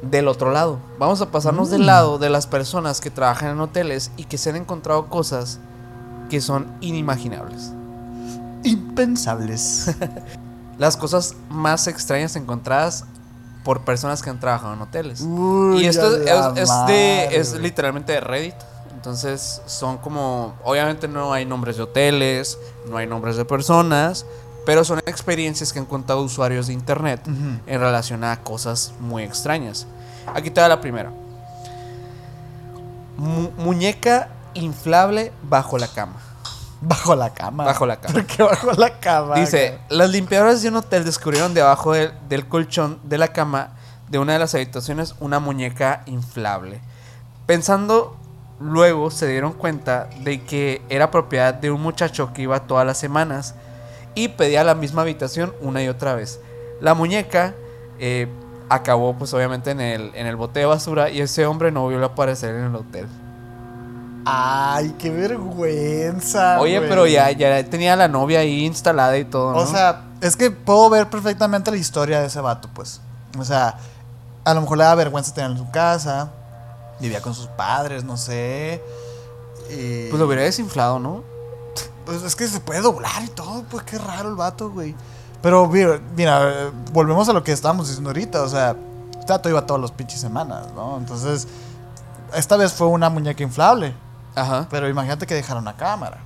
[0.02, 0.80] del otro lado.
[0.98, 1.72] Vamos a pasarnos Mm.
[1.72, 5.60] del lado de las personas que trabajan en hoteles y que se han encontrado cosas
[6.30, 7.72] que son inimaginables.
[8.64, 9.92] Impensables.
[10.78, 13.04] Las cosas más extrañas encontradas
[13.66, 15.22] por personas que han trabajado en hoteles.
[15.22, 16.60] Uy, y esto es,
[17.32, 18.56] es- de, literalmente de Reddit.
[19.00, 22.60] Entonces son como, obviamente no hay nombres de hoteles,
[22.90, 24.26] no hay nombres de personas,
[24.66, 29.88] pero son experiencias que han contado usuarios de internet en relación a cosas muy extrañas.
[30.36, 31.12] Aquí te da la primera.
[33.16, 36.18] Mu- muñeca inflable bajo la cama.
[36.82, 37.64] Bajo la cama.
[37.64, 38.14] Bajo la cama.
[38.16, 39.36] ¿Por qué bajo la cama?
[39.36, 43.70] Dice, las limpiadoras de un hotel descubrieron debajo del, del colchón de la cama
[44.10, 46.82] de una de las habitaciones una muñeca inflable.
[47.46, 48.18] Pensando
[48.60, 52.98] luego se dieron cuenta de que era propiedad de un muchacho que iba todas las
[52.98, 53.56] semanas
[54.16, 56.40] y pedía la misma habitación una y otra vez.
[56.82, 57.54] La muñeca
[58.00, 58.28] eh,
[58.70, 62.02] acabó pues obviamente en el, en el bote de basura y ese hombre no volvió
[62.04, 63.08] a aparecer en el hotel.
[64.26, 66.60] Ay, qué vergüenza.
[66.60, 66.90] Oye, güey.
[66.90, 69.56] pero ya, ya tenía la novia ahí instalada y todo.
[69.56, 69.66] O ¿no?
[69.66, 73.02] sea, es que puedo ver perfectamente la historia de ese vato, pues.
[73.38, 73.78] O sea,
[74.44, 76.32] a lo mejor le da vergüenza tenerlo en su casa.
[77.00, 78.82] Vivía con sus padres, no sé.
[79.70, 80.10] Y...
[80.10, 81.24] pues lo hubiera desinflado, ¿no?
[82.06, 84.96] Pues es que se puede doblar y todo, pues qué raro el vato, güey.
[85.42, 88.76] Pero mira, mira, volvemos a lo que estábamos diciendo ahorita, o sea,
[89.20, 90.98] este vato iba todas las pinches semanas, ¿no?
[90.98, 91.48] Entonces,
[92.36, 93.94] esta vez fue una muñeca inflable,
[94.36, 96.18] Ajá, pero imagínate que dejaron una cámara,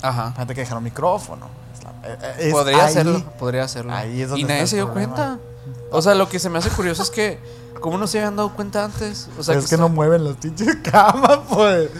[0.00, 0.26] ajá.
[0.28, 1.48] imagínate que dejaron micrófono.
[1.76, 3.92] Es la- eh, eh, podría ahí- hacerlo, podría hacerlo.
[3.92, 5.14] ahí es donde y nadie se dio problema.
[5.14, 5.38] cuenta.
[5.90, 7.38] O sea, lo que se me hace curioso es que,
[7.80, 9.28] ¿cómo no se habían dado cuenta antes?
[9.38, 11.90] O sea, es que no mueven las pinches camas, pues.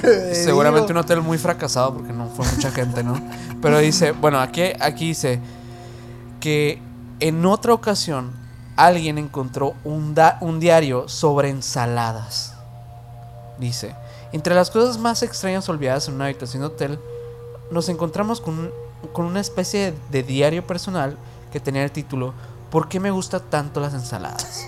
[0.00, 3.14] que seguramente un hotel muy fracasado porque no fue mucha gente, ¿no?
[3.60, 5.40] Pero dice, bueno, aquí, aquí dice
[6.40, 6.80] que
[7.20, 8.32] en otra ocasión
[8.76, 12.54] alguien encontró un, da- un diario sobre ensaladas.
[13.58, 13.94] Dice,
[14.32, 16.98] entre las cosas más extrañas olvidadas en una habitación de hotel,
[17.70, 18.70] nos encontramos con, un-
[19.12, 21.16] con una especie de, de diario personal
[21.52, 22.32] que tenía el título
[22.70, 24.64] ¿Por qué me gustan tanto las ensaladas?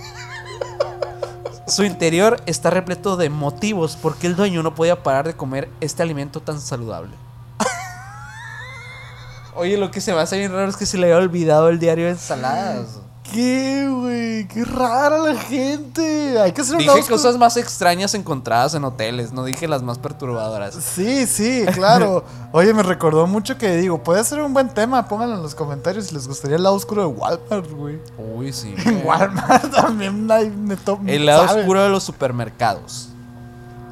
[1.67, 5.71] Su interior está repleto de motivos por qué el dueño no podía parar de comer
[5.81, 7.17] este alimento tan saludable.
[9.55, 11.79] Oye, lo que se me hace bien raro es que se le había olvidado el
[11.79, 13.01] diario de ensaladas.
[13.33, 14.47] ¿Qué, güey?
[14.49, 16.39] Qué rara la gente.
[16.39, 20.75] Hay que hacer Dije cosas más extrañas encontradas en hoteles, no dije las más perturbadoras.
[20.75, 22.25] Sí, sí, claro.
[22.53, 25.09] Oye, me recordó mucho que digo, puede ser un buen tema.
[25.09, 27.99] Pónganlo en los comentarios si les gustaría el lado oscuro de Walmart, güey.
[28.37, 28.75] Uy, sí.
[28.85, 30.77] En Walmart también hay me
[31.15, 31.61] El lado sabe.
[31.63, 33.09] oscuro de los supermercados.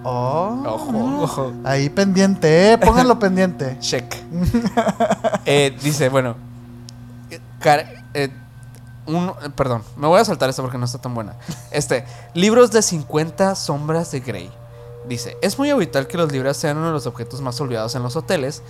[0.04, 1.52] Oh, Ojo, ojo.
[1.64, 2.78] Ahí pendiente, eh.
[2.78, 3.78] Pónganlo pendiente.
[3.80, 4.14] Check.
[5.46, 6.34] Eh, dice, bueno.
[7.30, 8.28] eh, car- eh,
[9.06, 11.36] un- eh, perdón, me voy a saltar esto porque no está tan buena.
[11.70, 12.04] Este,
[12.34, 14.50] libros de 50 sombras de Grey.
[15.08, 18.02] Dice, es muy habitual que los libros sean uno de los objetos más olvidados en
[18.04, 18.62] los hoteles,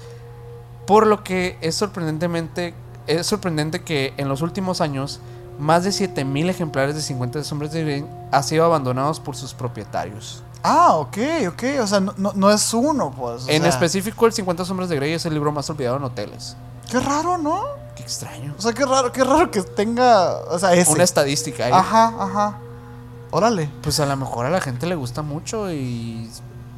[0.86, 2.74] por lo que es sorprendentemente
[3.06, 5.20] es sorprendente que en los últimos años
[5.58, 10.42] más de 7000 ejemplares de 50 sombras de Grey han sido abandonados por sus propietarios.
[10.62, 11.18] Ah, ok,
[11.48, 11.62] ok.
[11.82, 13.48] O sea, no, no, no es uno, pues.
[13.48, 16.56] en sea, específico, el 50 sombras de Grey es el libro más olvidado en hoteles.
[16.90, 17.64] Qué raro, ¿no?
[18.02, 18.52] Qué extraño.
[18.58, 20.38] O sea, qué raro, qué raro que tenga.
[20.50, 20.90] O sea, ese.
[20.90, 21.72] Una estadística ahí.
[21.72, 22.58] Ajá, ajá.
[23.30, 23.70] Órale.
[23.80, 26.28] Pues a lo mejor a la gente le gusta mucho y.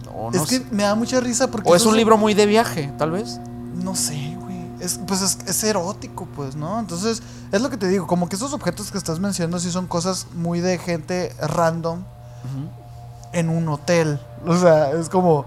[0.04, 1.70] No es que me da mucha risa porque.
[1.70, 3.40] O es un libro muy de viaje, tal vez.
[3.82, 4.66] No sé, güey.
[4.80, 6.78] Es, pues es, es erótico, pues, ¿no?
[6.78, 8.06] Entonces, es lo que te digo.
[8.06, 12.04] Como que esos objetos que estás mencionando sí son cosas muy de gente random
[13.32, 14.20] en un hotel.
[14.46, 15.46] O sea, es como.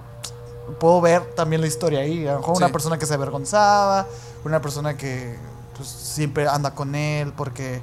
[0.80, 2.28] Puedo ver también la historia ahí.
[2.28, 4.08] A lo mejor una persona que se avergonzaba,
[4.44, 5.38] una persona que
[5.78, 7.82] pues, siempre anda con él porque.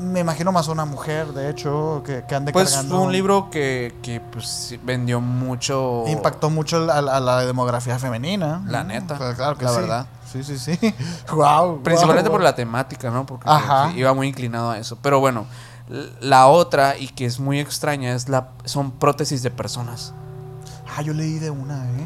[0.00, 3.02] Me imagino más una mujer, de hecho, que, que ande Pues cargando.
[3.02, 6.04] un libro que, que pues vendió mucho.
[6.06, 8.62] Impactó mucho a, a la demografía femenina.
[8.68, 9.76] La neta, pues, claro que la sí.
[9.80, 10.06] verdad.
[10.32, 10.78] Sí, sí, sí.
[11.34, 11.82] wow.
[11.82, 13.26] Principalmente por la temática, ¿no?
[13.26, 13.92] Porque Ajá.
[13.94, 14.96] iba muy inclinado a eso.
[15.02, 15.44] Pero bueno,
[16.22, 20.14] la otra y que es muy extraña es la son prótesis de personas.
[20.96, 22.04] Ah, yo leí de una, ¿eh?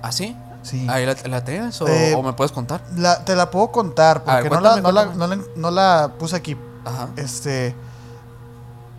[0.00, 0.34] ¿Ah, sí?
[0.62, 0.86] Sí.
[0.90, 1.42] ¿Ahí la, la
[1.80, 2.82] o, Eh, o me puedes contar?
[2.96, 5.36] La- te la puedo contar ver, porque no, la, cuéntame, no, la, cuéntame.
[5.36, 6.56] no la- no la puse aquí.
[6.84, 7.08] Ajá.
[7.16, 7.74] Este.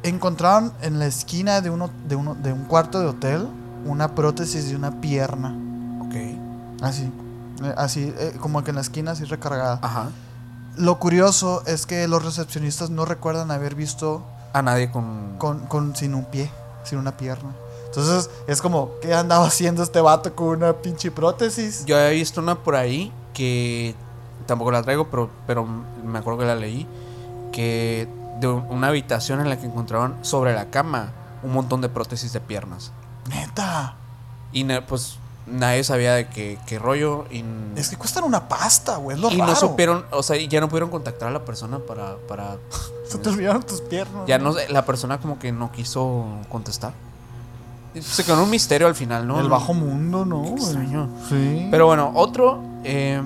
[0.03, 3.47] Encontraron en la esquina de, uno, de, uno, de un cuarto de hotel
[3.85, 5.55] una prótesis de una pierna.
[6.05, 6.15] Ok.
[6.83, 7.11] Así.
[7.63, 9.79] eh, Así, eh, como que en la esquina, así recargada.
[9.81, 10.09] Ajá.
[10.77, 14.23] lo curioso es que los recepcionistas no recuerdan haber visto
[14.53, 15.35] A nadie con.
[15.37, 16.49] con, con- sin un pie,
[16.83, 17.49] sin una pierna.
[17.91, 21.83] Entonces es como, ¿qué andaba haciendo este vato con una pinche prótesis?
[21.85, 23.95] Yo había visto una por ahí que
[24.45, 26.87] tampoco la traigo, pero, pero me acuerdo que la leí.
[27.51, 28.07] Que
[28.39, 31.11] de un- una habitación en la que encontraron sobre la cama
[31.43, 32.91] un montón de prótesis de piernas.
[33.29, 33.95] Neta.
[34.53, 37.25] Y pues nadie sabía de qué, qué rollo.
[37.29, 37.43] Y,
[37.75, 39.15] Es que cuestan una pasta, güey.
[39.17, 39.51] Es lo y raro.
[39.51, 42.15] no supieron, o sea, ya no pudieron contactar a la persona para.
[42.27, 42.55] para
[43.09, 44.23] Se te olvidaron tus piernas.
[44.27, 46.93] ya no la persona como que no quiso contestar.
[47.99, 49.39] Se quedó en un misterio al final, ¿no?
[49.39, 50.37] El bajo mundo, ¿no?
[50.39, 50.53] güey?
[50.63, 51.09] extraño.
[51.29, 51.67] Sí.
[51.69, 52.63] Pero bueno, otro.
[52.83, 53.21] eh,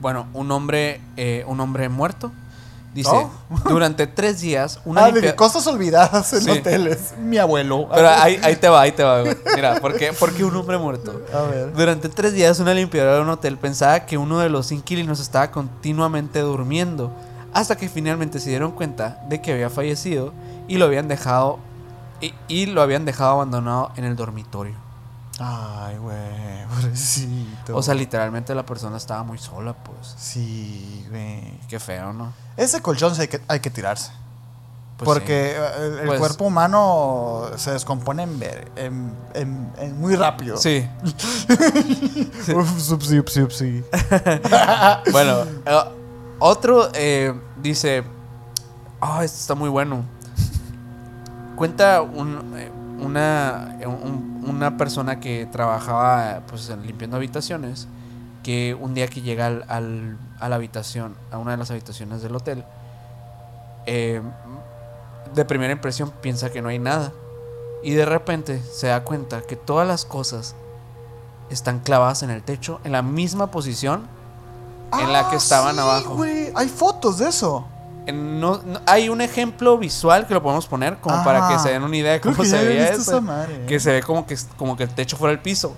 [0.00, 2.32] bueno, un hombre, eh, un hombre muerto.
[2.94, 3.30] Dice, Oh.
[3.68, 6.50] durante tres días, una ah, limpia- cosas olvidadas en Sí.
[6.50, 7.14] hoteles.
[7.20, 7.88] Mi abuelo.
[7.94, 9.20] Pero ahí, ahí te va, ahí te va.
[9.20, 9.36] güey.
[9.54, 11.22] Mira, ¿por qué, por qué un hombre muerto?
[11.32, 11.72] A ver.
[11.72, 15.52] Durante tres días, una limpiadora de un hotel pensaba que uno de los inquilinos estaba
[15.52, 17.12] continuamente durmiendo,
[17.52, 20.32] hasta que finalmente se dieron cuenta de que había fallecido
[20.66, 21.58] y lo habían dejado
[22.20, 24.74] y, y lo habían dejado abandonado en el dormitorio.
[25.38, 26.66] Ay, güey.
[26.68, 27.76] Pobrecito.
[27.76, 30.14] O sea, literalmente la persona estaba muy sola, pues.
[30.18, 31.58] Sí, güey.
[31.68, 32.32] Qué feo, ¿no?
[32.56, 34.12] Ese colchón sí hay que, hay que tirarse.
[34.98, 38.42] Pues porque eh, el, el Pues- cuerpo humano se descompone en,
[38.76, 40.58] en- en- en muy rápido.
[40.58, 40.86] Sí.
[42.54, 43.84] Uf, supsi, upsi, upsi.
[45.12, 45.80] Bueno, eh,
[46.38, 48.04] otro eh, dice,
[49.00, 50.04] ah, este está muy bueno.
[51.60, 52.70] Cuenta un, eh,
[53.02, 57.86] una, un- una persona que trabajaba pues limpiando habitaciones,
[58.42, 62.22] que un día que llega al, al- a la habitación, a una de las habitaciones
[62.22, 62.64] del hotel,
[63.84, 64.22] eh,
[65.34, 67.12] de primera impresión piensa que no hay nada.
[67.82, 70.54] Y de repente se da cuenta que todas las cosas
[71.50, 74.04] están clavadas en el techo, en la misma posición
[74.98, 76.14] en la que Ah, estaban sí, abajo.
[76.16, 76.52] güey.
[76.54, 77.66] Hay fotos de eso.
[78.12, 81.82] No- no- hay un ejemplo visual que lo podemos poner como para que se den
[81.82, 83.20] una idea de Creo cómo que se veía eso.
[83.20, 83.64] madre.
[83.66, 85.74] Que se ve como que, como que el techo fuera el piso.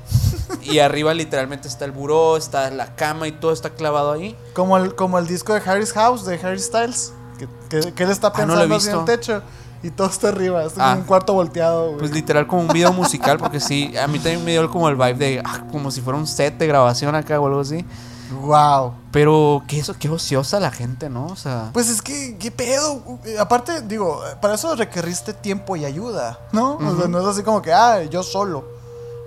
[0.62, 4.36] y arriba literalmente está el buró, está la cama y todo está clavado ahí.
[4.54, 7.12] Como el, como el disco de Harry's House de Harry Styles.
[7.38, 9.42] Que, que- que él está Ah, no pensando en el techo.
[9.84, 10.64] Y todo está arriba.
[10.64, 10.88] Está Ah.
[10.90, 11.98] como un cuarto volteado, güey.
[11.98, 14.94] Pues literal como un video musical, porque sí, a mí también me dio como el
[14.94, 17.84] vibe de ah, como si fuera un set de grabación acá o algo así.
[18.32, 18.92] Wow.
[19.10, 21.26] Pero qué, eso, qué ociosa la gente, ¿no?
[21.26, 23.02] O sea, Pues es que, ¿qué pedo?
[23.24, 26.76] Eh, Aparte, digo, eh, para eso requeriste tiempo y ayuda, ¿no?
[26.76, 28.64] O sea, no es así como que, ah, yo solo.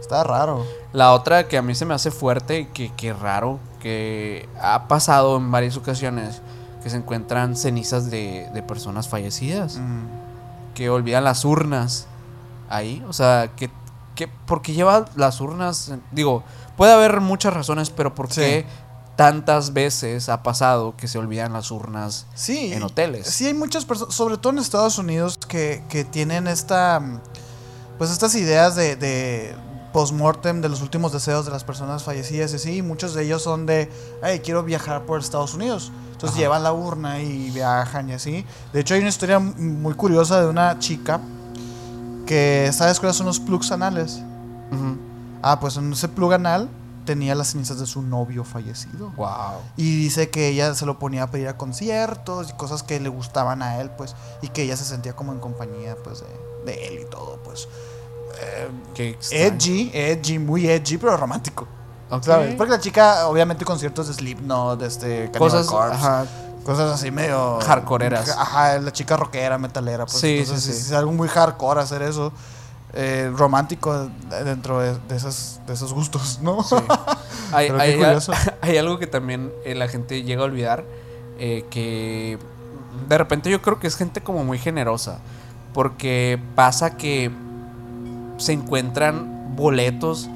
[0.02, 0.64] Está raro.
[0.94, 4.88] La otra que a mí se me hace fuerte y que, que raro, que ha
[4.88, 6.42] pasado en varias ocasiones,
[6.84, 10.06] que se encuentran cenizas de, de personas fallecidas, Mm.
[10.76, 12.06] que olvidan las urnas
[12.70, 13.72] ahí, o sea, que,
[14.14, 15.92] que ¿por qué lleva las urnas?
[16.12, 16.44] Digo,
[16.78, 18.64] puede haber muchas razones, pero ¿por Sí.
[19.16, 22.74] Tantas veces ha pasado que se olvidan las urnas Sí.
[22.74, 23.28] en hoteles?
[23.28, 27.02] Sí, hay muchas personas, sobre todo en Estados Unidos, que, que tienen esta.
[27.98, 29.56] Pues estas ideas de, de
[29.94, 32.82] post-mortem de los últimos deseos de las personas fallecidas y así.
[32.82, 33.90] Muchos de ellos son de,
[34.22, 35.94] hey, quiero viajar por Estados Unidos.
[36.12, 36.40] Entonces Ajá.
[36.40, 38.46] llevan la urna y viajan y así.
[38.74, 41.22] De hecho, hay una historia muy curiosa de una chica
[42.26, 44.20] que, ¿sabes cuáles son los plugs anales?
[45.42, 46.70] Ah, pues en ese plug anal
[47.06, 49.12] tenía las cenizas de su novio fallecido.
[49.16, 49.62] Wow.
[49.78, 53.10] Y dice que ella se lo ponía a pedir a conciertos y cosas que le
[53.10, 56.88] gustaban a él, pues, y que ella se sentía como en compañía, pues, de, de
[56.88, 57.68] él y todo, pues.
[58.42, 61.68] Eh, Qué edgy, edgy, muy edgy, pero romántico.
[62.10, 62.24] Ok.
[62.24, 62.56] ¿Sabes?
[62.56, 66.26] Porque la chica, obviamente, conciertos de Slipknot, de este, Cosas, Corpse, ajá,
[66.64, 67.60] cosas así medio.
[67.62, 68.30] Hardcoreeras.
[68.30, 70.20] Ajá, la chica rockera, metalera, pues.
[70.20, 70.88] Sí, entonces, sí, sí.
[70.88, 72.34] Es, algo muy hardcore hacer eso.
[72.96, 74.10] Eh, romántico
[74.44, 76.64] dentro de, de esas, de esos gustos, ¿no?
[76.64, 76.76] Sí.
[77.52, 77.70] Hay,
[78.62, 80.84] hay- algo que también eh, la gente llega a olvidar,
[81.38, 82.38] eh, que
[83.08, 85.20] de repente yo creo que es gente como muy generosa,
[85.74, 87.32] porque pasa que
[88.38, 90.28] se encuentran boletos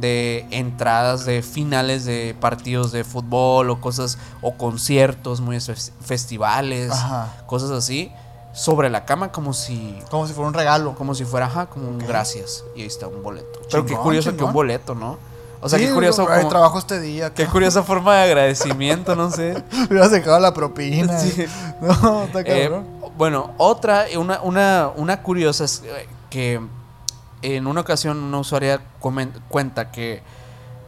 [0.00, 6.90] de entradas de finales de partidos de fútbol o cosas o conciertos, muy fes- festivales,
[6.90, 7.34] Ajá.
[7.46, 8.12] cosas así
[8.52, 10.94] sobre la cama como si Como si fuera un regalo.
[10.94, 13.60] como si fuera ajá, como un gracias y ahí está un boleto.
[13.70, 15.18] Pero qué Chingón, curioso que un boleto, ¿no?
[15.60, 17.34] O sea, Sí, qué curioso como- trabajo este día.
[17.34, 19.62] Qué curiosa forma de agradecimiento, no sé.
[19.90, 21.18] hubieras dejado la propina.
[21.18, 21.46] Sí.
[21.80, 22.86] No, está Eh, cabrón.
[23.16, 26.60] bueno, otra, una, una, una curiosa es eh, que
[27.42, 28.80] en una ocasión una usuaria
[29.48, 30.22] cuenta que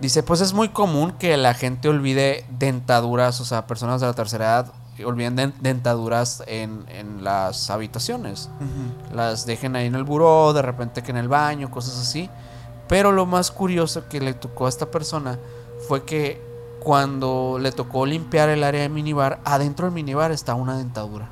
[0.01, 4.15] dice, pues es muy común que la gente olvide dentaduras, o sea, personas de la
[4.15, 4.73] tercera edad
[5.05, 8.49] olviden den- dentaduras en, en las habitaciones.
[9.15, 12.29] Las dejen ahí en el buró, de repente que en el baño, cosas así.
[12.89, 15.39] Pero lo más curioso que le tocó a esta persona
[15.89, 16.41] fue que
[16.81, 21.29] cuando le tocó limpiar el área de minibar, adentro del minibar está una dentadura.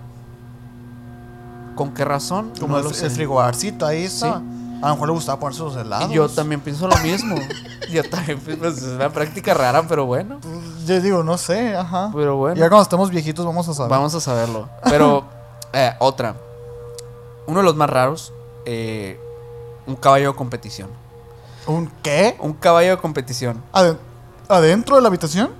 [1.75, 2.53] ¿Con qué razón?
[2.59, 4.43] Como No el, frigobarcito ahí está.
[4.83, 6.11] A lo mejor le gustaba ponerse los helados.
[6.11, 7.37] Yo también pienso lo mismo.
[7.91, 10.39] yo también, pues es una práctica rara, pero bueno.
[10.87, 12.11] Yo digo, no sé, ajá.
[12.15, 12.57] Pero bueno.
[12.57, 13.91] Ya cuando estemos viejitos vamos a saber.
[13.91, 14.69] Vamos a saberlo.
[14.85, 15.25] Pero,
[15.73, 16.35] eh, otra.
[17.47, 18.33] Uno de los más raros,
[18.67, 19.19] eh,
[19.87, 20.89] un caballo de competición.
[21.67, 22.37] ¿Un qué?
[22.41, 23.99] Un caballo de competición Aden-
[24.49, 25.51] ¿Adentro de la habitación?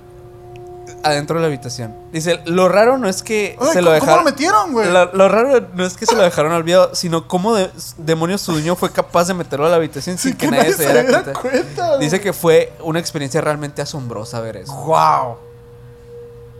[1.03, 1.95] Adentro de la habitación.
[2.11, 4.17] Dice, lo raro no es que Ay, se ¿cómo, lo cómo dejaron...
[4.17, 4.91] lo metieron, güey?
[4.91, 8.51] Lo, lo raro no es que se lo dejaron olvidado, sino cómo de- demonios su
[8.53, 11.33] dueño fue capaz de meterlo a la habitación sin Sin que, nadie se diera cuenta.
[11.39, 14.73] cuenta, Dice que fue una experiencia realmente asombrosa ver eso.
[14.75, 15.37] Wow.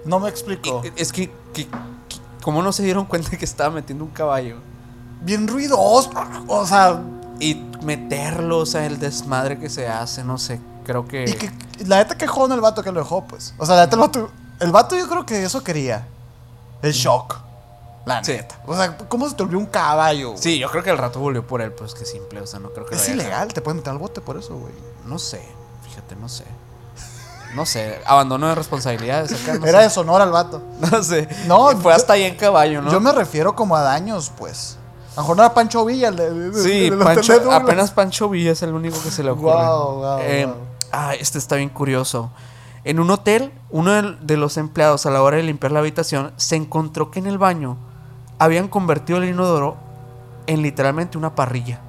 [0.05, 0.81] No me explico.
[0.83, 1.69] Y- Es que, que, que-
[2.41, 4.57] ¿cómo no se dieron cuenta que estaba metiendo un caballo?
[5.21, 6.11] Bien ruidoso.
[6.47, 7.01] O sea,
[7.41, 11.23] Y meterlo, o sea, el desmadre que se hace, no sé, creo que...
[11.25, 11.51] y que
[11.85, 13.53] la neta que jodón el vato que lo dejó, pues.
[13.57, 14.29] O sea, la neta el vato.
[14.59, 16.07] El vato yo creo que eso quería.
[16.81, 17.37] El shock.
[18.05, 18.31] La Sí.
[18.33, 18.55] neta.
[18.65, 20.29] O sea, ¿cómo se te olvidó un caballo?
[20.31, 20.41] güey?
[20.41, 22.69] Sí, yo creo que el rato volvió por él, pues que simple, o sea, no
[22.71, 24.73] creo que lo Es haya ilegal, te pueden meter al bote por eso, güey.
[25.05, 25.41] No sé,
[25.83, 26.45] fíjate, no sé.
[27.55, 29.83] No sé, abandono de responsabilidades acá, no Era sé.
[29.85, 30.61] de Sonora el vato.
[30.91, 31.27] No sé.
[31.47, 32.91] No, fue yo- hasta ahí en caballo, ¿no?
[32.91, 34.77] Yo me refiero como a daños, pues.
[35.13, 38.73] A lo mejor no era Pancho Villa, el Sí, Pancho, apenas Pancho Villa es el
[38.73, 39.51] único que se le ocurre.
[40.21, 40.55] Eh, guau.
[40.91, 42.31] Ah, este está bien curioso.
[42.83, 46.55] En un hotel, uno de los empleados a la hora de limpiar la habitación se
[46.55, 47.77] encontró que en el baño
[48.37, 49.77] habían convertido el inodoro
[50.47, 51.81] en literalmente una parrilla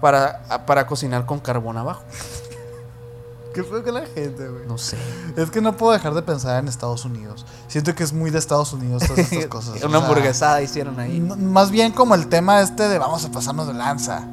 [0.00, 2.02] para, para cocinar con carbón abajo.
[3.54, 4.66] ¿Qué fue con la gente, güey?
[4.66, 4.96] No sé.
[5.36, 7.44] Es que no puedo dejar de pensar en Estados Unidos.
[7.66, 9.82] Siento que es muy de Estados Unidos todas estas cosas.
[9.82, 11.18] o Una sea, hamburguesada hicieron ahí.
[11.18, 14.28] Más bien como el tema este de vamos a pasarnos de lanza,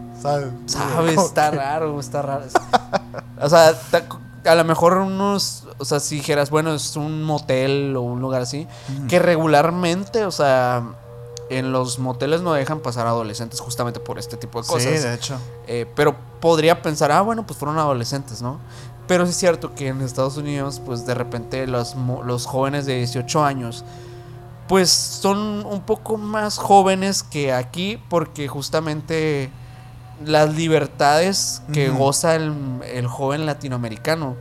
[0.66, 1.18] ¿sabes?
[1.18, 2.46] Está raro, está raro.
[3.42, 3.74] O sea,
[4.46, 8.42] a lo mejor unos, o sea, si dijeras, bueno, es un motel o un lugar
[8.42, 8.68] así,
[9.08, 10.84] que regularmente, o sea,
[11.50, 14.84] en los moteles no dejan pasar adolescentes justamente por este tipo de cosas.
[14.84, 15.38] Sí, de hecho.
[15.68, 18.60] Eh, pero podría pensar, ah, bueno, pues fueron adolescentes, ¿no?
[19.08, 21.96] Pero sí es cierto que en Estados Unidos, pues de repente los,
[22.26, 23.84] los jóvenes de 18 años,
[24.68, 29.52] pues son un poco más jóvenes que aquí porque justamente
[30.24, 32.54] las libertades que goza el,
[32.94, 34.36] el joven latinoamericano,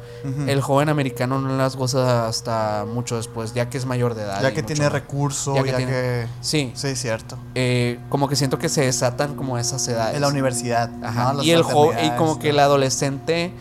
[0.47, 4.41] el joven americano no las goza hasta mucho después, ya que es mayor de edad.
[4.43, 4.93] ya que tiene más.
[4.93, 7.37] recurso, Ya ya que Sí, Sí, cierto.
[7.55, 10.15] eh, como que siento que se desatan como esas edades.
[10.15, 10.91] En la universidad.
[11.03, 13.53] Ajá, y el y como que el adolescente,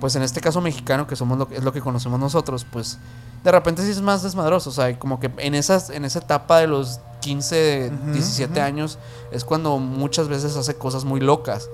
[0.00, 2.98] pues en este caso mexicano, que somos lo que es lo que conocemos nosotros, pues
[3.44, 6.58] de repente sí es más desmadroso, o sea, como que en esas en esa etapa
[6.58, 8.60] de los 15, Ujú, 17 ujú.
[8.62, 8.98] años
[9.30, 11.68] es cuando muchas veces hace cosas muy locas.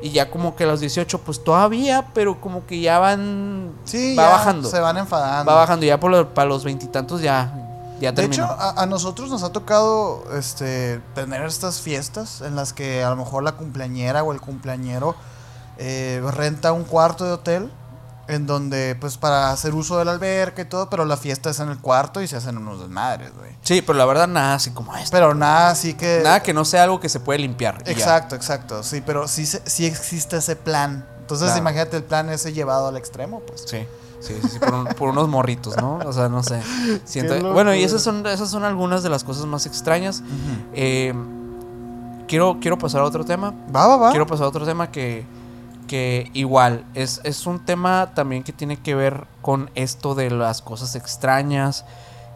[0.00, 4.16] Y ya como que a los 18 pues todavía, pero como que ya van Sí,
[4.16, 4.68] va ya bajando.
[4.68, 5.50] Se van enfadando.
[5.52, 7.54] va bajando ya por lo- para los veintitantos ya
[8.00, 13.04] ya De hecho, a nosotros nos ha tocado este, tener estas fiestas en las que
[13.04, 15.14] a lo mejor la cumpleañera o el cumpleañero
[15.78, 17.70] eh, renta un cuarto de hotel
[18.28, 21.58] en donde, pues, para hacer uso de la alberca y todo, pero la fiesta es
[21.60, 23.50] en el cuarto y se hacen unos desmadres, güey.
[23.62, 25.10] sí, pero la verdad nada así como esto.
[25.10, 26.20] Pero nada, así que...
[26.22, 27.82] Nada que no sea algo que se puede limpiar.
[27.86, 31.04] Exacto, exacto, sí, pero sí, sí existe ese plan.
[31.20, 31.60] Entonces, Claro.
[31.60, 33.64] imagínate el plan ese llevado al extremo, pues.
[33.66, 33.86] Sí,
[34.20, 35.98] sí, sí, sí, por, un- por unos morritos, ¿no?
[36.04, 36.60] O sea, no sé.
[37.04, 40.22] Siento, bueno, y esas son, esas son algunas de las cosas más extrañas.
[40.74, 41.12] Eh,
[42.28, 43.52] quiero, quiero pasar a otro tema.
[43.74, 44.10] Va, va, va.
[44.10, 45.24] Quiero pasar a otro tema que,
[45.92, 50.62] que igual es, es un tema también que tiene que ver con esto de las
[50.62, 51.84] cosas extrañas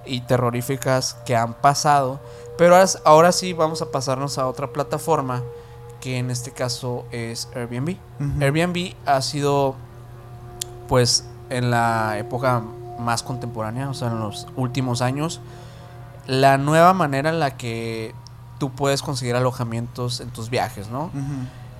[0.04, 2.20] y terroríficas que han pasado.
[2.58, 5.42] Pero ahora, ahora sí vamos a pasarnos a otra plataforma
[6.02, 7.96] que en este caso es Airbnb.
[8.42, 9.74] Airbnb ha sido,
[10.86, 12.62] pues, en la época
[12.98, 15.40] más contemporánea, o sea, en los últimos años,
[16.26, 18.14] la nueva manera en la que
[18.58, 21.10] tú puedes conseguir alojamientos en tus viajes, ¿no?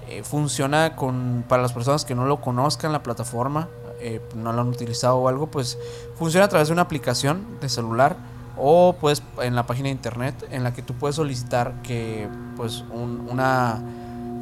[0.08, 3.68] Eh, funciona con, para las personas que no lo conozcan, la plataforma,
[4.00, 5.78] eh, no lo han utilizado o algo, pues
[6.16, 8.16] funciona a través de una aplicación de celular
[8.56, 12.84] o pues en la página de internet en la que tú puedes solicitar que pues
[12.92, 13.82] un- una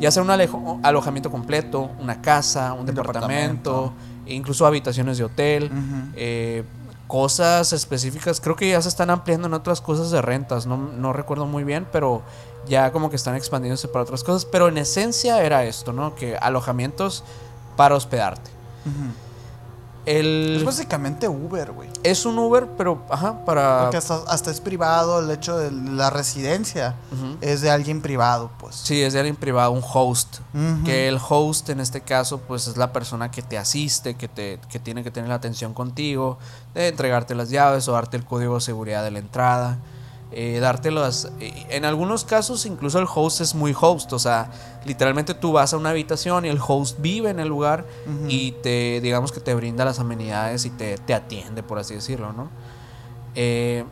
[0.01, 3.93] ya sea un alejo- alojamiento completo, una casa, un, Un departamento, departamento.
[4.27, 5.71] e incluso habitaciones de hotel,
[6.17, 6.65] eh,
[7.07, 8.41] cosas específicas.
[8.41, 10.67] Creo que ya se están ampliando en otras cosas de rentas.
[10.67, 12.23] No, no recuerdo muy bien, pero
[12.67, 14.45] ya como que están expandiéndose para otras cosas.
[14.45, 16.15] Pero en esencia era esto, ¿no?
[16.15, 17.25] Que alojamientos
[17.77, 18.51] para hospedarte.
[20.07, 21.89] El, Es básicamente Uber, güey.
[22.03, 23.85] es un Uber, pero, ajá, para...
[23.85, 26.95] Porque hasta, hasta es privado el hecho de la residencia.
[27.41, 28.77] Es de alguien privado, pues.
[28.77, 30.41] Sí, es de alguien privado, un host.
[30.85, 34.61] Que el host en este caso, pues es la persona que te asiste, que, te,
[34.69, 36.39] que tiene que tener la atención contigo,
[36.75, 39.79] de entregarte las llaves o darte el código de seguridad de la entrada.
[40.35, 41.31] Eh, darte las.
[41.41, 44.13] eh, En algunos casos, incluso el host es muy host.
[44.13, 44.51] O sea,
[44.85, 47.85] literalmente tú vas a una habitación y el host vive en el lugar
[48.29, 52.33] y te, digamos que te brinda las amenidades y te, te atiende, por así decirlo,
[52.33, 52.49] ¿no?
[53.35, 53.85] Eh,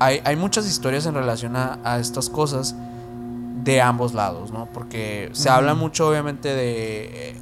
[0.00, 2.74] hay, hay muchas historias en relación a, a estas cosas
[3.62, 4.66] de ambos lados, ¿no?
[4.74, 7.30] Porque se habla mucho, obviamente, de.
[7.30, 7.40] eh,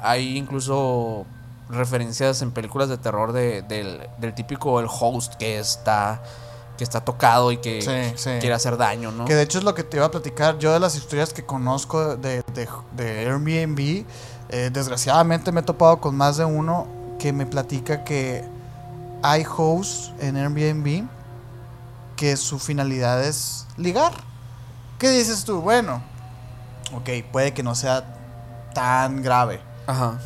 [0.00, 1.24] hay incluso
[1.70, 6.20] referencias en películas de terror de- del, del típico el host que está
[6.76, 8.30] que está tocado y que Sí, sí.
[8.40, 9.24] quiere hacer daño, ¿no?
[9.24, 10.58] Que de hecho es lo que te iba a platicar.
[10.58, 14.04] Yo de las historias que conozco de, de, de Airbnb,
[14.48, 16.86] eh, desgraciadamente me he topado con más de uno
[17.18, 18.44] que me platica que
[19.22, 21.06] hay hosts en Airbnb
[22.16, 24.12] que su finalidad es ligar.
[24.98, 25.60] ¿Qué dices tú?
[25.60, 26.02] Bueno,
[26.94, 28.04] ok, puede que no sea
[28.74, 29.60] tan grave.
[29.86, 30.18] Ajá.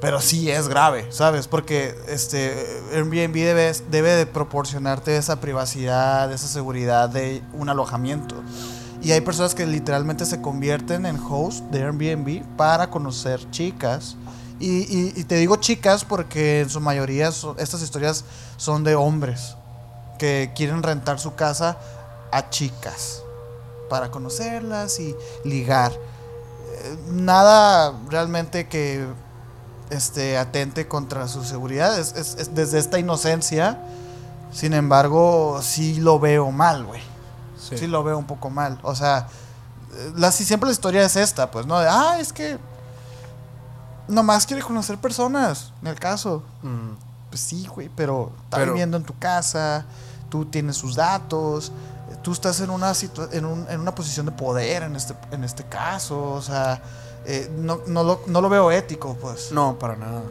[0.00, 1.46] Pero sí es grave, ¿sabes?
[1.46, 2.54] Porque este
[2.94, 8.36] Airbnb debe, debe de proporcionarte esa privacidad, esa seguridad de un alojamiento.
[9.02, 14.16] Y hay personas que literalmente se convierten en host de Airbnb para conocer chicas.
[14.58, 18.24] Y, y- y te digo chicas porque en su mayoría estas historias
[18.56, 19.56] son de hombres
[20.18, 21.78] que quieren rentar su casa
[22.30, 23.22] a chicas
[23.88, 25.14] para conocerlas y
[25.44, 25.92] ligar.
[25.92, 29.06] Eh, Nada realmente que
[29.90, 31.98] este, atente contra su seguridad.
[31.98, 33.78] Es, es- es desde esta inocencia.
[34.52, 37.00] Sin embargo, sí lo veo mal, güey.
[37.58, 37.78] Sí.
[37.78, 37.86] Sí.
[37.86, 38.78] lo veo un poco mal.
[38.82, 39.28] O sea,
[40.16, 41.78] la, si siempre la historia es esta, pues, ¿no?
[41.78, 42.58] De, ah, es que
[44.08, 46.42] nomás quiere conocer personas, en el caso.
[46.62, 46.94] Mm,
[47.30, 49.84] Pues sí, güey, pero está Pero- viviendo en tu casa,
[50.30, 51.70] tú tienes sus datos,
[52.22, 52.92] tú estás en una,
[53.30, 56.82] en, un- en una posición de poder en este, en este caso, o sea,
[57.32, 59.52] eh, no, no, lo, no lo veo ético, pues.
[59.52, 60.22] No, para nada.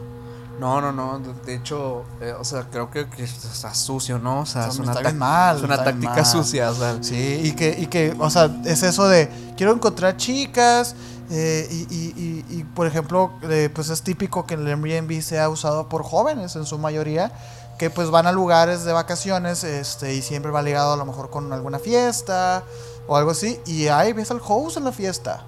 [0.58, 1.18] No, no, no.
[1.46, 4.40] De, hecho, eh, o sea, creo que, que está sucio, ¿no?
[4.40, 6.70] O sea, es una, mal, es una táctica sucia.
[6.70, 10.94] O sea, Sí, y que, y que, o sea, es eso de, quiero encontrar chicas,
[11.30, 15.48] eh, y, y- y- y, por ejemplo, eh, pues es típico que el Airbnb sea
[15.48, 17.32] usado por jóvenes en su mayoría,
[17.78, 21.30] que pues van a lugares de vacaciones, este, y siempre va ligado a lo mejor
[21.30, 22.64] con alguna fiesta
[23.08, 25.42] o algo así, y ahí ves al host en la fiesta.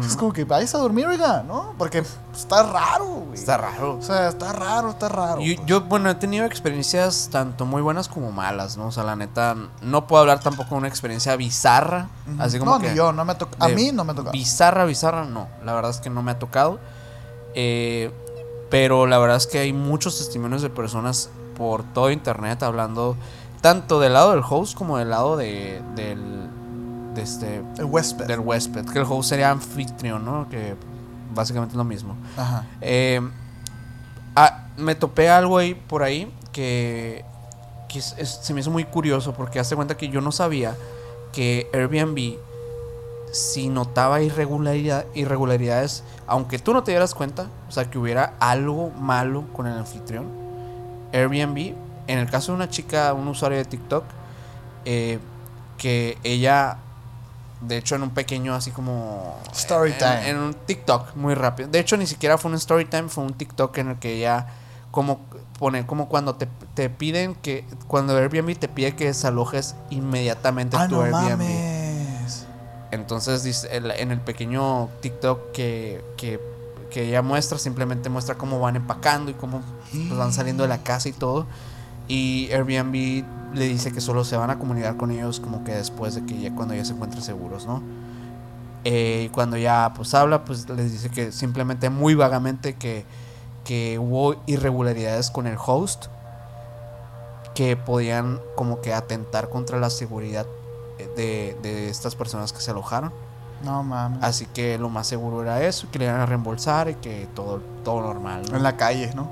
[0.00, 1.74] Es como que vayas a dormir, oiga, ¿no?
[1.78, 2.02] Porque
[2.34, 3.34] está raro, güey.
[3.34, 3.96] está raro.
[3.96, 5.40] O sea, está raro, está raro.
[5.40, 5.66] Yo, pues.
[5.66, 8.86] yo, bueno, he tenido experiencias tanto muy buenas como malas, ¿no?
[8.86, 12.08] O sea, la neta, no puedo hablar tampoco de una experiencia bizarra.
[12.38, 12.90] Así como no, que.
[12.90, 13.34] ni yo, no me.
[13.58, 14.32] A mí no me ha tocado.
[14.32, 15.48] Bizarra, bizarra, no.
[15.64, 16.80] La verdad es que no me ha tocado.
[17.54, 18.12] Eh,
[18.70, 23.16] pero la verdad es que hay muchos testimonios de personas por todo internet hablando
[23.60, 26.50] tanto del lado del host como del lado de, del,
[27.14, 28.26] de este, El huésped.
[28.26, 28.84] del huésped.
[28.86, 30.48] Que el host sería anfitrión, ¿no?
[30.48, 30.74] Que
[31.34, 32.16] básicamente es lo mismo.
[32.36, 32.66] Ajá.
[32.80, 33.20] Eh,
[34.36, 37.24] ah, me topé algo ahí por ahí que,
[37.88, 40.76] que es- es- se me hizo muy curioso porque hace cuenta que yo no sabía
[41.32, 42.36] que Airbnb
[43.32, 48.90] si notaba irregularidad, irregularidades, aunque tú no te dieras cuenta, o sea, que hubiera algo
[48.90, 50.26] malo con el anfitrión,
[51.12, 51.74] Airbnb,
[52.06, 54.04] en el caso de una chica, un usuario de TikTok,
[54.84, 55.18] eh,
[55.78, 56.76] que ella,
[57.60, 59.38] de hecho, en un pequeño así como...
[59.52, 60.28] Story en- time.
[60.30, 61.68] En, un TikTok, muy rápido.
[61.68, 64.46] De hecho, ni siquiera fue un story time, fue un TikTok en el que ella
[64.90, 65.20] como
[65.58, 70.86] pone como cuando te, te piden que cuando Airbnb te pide que desalojes inmediatamente Ah,
[70.88, 71.38] tu no Airbnb.
[71.38, 72.46] mames.
[72.90, 76.40] Entonces dice, el- en el pequeño TikTok que, que,
[76.90, 80.78] que ella muestra, simplemente muestra cómo van empacando y cómo pues, van saliendo de la
[80.82, 81.46] casa y todo.
[82.08, 83.24] Y Airbnb
[83.54, 86.40] le dice que solo se van a comunicar con ellos como que después de que
[86.40, 87.82] ya cuando ya se encuentren seguros, ¿no?
[88.84, 93.06] Eh, cuando ya pues habla, pues les dice que simplemente muy vagamente que,
[93.64, 96.06] que hubo irregularidades con el host
[97.54, 100.44] que podían como que atentar contra la seguridad
[101.16, 103.12] de, de estas personas que se alojaron.
[103.64, 104.22] No mames.
[104.22, 107.60] Así que lo más seguro era eso, que le iban a reembolsar y que todo,
[107.84, 108.42] todo normal.
[108.50, 108.56] ¿no?
[108.56, 109.30] En la calle, ¿no?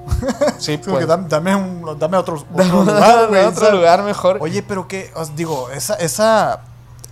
[0.59, 1.09] Sí, Como que pues.
[1.09, 3.75] dame, dame, un, dame otro, otro Dame lugar, güey, otro ¿sabes?
[3.75, 4.39] lugar mejor.
[4.41, 6.61] Oye, pero que, os digo, esa, esa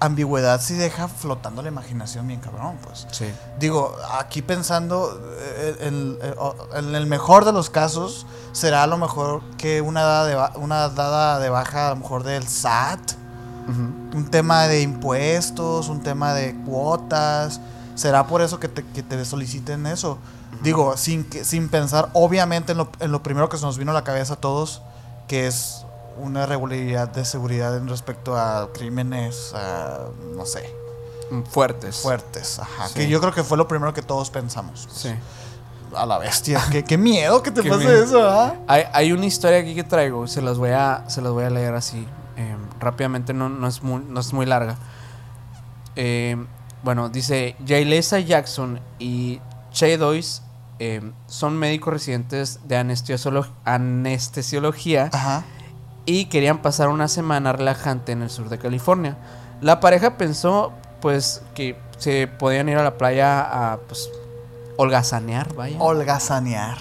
[0.02, 3.06] ambigüedad sí deja flotando la imaginación bien cabrón, pues.
[3.10, 3.30] Sí.
[3.59, 9.42] Digo, aquí pensando, eh, o- en el mejor de los casos, será a lo mejor
[9.59, 12.98] que una dada de, una dada de baja a lo mejor del SAT,
[13.69, 17.61] Un tema de impuestos, un tema de cuotas.
[17.95, 20.19] ¿Será por eso que te, que te soliciten eso?
[20.62, 23.93] Digo, sin, que, sin pensar obviamente en lo, en lo primero que se nos vino
[23.93, 24.82] a la cabeza a todos,
[25.28, 25.85] que es
[26.19, 29.99] una irregularidad de seguridad en respecto a crímenes, a,
[30.37, 30.74] no sé,
[31.31, 31.99] Mm, Fuertes.
[32.01, 32.59] fuertes.
[32.59, 32.95] Ajá, Sí.
[32.95, 34.89] que yo creo que fue lo primero que todos pensamos.
[34.93, 35.11] Sí.
[35.95, 36.61] A la bestia.
[36.73, 38.03] qué, qué miedo que te Qué pase miedo.
[38.05, 38.57] eso, ¿ah?
[38.66, 41.51] Hay, hay una historia aquí que traigo, se las voy a, se las voy a
[41.51, 42.05] leer así
[42.40, 44.76] eh, rápidamente, no, no, es muy, no es muy larga.
[45.96, 46.36] Eh,
[46.82, 49.40] bueno, dice, Jailesa Jackson y
[49.70, 50.42] Che Doyce
[50.78, 55.44] eh, son médicos residentes de anestesiolo- anestesiología Ajá.
[56.06, 59.16] y querían pasar una semana relajante en el sur de California.
[59.60, 60.72] La pareja pensó
[61.02, 64.08] pues que se podían ir a la playa a pues
[64.78, 65.76] holgazanear, vaya.
[65.78, 66.78] Holgazanear.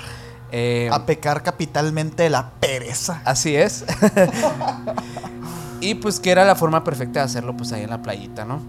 [0.51, 3.21] Eh, A pecar capitalmente de la pereza.
[3.25, 3.85] Así es.
[5.81, 8.61] y pues que era la forma perfecta de hacerlo pues ahí en la playita, ¿no?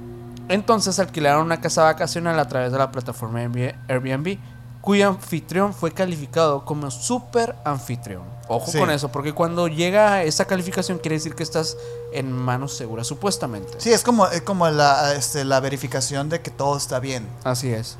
[0.49, 4.39] Entonces alquilaron una casa vacacional a través de la plataforma Airbnb-
[4.81, 8.23] cuyo anfitrión fue calificado como super anfitrión.
[8.49, 8.79] Ojo Sí.
[8.79, 11.77] con eso, porque cuando llega esa calificación quiere decir que estás
[12.13, 13.73] en manos seguras, supuestamente.
[13.79, 17.29] Sí, es como, es como la, este, la verificación de que todo está bien.
[17.45, 17.97] Así es.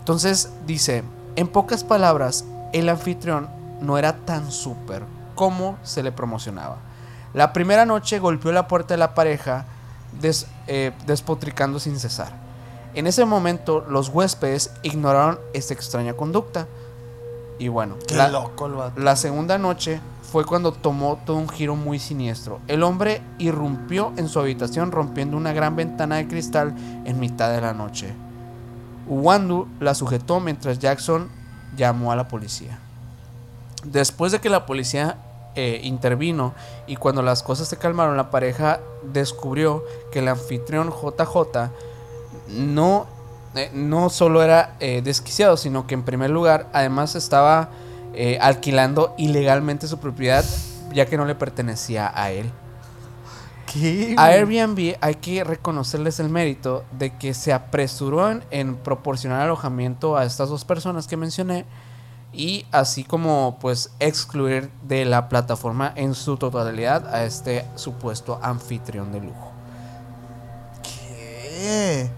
[0.00, 1.02] Entonces dice,
[1.34, 3.48] en pocas palabras, el anfitrión
[3.80, 5.02] no era tan súper
[5.34, 6.76] como se le promocionaba.
[7.34, 9.66] La primera noche golpeó la puerta de la pareja
[10.20, 12.32] des- eh, despotricando sin cesar.
[12.94, 16.66] En ese momento los huéspedes ignoraron esta extraña conducta.
[17.60, 21.98] Y bueno, Qué la, loco la segunda noche fue cuando tomó todo un giro muy
[21.98, 22.60] siniestro.
[22.68, 26.74] El hombre irrumpió en su habitación rompiendo una gran ventana de cristal
[27.04, 28.12] en mitad de la noche.
[29.06, 31.28] Uwandu la sujetó mientras Jackson
[31.78, 32.78] llamó a la policía.
[33.84, 35.16] Después de que la policía
[35.54, 36.52] eh, intervino
[36.86, 39.82] y cuando las cosas se calmaron, la pareja descubrió
[40.12, 41.70] que el anfitrión JJ
[42.48, 43.06] no,
[43.54, 47.70] eh, no solo era eh, desquiciado, sino que en primer lugar además estaba
[48.40, 50.44] alquilando ilegalmente su propiedad
[50.92, 52.50] ya que no le pertenecía a él.
[53.72, 54.14] ¿Qué?
[54.16, 60.16] A Airbnb hay que reconocerles el mérito de que se apresuró en, en proporcionar alojamiento
[60.16, 61.66] a estas dos personas que mencioné
[62.32, 69.12] y así como pues excluir de la plataforma en su totalidad a este supuesto anfitrión
[69.12, 69.52] de lujo.
[70.82, 72.10] ¿Qué?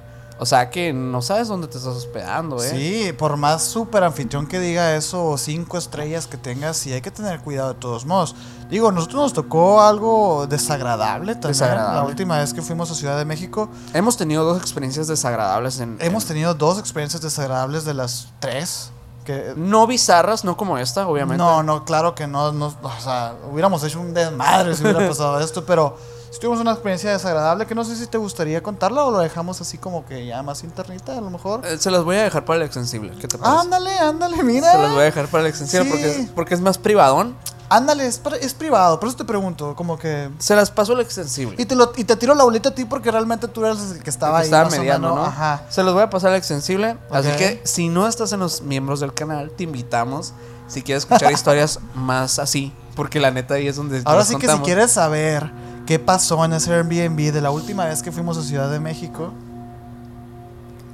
[0.43, 2.71] O sea que no sabes dónde te estás hospedando, ¿eh?
[2.71, 7.03] Sí, por más super anfitrión que diga eso o cinco estrellas que tengas, sí hay
[7.03, 8.35] que tener cuidado de todos modos.
[8.71, 11.53] Digo, nosotros nos tocó algo desagradable también.
[11.53, 12.01] Desagradable.
[12.01, 15.99] La última vez que fuimos a Ciudad de México, Hemos tenido dos experiencias desagradables en...
[16.01, 18.93] hemos en- tenido dos experiencias desagradables de las tres.
[19.27, 21.37] Que, No bizarras, no como esta, obviamente.
[21.37, 25.39] no, no, claro que no, no, o sea, hubiéramos hecho un desmadre si hubiera pasado
[25.41, 25.99] esto, pero
[26.39, 29.79] tuvimos una experiencia desagradable que no sé si te gustaría contarla o lo dejamos así
[29.79, 31.67] como que ya más internita a lo mejor.
[31.67, 33.13] Eh, Se las voy a dejar para el extensible.
[33.21, 33.61] ¿Qué te parece?
[33.61, 34.71] Ándale, ándale, mira.
[34.71, 35.91] Se las voy a dejar para el extensible Sí.
[35.91, 37.35] porque, es, porque es más privadón.
[37.73, 40.29] Ándale, es, es privado, por eso te pregunto, como que...
[40.39, 41.55] Se las paso al extensible.
[41.57, 44.03] Y te, lo, y te tiro la bolita a ti porque realmente tú eres el
[44.03, 44.45] que estaba que ahí.
[44.47, 45.31] estaba más o mediando, menos, ¿no?
[45.31, 45.63] Ajá.
[45.69, 46.97] Se los voy a pasar al extensible.
[47.13, 50.33] Así que si no estás en los miembros del canal, te invitamos.
[50.67, 52.73] Si quieres escuchar historias más así.
[52.97, 54.03] Porque la neta ahí es donde.
[54.05, 55.53] Ahora sí que si quieres saber
[55.91, 59.33] qué pasó en ese Airbnb de la última vez que fuimos a Ciudad de México.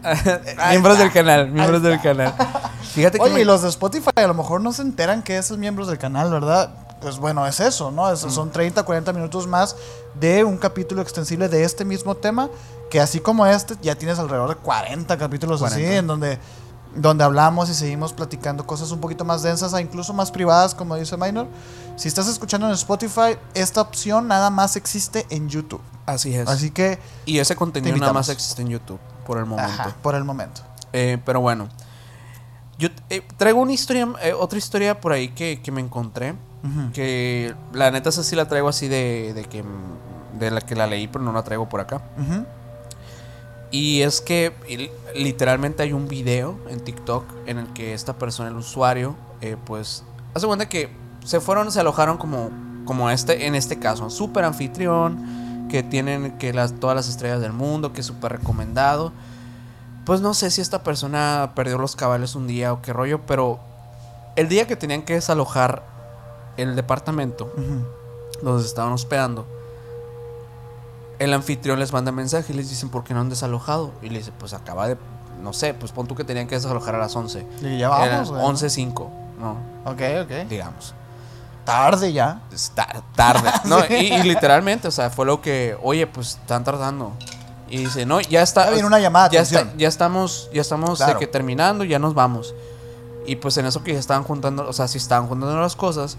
[0.70, 1.50] miembros del canal.
[1.50, 2.32] Miembros del canal.
[2.94, 3.24] Fíjate que.
[3.24, 5.58] Oye, me- y los de Spotify a lo mejor no se enteran que es el
[5.58, 6.70] miembros del canal, ¿verdad?
[7.02, 8.08] Pues bueno, es eso, ¿no?
[8.08, 8.14] Mm.
[8.14, 9.76] Es- Son 30, 40 minutos más
[10.18, 12.48] de un capítulo extensible de este mismo tema,
[12.88, 15.96] que así como este, ya tienes alrededor de 40 capítulos así, 40.
[15.98, 16.38] en donde,
[16.94, 20.96] donde hablamos y seguimos platicando cosas un poquito más densas, e incluso más privadas, como
[20.96, 21.48] dice Minor.
[21.96, 25.80] Si estás escuchando en Spotify, esta opción nada más existe en YouTube.
[26.04, 26.46] Así es.
[26.46, 29.00] Así que, y ese contenido te nada más existe en YouTube.
[29.26, 29.72] Por el momento.
[29.72, 30.60] ajá, por el momento.
[30.92, 31.68] Eh, pero bueno.
[32.78, 34.06] Yo eh, traigo una historia.
[34.22, 36.34] eh, otra historia por ahí que, que me encontré.
[36.92, 39.62] Que la neta esa sí la traigo así de, de que
[40.36, 42.02] de la que la leí, pero no la traigo por acá.
[43.70, 48.56] Y es que literalmente hay un video en TikTok en el que esta persona, el
[48.56, 49.14] usuario,
[49.64, 50.02] pues
[50.34, 50.90] hace cuenta que
[51.26, 52.50] se fueron, se alojaron como,
[52.84, 57.52] como este, en este caso, súper anfitrión, que tienen que las, todas las estrellas del
[57.52, 59.12] mundo, que es súper recomendado.
[60.04, 63.58] Pues no sé si esta persona perdió los cabales un día o qué rollo, pero
[64.36, 65.82] el día que tenían que desalojar
[66.56, 67.52] el departamento,
[68.40, 69.46] donde se estaban hospedando,
[71.18, 73.90] el anfitrión les manda mensaje y les dicen, ¿por qué no han desalojado?
[74.02, 74.96] Y le dice, pues acaba de,
[75.42, 77.44] no sé, pues pon tú que tenían que desalojar a las 11.
[77.62, 78.42] Y ya vamos, Eran güey.
[78.42, 79.08] 11.05,
[79.40, 80.48] no, Ok, ok.
[80.48, 80.94] digamos.
[81.66, 82.40] Tarde ya.
[82.50, 83.50] Es tar- tarde.
[83.64, 87.12] No, y, y literalmente, o sea, fue lo que, oye, pues están tardando.
[87.68, 88.64] Y dice, no, ya está.
[88.66, 91.12] Ya viene una llamada ya, está- ya estamos, ya estamos Claro.
[91.14, 92.54] de que terminando, ya nos vamos.
[93.26, 96.16] Y pues en eso que ya estaban juntando, o sea, si estaban juntando las cosas,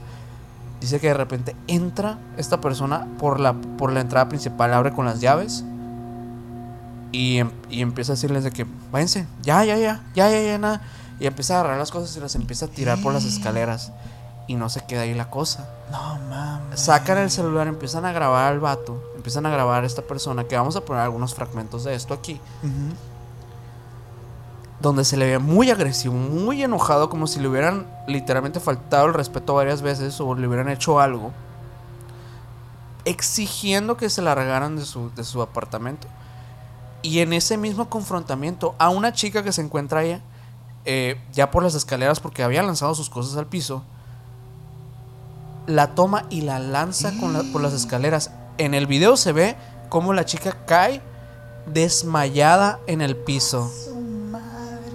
[0.82, 5.06] dice que de repente entra esta persona por la, por la entrada principal, abre con
[5.06, 5.64] las llaves.
[7.14, 10.58] Y, em- y empieza a decirles de que, váyanse, ya, ya, ya, ya, ya, ya,
[10.58, 10.82] nada.
[11.20, 13.92] Y empieza a agarrar las cosas y las empieza a tirar por las escaleras.
[14.48, 15.70] Y no se queda ahí la cosa.
[15.92, 16.80] No mames.
[16.80, 20.56] Sacan el celular, empiezan a grabar al vato, empiezan a grabar a esta persona, que
[20.56, 22.40] vamos a poner algunos fragmentos de esto aquí,
[24.80, 29.14] donde se le ve muy agresivo, muy enojado, como si le hubieran literalmente faltado el
[29.14, 31.32] respeto varias veces o le hubieran hecho algo,
[33.06, 36.08] exigiendo que se largaran de su, de su apartamento.
[37.02, 40.22] Y en ese mismo confrontamiento, a una chica que se encuentra allá,
[40.86, 43.84] eh, ya por las escaleras, porque había lanzado sus cosas al piso,
[45.68, 48.32] la toma y la lanza con la- por las escaleras.
[48.58, 49.56] En el video se ve
[49.90, 51.02] cómo la chica cae
[51.68, 53.72] desmayada en el piso.
[53.86, 54.92] Su madre,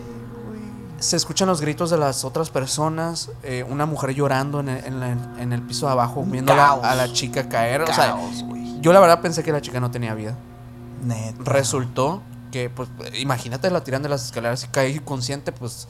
[0.47, 0.61] güey.
[0.99, 5.01] Se escuchan los gritos de las otras personas, eh, una mujer llorando en el, en
[5.01, 5.11] la-
[5.43, 7.82] en el piso de abajo, viendo a la chica caer.
[7.82, 8.16] O sea,
[8.47, 8.81] güey.
[8.81, 10.35] yo la verdad pensé que la chica no tenía vida.
[11.05, 11.39] Neta.
[11.44, 12.89] Resultó que, pues,
[13.19, 15.89] imagínate, la tiran de las escaleras y cae inconsciente, pues,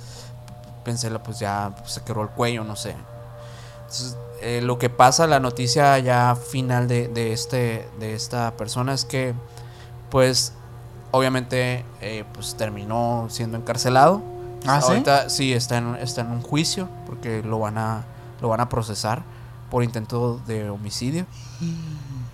[0.84, 2.94] pensé, la- pues ya pues, se quebró el cuello, no sé.
[3.82, 8.92] Entonces, eh, lo que pasa, la noticia ya final de, de este, de esta persona
[8.92, 9.34] es que,
[10.10, 10.52] pues,
[11.10, 14.22] obviamente, eh, pues terminó siendo encarcelado.
[14.66, 14.88] ¿Ah, sí?
[14.88, 18.04] Ahorita sí está en, está en un juicio porque lo van a,
[18.40, 19.22] lo van a procesar
[19.70, 21.26] por intento de homicidio.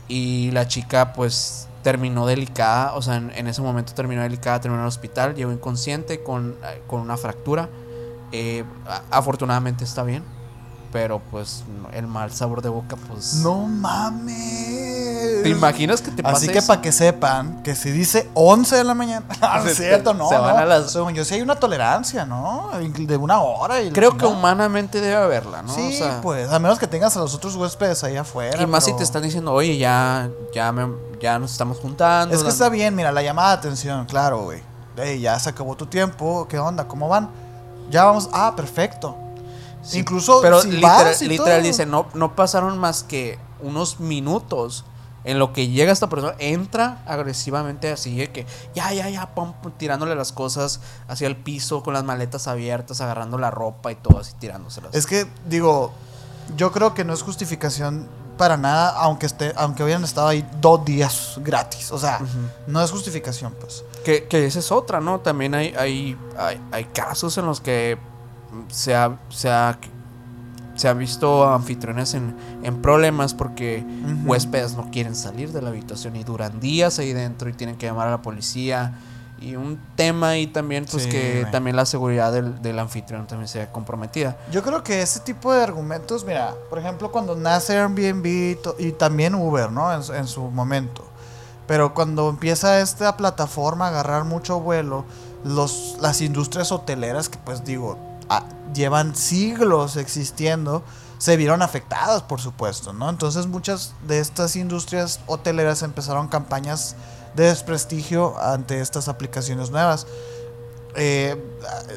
[0.08, 4.80] Y la chica pues terminó delicada, o sea, en, en ese momento terminó delicada, terminó
[4.80, 7.68] en el hospital, llegó inconsciente con, eh, con una fractura.
[8.32, 8.64] Eh,
[9.10, 10.22] afortunadamente está bien,
[10.92, 13.34] pero pues el mal sabor de boca pues...
[13.42, 15.42] No mames.
[15.42, 18.84] ¿Te imaginas que te pase Así que para que sepan que si dice 11 de
[18.84, 20.28] la mañana, ah, no es cierto, no.
[20.28, 20.62] se van no.
[20.62, 22.70] a las- Según yo sí hay una tolerancia, ¿no?
[22.80, 23.80] De una hora.
[23.82, 25.74] Y Creo que humanamente debe haberla, ¿no?
[25.74, 28.60] Sí, O sea, pues, a menos que tengas a los otros huéspedes ahí afuera.
[28.60, 30.88] Y más si te están diciendo, oye, ya, ya, me,
[31.20, 32.34] ya nos estamos juntando.
[32.34, 34.62] Es que está bien, mira, la llamada de atención, claro, güey.
[34.96, 36.88] Ey, ya se acabó tu tiempo, ¿qué onda?
[36.88, 37.30] ¿Cómo van?
[37.90, 39.16] Ya vamos, ah, perfecto.
[39.82, 41.66] Sí, Incluso pero si literal, vas y literal todo.
[41.66, 44.84] dice, no, no pasaron más que unos minutos
[45.24, 49.52] en lo que llega esta persona, entra agresivamente así de que ya, ya, ya, pum,
[49.62, 53.96] pum, tirándole las cosas hacia el piso con las maletas abiertas, agarrando la ropa y
[53.96, 54.94] todo así tirándoselas.
[54.94, 55.92] Es que, digo,
[56.56, 60.84] yo creo que no es justificación para nada, aunque esté, aunque hubieran estado ahí dos
[60.84, 61.90] días gratis.
[61.92, 62.20] O sea,
[62.66, 63.84] no es justificación, pues.
[64.04, 65.20] Que, que esa es otra, ¿no?
[65.20, 67.98] También hay, hay, hay, hay casos en los que
[68.68, 69.78] se ha, se ha,
[70.74, 73.84] se ha visto anfitriones en, en problemas porque
[74.26, 77.86] huéspedes no quieren salir de la habitación y duran días ahí dentro y tienen que
[77.86, 78.98] llamar a la policía.
[79.40, 83.46] Y un tema ahí también, pues Sí, que también la seguridad del, del anfitrión también
[83.46, 84.36] se ve comprometida.
[84.50, 89.36] Yo creo que ese tipo de argumentos, mira, por ejemplo, cuando nace Airbnb y también
[89.36, 89.92] Uber, ¿no?
[89.94, 91.04] En, su- en su momento.
[91.68, 95.04] Pero cuando empieza esta plataforma a agarrar mucho vuelo,
[95.44, 97.96] los, las industrias hoteleras, que pues digo,
[98.74, 100.82] llevan siglos existiendo,
[101.18, 103.10] se vieron afectadas, por supuesto, ¿no?
[103.10, 106.94] Entonces muchas de estas industrias hoteleras empezaron campañas
[107.34, 110.06] de desprestigio ante estas aplicaciones nuevas
[111.00, 111.36] eh,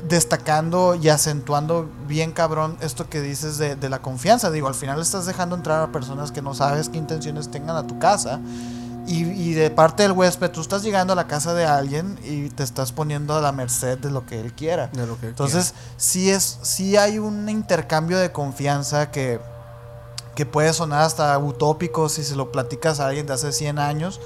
[0.07, 4.51] destacando y acentuando bien cabrón esto que dices de, de la confianza.
[4.51, 7.87] Digo, al final estás dejando entrar a personas que no sabes qué intenciones tengan a
[7.87, 8.39] tu casa.
[9.11, 12.49] Y, y de parte del huésped, tú estás llegando a la casa de alguien y
[12.49, 14.87] te estás poniendo a la merced de lo que él quiera.
[14.93, 19.39] De lo que Entonces, sí, es, sí hay un intercambio de confianza que,
[20.35, 24.21] que puede sonar hasta utópico si se lo platicas a alguien de hace 100 años.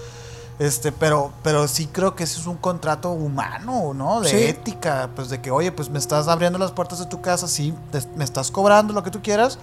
[0.60, 4.22] Este, pero, pero sí creo que ese es un contrato humano, ¿no?
[4.22, 4.38] De Sí.
[4.38, 7.74] ética, pues de que, oye, pues me estás abriendo las puertas de tu casa, sí,
[7.92, 9.58] te- me estás cobrando lo que tú quieras,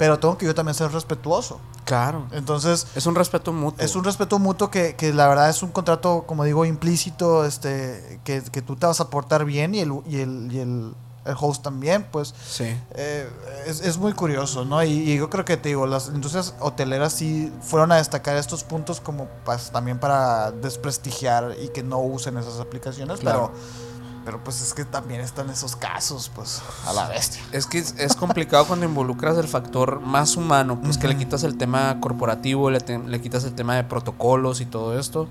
[0.00, 1.60] pero tengo que yo también ser respetuoso.
[1.84, 2.26] Claro.
[2.32, 3.84] Entonces, Es un respeto mutuo.
[3.84, 8.18] es un respeto mutuo que, que la verdad es un contrato, como digo, implícito, este,
[8.24, 10.94] que, que tú te vas a portar bien y el, y el, y el,
[11.26, 12.64] el host también, pues Sí.
[12.94, 13.28] eh,
[13.66, 14.82] es, es muy curioso, ¿no?
[14.82, 18.64] Y, y yo creo que te digo, las industrias hoteleras sí fueron a destacar estos
[18.64, 23.50] puntos como pues, también para desprestigiar y que no usen esas aplicaciones, Claro.
[23.52, 23.89] pero,
[24.24, 27.42] pero pues es que también están esos casos, pues a la bestia.
[27.52, 31.42] Es que es, es complicado cuando involucras el factor más humano, pues que le quitas
[31.44, 35.28] el tema corporativo, le, te- le quitas el tema de protocolos y todo esto.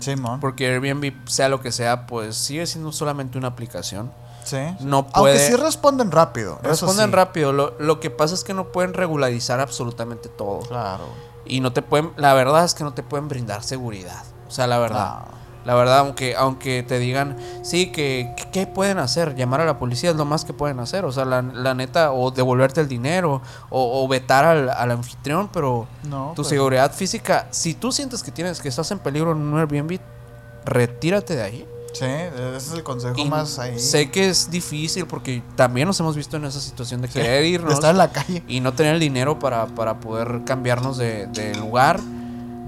[0.00, 0.40] Sí, mon.
[0.40, 4.10] Porque Airbnb, sea lo que sea, pues sigue siendo solamente una aplicación.
[4.44, 4.58] Sí.
[4.80, 6.60] No Aunque sí responden rápido.
[6.62, 7.12] responden sí.
[7.16, 7.52] rápido.
[7.52, 10.60] Lo, lo que pasa es que no pueden regularizar absolutamente todo.
[10.60, 11.04] Claro.
[11.46, 12.12] Y no te pueden.
[12.16, 14.22] La verdad es que no te pueden brindar seguridad.
[14.46, 15.04] O sea, la verdad.
[15.06, 15.24] Ah.
[15.66, 19.34] La verdad, aunque, aunque te digan, sí, que ¿qué pueden hacer?
[19.34, 21.04] Llamar a la policía es lo más que pueden hacer.
[21.04, 25.50] O sea, la, la neta, o devolverte el dinero, o, o vetar al, al anfitrión,
[25.52, 29.32] pero No, tu pues, seguridad física, si tú sientes que tienes que estás en peligro
[29.32, 29.98] en un Airbnb,
[30.64, 31.66] retírate de ahí.
[31.92, 33.78] Sí, ese es el consejo Y más ahí.
[33.78, 37.42] Sé que es difícil porque también nos hemos visto en esa situación de Sí, querer
[37.42, 38.42] de irnos estar en la calle.
[38.46, 41.98] y no tener el dinero para, para poder cambiarnos de, de lugar.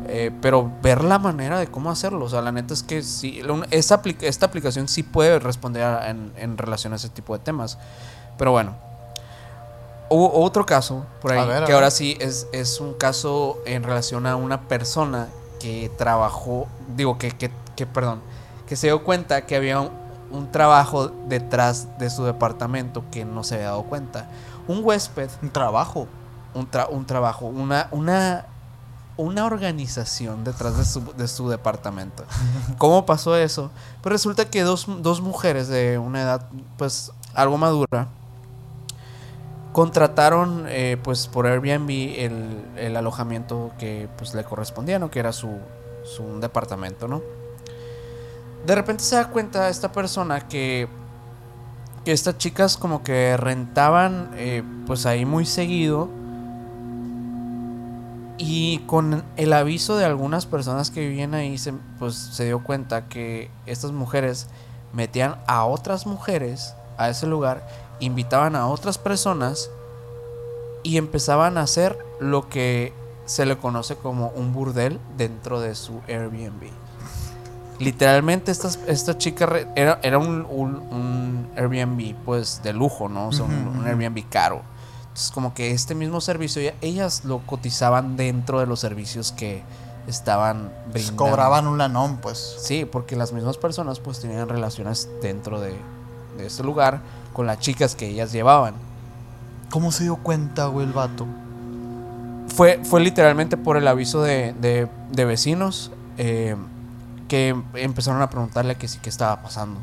[0.09, 2.25] Eh, pero ver la manera de cómo hacerlo.
[2.25, 3.41] O sea, la neta es que sí,
[3.71, 7.79] esta, esta aplicación sí puede responder a- en, en relación a ese tipo de temas.
[8.37, 8.75] Pero bueno.
[10.11, 14.27] Hubo otro caso por ahí, ver, que ahora sí es, es un caso en relación
[14.27, 15.29] a una persona
[15.61, 16.67] que trabajó,
[16.97, 18.23] digo, que, que, que perdón,
[18.67, 19.91] que se dio cuenta que había un,
[20.31, 24.31] un trabajo detrás de su departamento que no se había dado cuenta.
[24.67, 26.07] Un huésped Un trabajo.
[26.55, 28.47] un, tra- un trabajo, una, una,
[29.19, 32.25] una organización detrás de su, de su departamento.
[32.79, 33.71] ¿Cómo pasó eso?
[34.01, 38.09] Pues resulta que dos, dos mujeres de una edad, pues, algo madura,
[39.73, 45.11] contrataron, eh, pues, por Airbnb el, el alojamiento que, pues, le correspondía, ¿no?
[45.11, 45.59] Que era su,
[46.05, 47.21] su departamento, ¿no?
[48.65, 50.89] De repente se da cuenta esta persona que
[52.05, 56.09] que estas chicas como que rentaban eh, pues ahí muy seguido
[58.39, 63.09] y con el aviso de algunas personas que vivían ahí se, pues se dio cuenta
[63.09, 64.47] que estas mujeres
[64.93, 67.67] metían a otras mujeres a ese lugar
[68.01, 69.71] invitaban a otras personas
[70.85, 72.93] y empezaban a hacer lo que
[73.27, 76.71] se le conoce como un burdel dentro de su Airbnb.
[77.79, 83.29] Literalmente esta, esta chica era, era un, un- un Airbnb pues de lujo, ¿no?
[83.29, 83.87] O sea, un, un.
[83.87, 84.63] Airbnb caro.
[85.19, 89.65] Entonces como que este mismo servicio, ya- ellas lo cotizaban dentro de los servicios que
[90.07, 91.25] estaban Pues brindando.
[91.25, 92.55] cobraban un lanón, pues.
[92.61, 95.75] Sí, porque las mismas personas pues tenían relaciones dentro de,
[96.37, 97.01] de este lugar
[97.33, 98.75] con las chicas que ellas llevaban.
[99.71, 101.27] ¿Cómo se dio cuenta, güey, el vato?
[102.55, 106.55] Fue, fue literalmente por el aviso de, de- de vecinos eh,
[107.27, 109.81] que empezaron a preguntarle que sí que estaba pasando.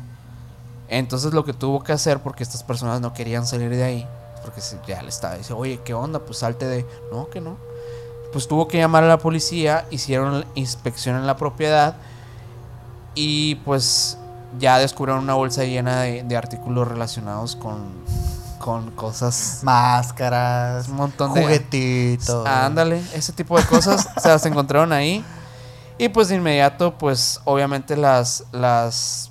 [0.88, 4.06] Entonces lo que tuvo que hacer, porque estas personas no querían salir de ahí,
[4.46, 6.20] porque ya le estaba diciendo, oye, ¿qué onda?
[6.20, 6.86] Pues salte de...
[7.10, 7.56] No, que no.
[8.32, 11.96] Pues tuvo que llamar a la policía, hicieron inspección en la propiedad
[13.14, 14.18] y pues
[14.58, 17.86] ya descubrieron una bolsa llena de, de artículos relacionados con,
[18.58, 19.60] con cosas...
[19.62, 21.42] Máscaras, Un montón de...
[21.42, 22.46] juguetitos.
[22.46, 25.24] Ah, ándale, ese tipo de cosas se las encontraron ahí.
[25.98, 29.30] Y pues de inmediato, pues obviamente las, las,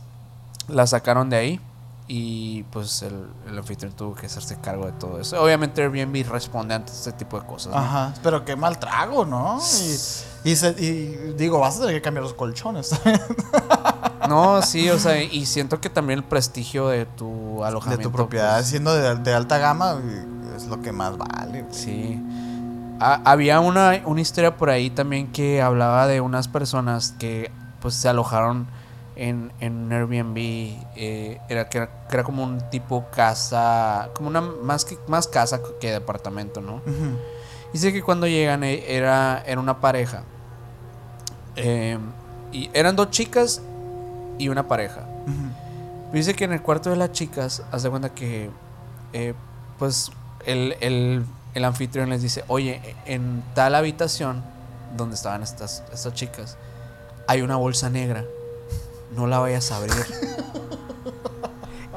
[0.68, 1.62] las sacaron de ahí.
[2.08, 5.42] Y pues el, el anfitrión tuvo que hacerse cargo de todo eso.
[5.42, 7.74] Obviamente Airbnb responde ante este tipo de cosas.
[7.74, 7.80] ¿no?
[7.80, 9.60] Ajá, pero qué mal trago, ¿no?
[10.44, 12.92] Y, y, se- y digo, vas a tener que cambiar los colchones
[14.30, 18.10] No, sí, o sea, y siento que también el prestigio de tu de alojamiento.
[18.10, 20.00] tu propiedad, pues, siendo de, de alta gama,
[20.56, 21.62] es lo que más vale.
[21.64, 21.74] güey.
[21.74, 22.22] Sí.
[23.00, 27.52] Ha- había una, una historia por ahí también que hablaba de unas personas que
[27.82, 28.66] pues se alojaron
[29.16, 30.38] en, en un Airbnb.
[30.96, 35.28] eh, era, que, era, que era como un tipo casa, como una más, que, más
[35.28, 36.82] casa que departamento, ¿no?
[37.74, 40.24] Dice que cuando llegan eh, era, era una pareja.
[41.56, 41.98] Eh,
[42.52, 43.62] y eran dos chicas
[44.38, 45.02] y una pareja.
[46.14, 48.50] Dice que en el cuarto de las chicas, hace cuenta que,
[49.14, 49.34] eh,
[49.80, 50.12] pues,
[50.46, 54.44] el, el- el anfitrión les dice, oye, en tal habitación
[54.98, 56.58] donde estaban estas, estas chicas,
[57.28, 58.26] hay una bolsa negra,
[59.16, 59.96] no la vayas a abrir.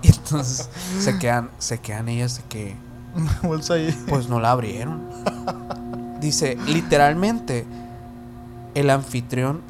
[0.03, 0.69] y entonces
[1.01, 2.77] se quedan, se quedan ellas de que,
[3.15, 3.97] Una bolsa ahí.
[4.09, 5.09] pues no la abrieron.
[6.21, 7.67] Dice, literalmente,
[8.75, 9.63] el anfitrión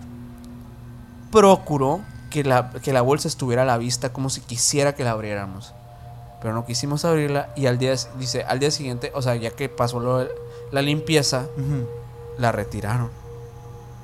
[1.31, 2.01] procuró
[2.31, 5.75] que la, que la bolsa estuviera a la vista como si quisiera que la abriéramos.
[6.41, 9.69] Pero no quisimos abrirla y al día, dice, al día siguiente, o sea, ya que
[9.69, 10.29] pasó lo de
[10.71, 11.47] la limpieza,
[12.39, 13.11] la retiraron.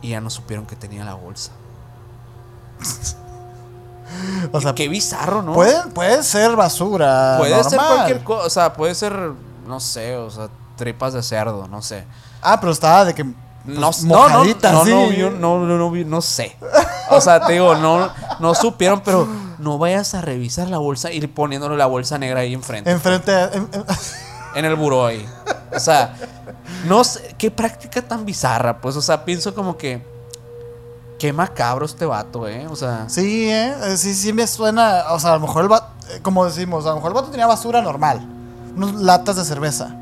[0.03, 1.53] Y ya no supieron que tenía la bolsa.
[4.53, 5.53] O sea, Qué bizarro, ¿no?
[5.55, 7.37] puede, puede ser basura.
[7.39, 9.33] Puede ser cualquier cosa, o sea, puede ser,
[9.67, 12.05] no sé, o sea, tripas de cerdo, no sé.
[12.43, 13.25] Ah, pero estaba de que.
[13.25, 13.35] pues,
[13.67, 16.57] No, no, no, no, no, yo no, no, no sé.
[17.11, 18.11] O sea, te digo, no,
[18.41, 19.27] no supieron, pero
[19.59, 22.91] no vayas a revisar la bolsa y poniéndole la bolsa negra ahí enfrente.
[22.91, 23.33] Enfrente.
[23.33, 23.85] en- en-
[24.57, 25.27] en el buró ahí.
[25.75, 26.15] O sea,
[26.87, 30.07] no sé, qué práctica tan bizarra, pues, o sea, pienso como que
[31.19, 33.74] qué macabro este vato, eh, o sea, sí, ¿eh?
[33.85, 35.05] Eh, Sí, sí me suena.
[35.11, 35.89] O sea, a lo mejor el vato.
[36.23, 38.27] Como decimos, a lo mejor el vato tenía basura normal.
[38.77, 39.95] Unas latas de cerveza.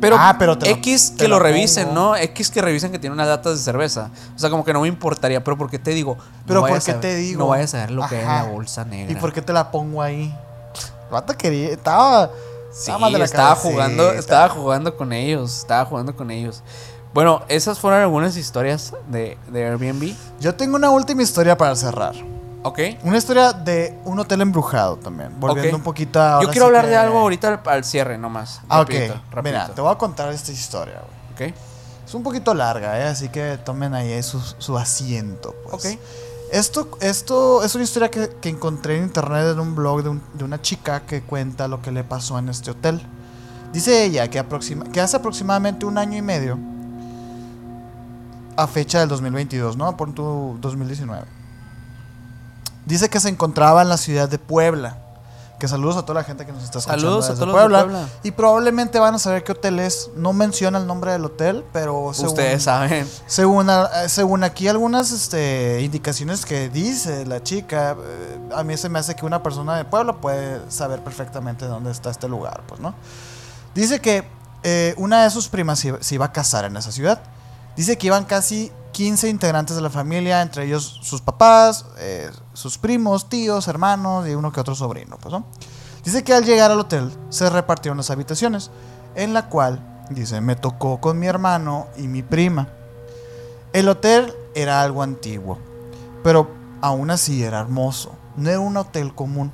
[0.00, 2.00] Pero, Ah, pero te la- X que lo revisen, pongo.
[2.10, 2.16] ¿no?
[2.16, 4.10] X que revisen que tiene unas latas de cerveza.
[4.36, 6.16] O sea, como que no me importaría, pero ¿por qué te digo?
[6.46, 7.40] Pero no ¿por qué te digo?
[7.40, 9.10] No vayas a ver lo que hay en la bolsa negra.
[9.12, 10.32] ¿Y por qué te la pongo ahí?
[11.06, 11.70] El vato quería.
[11.70, 12.30] Estaba.
[12.70, 16.62] Sí, estaba de la estaba jugando, estaba jugando con ellos, estaba jugando con ellos.
[17.14, 20.14] Bueno, esas fueron algunas historias de, de Airbnb.
[20.40, 22.14] Yo tengo una última historia para cerrar.
[22.62, 22.78] Ok.
[23.02, 25.30] Una historia de un hotel embrujado también.
[25.40, 25.78] Volviendo Ok.
[25.78, 26.42] un poquito a.
[26.42, 28.60] Yo quiero hablar de algo ahorita al, al cierre nomás.
[28.68, 28.88] Ah, ok.
[28.90, 29.42] Rapidito, rapidito.
[29.42, 31.00] Mira, te voy a contar esta historia,
[31.36, 31.50] güey.
[31.50, 31.56] Ok.
[32.06, 33.04] Es un poquito larga, ¿eh?
[33.04, 35.54] así que tomen ahí su, su asiento.
[35.70, 35.74] Pues.
[35.94, 36.00] Ok.
[36.52, 40.22] Esto, esto es una historia que, que encontré en internet en un blog de, un-
[40.32, 43.02] de una chica que cuenta lo que le pasó en este hotel.
[43.72, 46.58] Dice ella que, aproxima- que hace aproximadamente un año y medio,
[48.58, 49.96] a fecha del 2022, ¿no?
[49.96, 51.24] Por tu 2019.
[52.86, 54.98] Dice que se encontraba en la ciudad de Puebla.
[55.58, 57.02] Que saludos a toda la gente que nos está escuchando.
[57.04, 58.08] Saludos a desde todos los de Puebla.
[58.22, 60.08] Y probablemente van a saber qué hotel es.
[60.14, 63.08] No menciona el nombre del hotel, pero según, Ustedes saben.
[63.26, 68.88] según, a- según aquí algunas este, indicaciones que dice la chica, eh, a mí se
[68.88, 72.80] me hace que una persona de Puebla puede saber perfectamente dónde está este lugar, pues,
[72.80, 72.94] ¿no?
[73.74, 74.28] Dice que
[74.62, 77.20] eh, una de sus primas se iba, se iba a casar en esa ciudad.
[77.78, 82.76] Dice que iban casi 15 integrantes de la familia, entre ellos sus papás, eh, sus
[82.76, 85.32] primos, tíos, hermanos y uno que otro sobrino, pues.
[86.02, 88.72] Dice que al llegar al hotel se repartieron las habitaciones,
[89.14, 89.78] en la cual,
[90.10, 92.66] dice, me tocó con mi hermano y mi prima.
[93.72, 95.60] El hotel era algo antiguo,
[96.24, 96.50] pero
[96.80, 99.52] aún así era hermoso, no era un hotel común.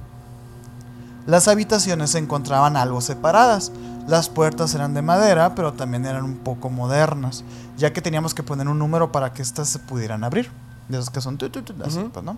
[1.26, 3.70] Las habitaciones se encontraban algo separadas.
[4.06, 7.42] Las puertas eran de madera, pero también eran un poco modernas,
[7.76, 10.50] ya que teníamos que poner un número para que éstas se pudieran abrir.
[10.88, 12.10] De esos que son tu, tu, tu, así, Ujú.
[12.10, 12.36] pues, ¿no?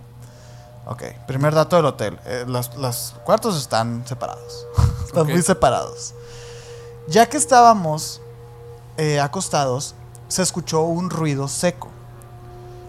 [0.85, 2.17] Ok, primer dato del hotel.
[2.25, 4.65] eh, los, los cuartos están separados.
[5.05, 6.13] están muy separados.
[7.09, 8.21] Ya que estábamos
[8.95, 9.95] eh, acostados,
[10.29, 11.89] se escuchó un ruido seco.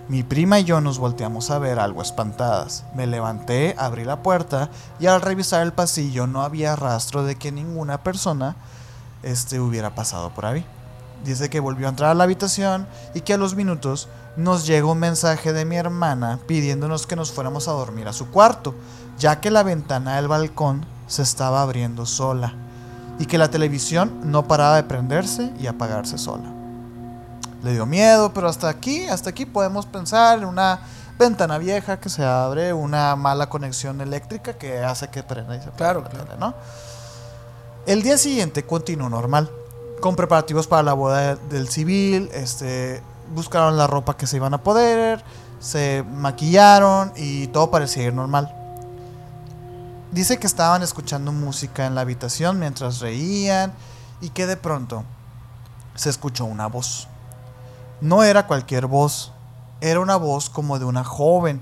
[0.08, 2.84] Mi prima y yo nos volteamos a ver algo espantadas.
[2.94, 7.52] Me levanté, abrí la puerta y al revisar el pasillo no había rastro de que
[7.52, 8.56] ninguna persona
[9.22, 10.64] este, hubiera pasado por ahí.
[11.26, 14.08] Dice que volvió a entrar a la habitación y que a los minutos
[14.38, 18.30] nos llegó un mensaje de mi hermana pidiéndonos que nos fuéramos a dormir a su
[18.30, 18.74] cuarto,
[19.18, 22.54] ya que la ventana del balcón se estaba abriendo sola
[23.18, 26.57] y que la televisión no paraba de prenderse y apagarse sola.
[27.62, 30.80] Le dio miedo, pero hasta aquí, hasta aquí podemos pensar en una
[31.18, 35.70] ventana vieja que se abre, una mala conexión eléctrica que hace que prenda y se
[35.70, 36.24] Claro, la claro.
[36.26, 36.54] tele, ¿no?
[37.86, 39.50] El día siguiente continuó normal,
[40.00, 43.02] con preparativos para la boda de- del civil, este,
[43.34, 45.24] buscaron la ropa que se iban a poder,
[45.58, 48.54] se maquillaron y todo parecía ir normal.
[50.12, 53.72] Dice que estaban escuchando música en la habitación mientras reían
[54.20, 55.02] y que de pronto
[55.96, 57.08] se escuchó una voz.
[58.00, 59.32] No era cualquier voz,
[59.80, 61.60] era una voz como de una joven.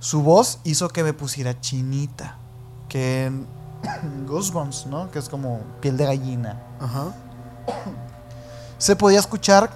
[0.00, 2.36] Su voz hizo que me pusiera chinita,
[2.88, 3.46] que en
[4.26, 5.10] Goosebumps, ¿no?
[5.10, 6.60] Que es como piel de gallina.
[6.80, 7.12] Ajá.
[8.78, 9.70] Se podía escuchar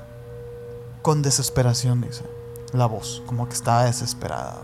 [1.03, 2.25] con desesperación, dice,
[2.73, 4.57] la voz, como que estaba desesperada.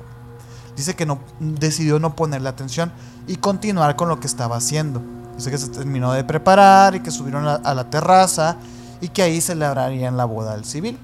[0.77, 2.91] Dice que no decidió no ponerle atención
[3.27, 5.03] y continuar con lo que estaba haciendo.
[5.37, 8.57] Dice que se terminó de preparar y que subieron a, a la terraza
[9.03, 10.99] y que ahí celebrarían la boda del civil.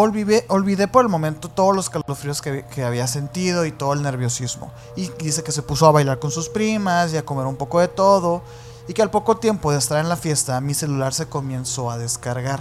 [0.00, 4.02] Olvidé, olvidé por el momento todos los calofríos que, que había sentido y todo el
[4.04, 4.70] nerviosismo.
[4.94, 7.80] Y dice que se puso a bailar con sus primas y a comer un poco
[7.80, 8.42] de todo.
[8.86, 11.98] Y que al poco tiempo de estar en la fiesta, mi celular se comenzó a
[11.98, 12.60] descargar.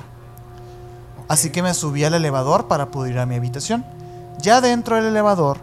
[1.28, 3.86] Así que me subí al elevador para poder ir a mi habitación.
[4.40, 5.60] Ya dentro del elevador,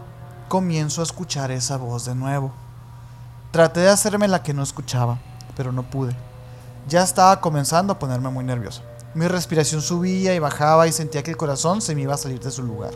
[0.47, 2.53] comienzo a escuchar esa voz de nuevo.
[3.51, 5.19] Traté de hacerme la que no escuchaba,
[5.57, 6.15] pero no pude.
[6.87, 8.81] Ya estaba comenzando a ponerme muy nervioso.
[9.15, 12.39] Mi respiración subía y bajaba y sentía que el corazón se me iba a salir
[12.39, 12.91] de su lugar.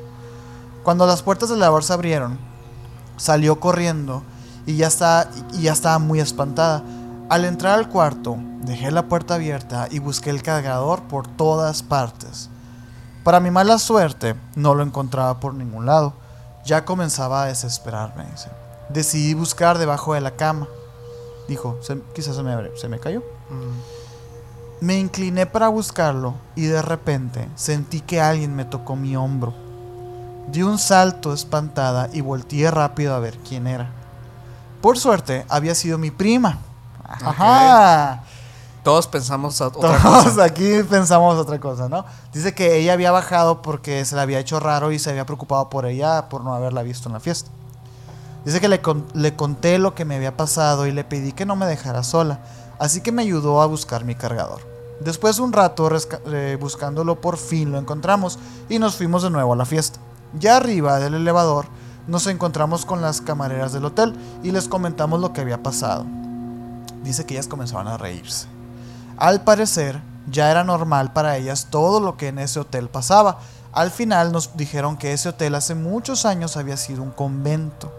[0.84, 2.38] Cuando las puertas del elevador se abrieron,
[3.18, 4.22] salió corriendo
[4.66, 6.84] y ya, está, y ya estaba muy espantada.
[7.30, 12.50] Al entrar al cuarto, dejé la puerta abierta y busqué el cargador por todas partes.
[13.24, 16.14] Para mi mala suerte, no lo encontraba por ningún lado.
[16.66, 18.26] Ya comenzaba a desesperarme.
[18.90, 20.68] Decidí buscar debajo de la cama.
[21.48, 23.24] Dijo, "Se- quizás se me, se me cayó.
[24.82, 29.54] Me incliné para buscarlo y de repente sentí que alguien me tocó mi hombro.
[30.48, 33.90] Di un salto espantada y volteé rápido a ver quién era.
[34.82, 36.60] Por suerte, había sido mi prima.
[37.04, 38.24] Ajá.
[38.84, 40.44] Todos pensamos otra Todos cosa.
[40.46, 42.06] aquí pensamos otra cosa, ¿no?
[42.34, 45.70] Dice que ella había bajado porque se le había hecho raro y se había preocupado
[45.70, 47.52] por ella por no haberla visto en la fiesta.
[48.46, 51.46] Dice que le, con- le conté lo que me había pasado y le pedí que
[51.46, 52.40] no me dejara sola.
[52.80, 54.62] así que me ayudó a buscar mi cargador.
[55.00, 55.90] Después de un rato
[56.28, 60.00] eh, buscándolo por fin lo encontramos y nos fuimos de nuevo a la fiesta.
[60.38, 61.66] Ya arriba del elevador
[62.08, 64.14] nos encontramos con las camareras del hotel
[64.44, 66.06] y les comentamos lo que había pasado.
[67.04, 68.48] Dice que ellas comenzaban a reírse.
[69.18, 73.40] Al parecer, ya era normal para ellas todo lo que en ese hotel pasaba.
[73.72, 77.92] Al final nos dijeron que ese hotel hace muchos años había sido un convento.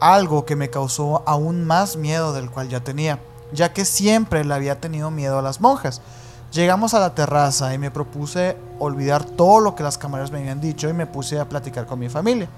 [0.00, 3.20] Algo que me causó aún más miedo del cual ya tenía,
[3.52, 6.00] ya que siempre le había tenido miedo a las monjas.
[6.52, 10.60] Llegamos a la terraza y me propuse olvidar todo lo que las cámaras me habían
[10.60, 12.48] dicho y me puse a platicar con mi familia.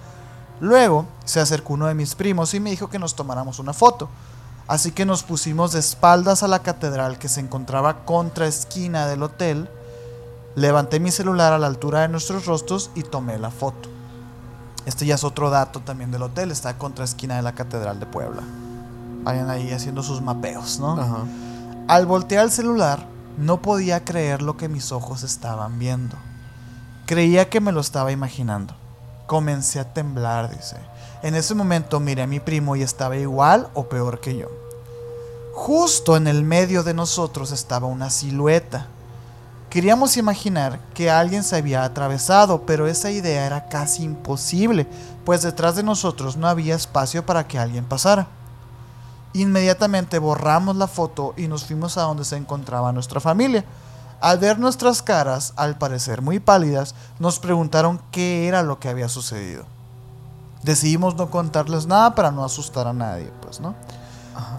[0.61, 4.09] Luego se acercó uno de mis primos y me dijo que nos tomáramos una foto.
[4.67, 9.23] Así que nos pusimos de espaldas a la catedral que se encontraba contra esquina del
[9.23, 9.69] hotel.
[10.57, 13.91] Levanté mi celular a la altura de nuestros rostros y tomé la foto.
[14.87, 18.07] Este ya es otro dato también del hotel, está contra esquina de la catedral de
[18.07, 18.43] Puebla.
[19.25, 21.27] Vayan ahí haciendo sus mapeos, ¿no?
[21.89, 23.07] Al voltear el celular,
[23.39, 26.17] no podía creer lo que mis ojos estaban viendo.
[27.07, 28.75] Creía que me lo estaba imaginando.
[29.27, 30.77] Comencé a temblar, dice.
[31.23, 34.49] En ese momento miré a mi primo y estaba igual o peor que yo.
[35.55, 38.89] Justo en el medio de nosotros estaba una silueta.
[39.71, 44.87] Queríamos imaginar que alguien se había atravesado, pero esa idea era casi imposible,
[45.25, 48.29] pues detrás de nosotros no había espacio para que alguien pasara.
[49.35, 53.65] Inmediatamente borramos la foto y nos fuimos a donde se encontraba nuestra familia.
[54.21, 59.09] Al ver nuestras caras, al parecer muy pálidas, nos preguntaron qué era lo que había
[59.09, 59.67] sucedido
[60.65, 63.75] decidimos no contarles nada para no asustar a nadie, pues, ¿no?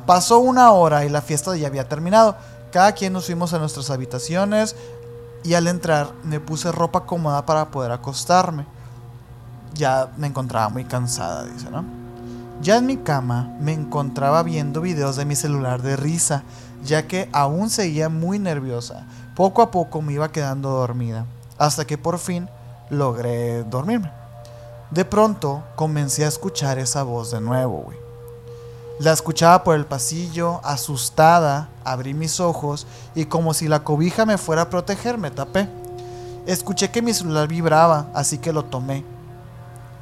[0.05, 2.37] Pasó una hora y la fiesta ya había terminado.
[2.71, 4.75] Cada quien nos fuimos a nuestras habitaciones
[5.43, 8.65] y al entrar me puse ropa cómoda para poder acostarme.
[9.73, 12.04] Ya me encontraba muy cansada, dice, ¿no?
[12.61, 16.43] Ya en mi cama me encontraba viendo videos de mi celular de risa,
[16.83, 19.05] ya que aún seguía muy nerviosa.
[19.35, 21.25] Poco a poco me iba quedando dormida,
[21.57, 22.49] hasta que por fin
[22.89, 24.11] logré dormirme.
[24.91, 27.97] De pronto comencé a escuchar esa voz de nuevo, güey.
[28.99, 34.37] La escuchaba por el pasillo, asustada, abrí mis ojos y como si la cobija me
[34.37, 35.67] fuera a proteger, me tapé.
[36.45, 39.03] Escuché que mi celular vibraba, así que lo tomé.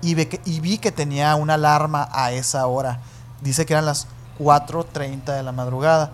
[0.04, 0.16] Y,
[0.60, 3.00] vi que tenía una alarma a esa hora.
[3.42, 4.08] Dice que eran las
[4.38, 6.12] 4.30 de la madrugada.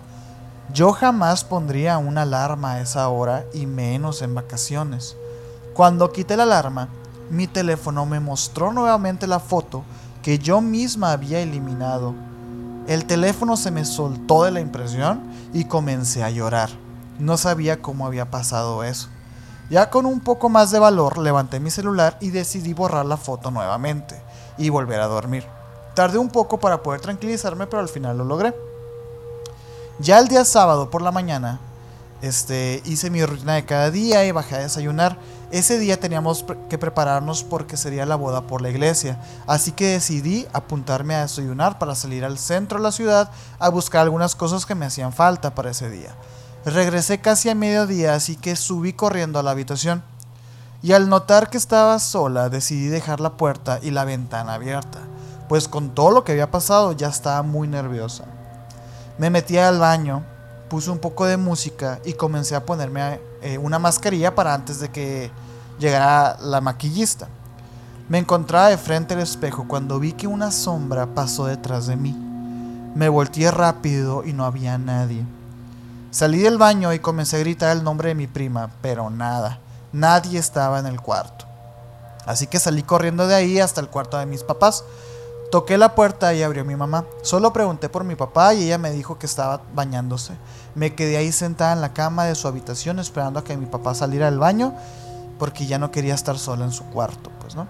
[0.72, 5.16] Yo jamás pondría una alarma a esa hora y menos en vacaciones.
[5.74, 6.88] Cuando quité la alarma,
[7.30, 9.82] mi teléfono me mostró nuevamente la foto
[10.22, 12.14] que yo misma había eliminado.
[12.86, 15.20] El teléfono se me soltó de la impresión
[15.52, 16.70] y comencé a llorar.
[17.18, 19.08] No sabía cómo había pasado eso.
[19.70, 23.50] Ya con un poco más de valor levanté mi celular y decidí borrar la foto
[23.50, 24.20] nuevamente
[24.58, 25.46] y volver a dormir.
[25.94, 28.54] Tardé un poco para poder tranquilizarme, pero al final lo logré.
[30.00, 31.60] Ya el día sábado por la mañana,
[32.20, 35.16] este, hice mi rutina de cada día y bajé a desayunar
[35.50, 40.46] ese día teníamos que prepararnos porque sería la boda por la iglesia, así que decidí
[40.52, 44.76] apuntarme a desayunar para salir al centro de la ciudad a buscar algunas cosas que
[44.76, 46.14] me hacían falta para ese día.
[46.64, 50.02] Regresé casi a mediodía, así que subí corriendo a la habitación.
[50.82, 54.98] Y al notar que estaba sola, decidí dejar la puerta y la ventana abierta,
[55.48, 58.24] pues con todo lo que había pasado ya estaba muy nerviosa.
[59.18, 60.22] Me metí al baño,
[60.68, 64.90] puse un poco de música y comencé a ponerme eh, una mascarilla para antes de
[64.90, 65.30] que
[65.78, 67.28] llegara la maquillista.
[68.08, 72.12] Me encontraba de frente al espejo cuando vi que una sombra pasó detrás de mí.
[72.94, 75.24] Me volteé rápido y no había nadie.
[76.10, 79.60] Salí del baño y comencé a gritar el nombre de mi prima, pero nada,
[79.92, 81.44] nadie estaba en el cuarto.
[82.26, 84.84] Así que salí corriendo de ahí hasta el cuarto de mis papás.
[85.52, 87.04] Toqué la puerta y abrió mi mamá.
[87.22, 90.34] Solo pregunté por mi papá y ella me dijo que estaba bañándose.
[90.74, 93.94] Me quedé ahí sentada en la cama de su habitación esperando a que mi papá
[93.94, 94.74] saliera del baño
[95.38, 97.66] porque ya no quería estar sola en su cuarto, pues, ¿no?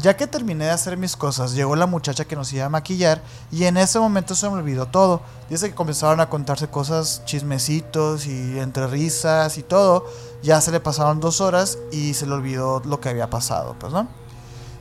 [0.00, 3.20] Ya que terminé de hacer mis cosas, llegó la muchacha que nos iba a maquillar
[3.52, 5.20] y en ese momento se me olvidó todo.
[5.50, 10.06] Dice que comenzaron a contarse cosas, chismecitos y entre risas y todo.
[10.42, 13.92] Ya se le pasaron dos horas y se le olvidó lo que había pasado, pues,
[13.92, 14.08] ¿no?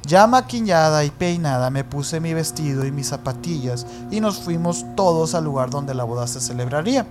[0.04, 5.36] Ya maquillada y peinada me puse mi vestido y mis zapatillas y nos fuimos todos
[5.36, 7.06] al lugar donde la boda se celebraría.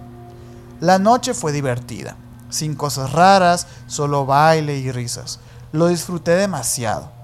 [0.81, 2.17] La noche fue divertida,
[2.49, 5.41] sin cosas raras, solo baile y risas.
[5.73, 7.18] Lo disfruté demasiado.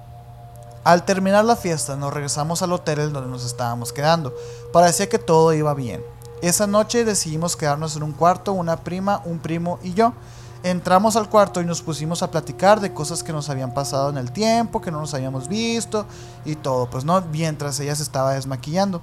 [0.84, 4.34] Al terminar la fiesta nos regresamos al hotel donde nos estábamos quedando.
[4.70, 6.04] Parecía que todo iba bien.
[6.42, 10.12] Esa noche decidimos quedarnos en un cuarto, una prima, un primo y yo.
[10.62, 14.18] Entramos al cuarto y nos pusimos a platicar de cosas que nos habían pasado en
[14.18, 16.04] el tiempo, que no nos habíamos visto
[16.44, 19.00] y todo, pues no, mientras ella se estaba desmaquillando.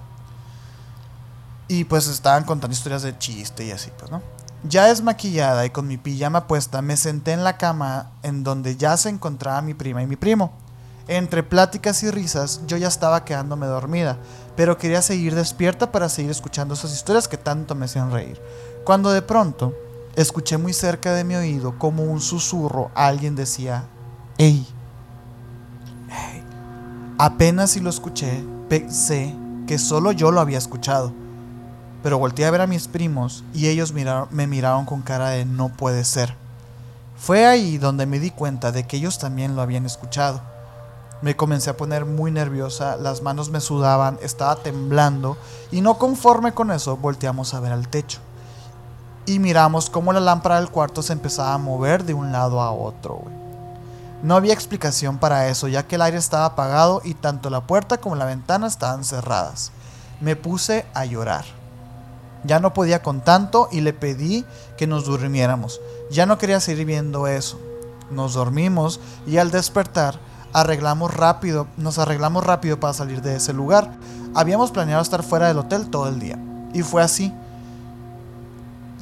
[1.68, 4.22] Y pues estaban contando historias de chiste y así, pues, ¿no?
[4.64, 8.96] Ya desmaquillada y con mi pijama puesta, me senté en la cama en donde ya
[8.98, 10.52] se encontraba mi prima y mi primo.
[11.12, 14.18] Entre pláticas y risas, yo ya estaba quedándome dormida,
[14.56, 18.40] pero quería seguir despierta para seguir escuchando esas historias que tanto me hacían reír.
[18.86, 19.74] Cuando de pronto
[20.16, 23.84] escuché muy cerca de mi oído como un susurro, alguien decía,
[24.38, 24.66] ¡Ey!
[26.08, 26.44] ¡Ey!
[27.18, 29.36] Apenas si lo escuché, pensé
[29.68, 31.12] que solo yo lo había escuchado.
[32.04, 35.68] Pero volteé a ver a mis primos y ellos me miraron con cara de no
[35.76, 36.36] puede ser.
[37.18, 40.51] Fue ahí donde me di cuenta de que ellos también lo habían escuchado.
[41.22, 45.38] Me comencé a poner muy nerviosa, las manos me sudaban, estaba temblando
[45.72, 48.20] y no conforme con eso volteamos a ver al techo.
[49.28, 52.72] Y miramos cómo la lámpara del cuarto se empezaba a mover de un lado a
[52.72, 53.22] otro.
[54.24, 58.00] No había explicación para eso, ya que el aire estaba apagado y tanto la puerta
[58.00, 59.72] como la ventana estaban cerradas.
[60.22, 61.46] Me puse a llorar.
[62.44, 64.44] Ya no podía con tanto y le pedí
[64.76, 65.82] que nos durmiéramos.
[66.10, 67.60] Ya no quería seguir viendo eso.
[68.10, 70.20] Nos dormimos y al despertar
[70.54, 73.92] arreglamos rápido, nos arreglamos rápido para salir de ese lugar.
[74.34, 76.38] Habíamos planeado estar fuera del hotel todo el día
[76.74, 77.34] y fue así.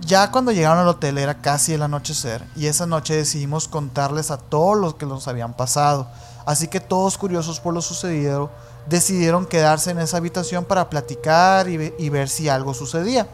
[0.06, 4.38] Ya cuando llegaron al hotel era casi el anochecer y esa noche decidimos contarles a
[4.38, 6.08] todos los que nos habían pasado.
[6.46, 8.50] Así que todos curiosos por lo sucedido
[8.88, 13.28] decidieron quedarse en esa habitación para platicar y, ve- y ver si algo sucedía.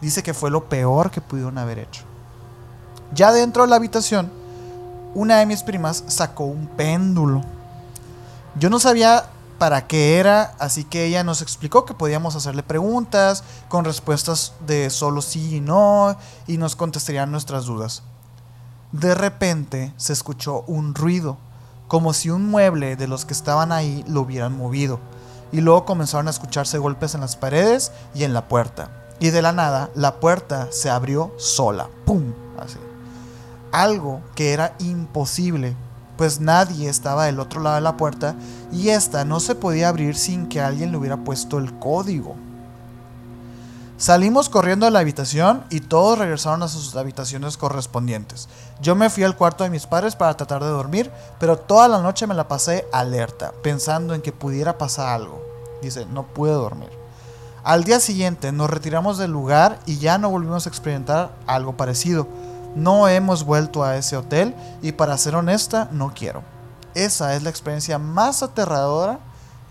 [0.00, 2.02] Dice que fue lo peor que pudieron haber hecho.
[3.14, 4.32] Ya dentro de la habitación,
[5.14, 7.42] una de mis primas sacó un péndulo.
[8.58, 9.24] Yo no sabía
[9.58, 14.90] para qué era, así que ella nos explicó que podíamos hacerle preguntas con respuestas de
[14.90, 16.16] solo sí y no
[16.46, 18.02] y nos contestarían nuestras dudas.
[18.92, 21.36] De repente se escuchó un ruido,
[21.88, 24.98] como si un mueble de los que estaban ahí lo hubieran movido,
[25.52, 28.90] y luego comenzaron a escucharse golpes en las paredes y en la puerta.
[29.20, 31.88] Y de la nada, la puerta se abrió sola.
[32.04, 32.32] ¡Pum!
[32.58, 32.78] Así.
[33.74, 35.74] Algo que era imposible,
[36.16, 38.36] pues nadie estaba del otro lado de la puerta
[38.70, 42.36] y esta no se podía abrir sin que alguien le hubiera puesto el código.
[43.96, 48.48] Salimos corriendo de la habitación y todos regresaron a sus habitaciones correspondientes.
[48.80, 51.10] Yo me fui al cuarto de mis padres para tratar de dormir,
[51.40, 55.42] pero toda la noche me la pasé alerta, pensando en que pudiera pasar algo.
[55.82, 56.90] Dice, no pude dormir.
[57.64, 62.28] Al día siguiente nos retiramos del lugar y ya no volvimos a experimentar algo parecido.
[62.74, 66.42] No hemos vuelto a ese hotel y para ser honesta, no quiero.
[66.94, 69.18] Esa es la experiencia más aterradora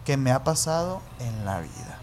[0.06, 2.00] que me ha pasado en la vida.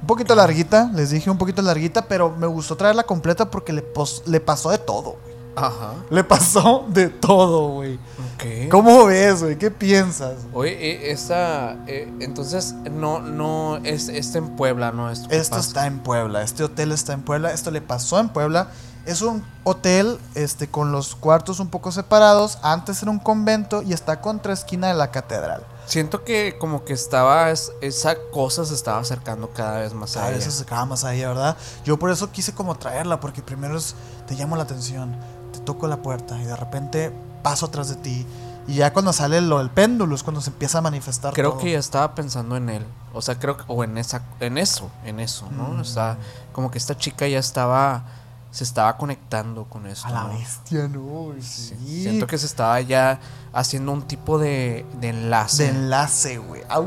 [0.00, 3.82] Un poquito larguita, les dije un poquito larguita, pero me gustó traerla completa porque le,
[3.82, 5.16] pos- le pasó de todo.
[5.22, 5.30] güey.
[5.56, 5.94] Ajá.
[6.10, 7.96] Le pasó de todo, güey.
[7.96, 8.70] Ok.
[8.70, 9.58] ¿Cómo ves, güey?
[9.58, 10.34] ¿Qué piensas?
[10.54, 11.72] Oye, eh, esta.
[11.86, 13.76] eh, entonces, no, no.
[13.78, 15.10] Es, está en Puebla, ¿no?
[15.10, 18.68] Esto, Esto está en Puebla, este hotel está en Puebla, esto le pasó en Puebla.
[19.06, 23.92] Es un hotel este, con los cuartos un poco separados, antes era un convento y
[23.92, 25.64] está contra esquina de la catedral.
[25.86, 27.50] Siento que como que estaba.
[27.50, 30.36] es- esa cosa se estaba acercando cada vez más a A ella.
[30.38, 31.56] veces se acaba más ahí, ¿verdad?
[31.84, 33.94] Yo por eso quise como traerla, porque primero es,
[34.28, 35.16] te llamo la atención,
[35.52, 37.10] te toco la puerta y de repente
[37.42, 38.26] paso atrás de ti.
[38.68, 41.60] Y ya cuando sale lo del péndulo es cuando se empieza a manifestar Creo todo.
[41.60, 42.86] que ya estaba pensando en él.
[43.12, 43.64] O sea, creo que.
[43.66, 44.22] O en esa.
[44.38, 44.90] En eso.
[45.04, 45.64] En eso, ¿no?
[45.64, 45.80] Mm.
[45.80, 46.18] O sea,
[46.52, 48.04] como que esta chica ya estaba.
[48.50, 50.08] Se estaba conectando con eso.
[50.08, 50.30] A la ¿no?
[50.36, 51.76] bestia, no, sí.
[52.02, 53.20] Siento que se estaba ya
[53.52, 55.64] haciendo un tipo de, de enlace.
[55.64, 56.62] De enlace, güey.
[56.68, 56.80] Ah,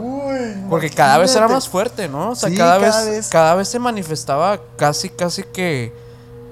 [0.70, 2.32] Porque cada vez era más fuerte, ¿no?
[2.32, 3.30] O sea, Sí, cada, cada vez, vez.
[3.30, 5.96] cada vez se manifestaba casi, casi que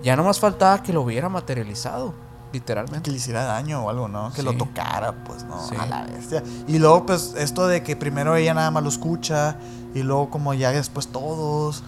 [0.01, 2.13] ya no más faltaba que lo hubiera materializado,
[2.53, 3.03] literalmente.
[3.03, 4.31] que le hiciera daño o algo, ¿no?
[4.31, 5.59] Que lo tocara, pues, ¿no?
[5.77, 6.41] A la bestia.
[6.67, 9.57] Y luego, pues, esto de que primero ella nada más lo escucha
[9.93, 11.83] y luego como ya después todos.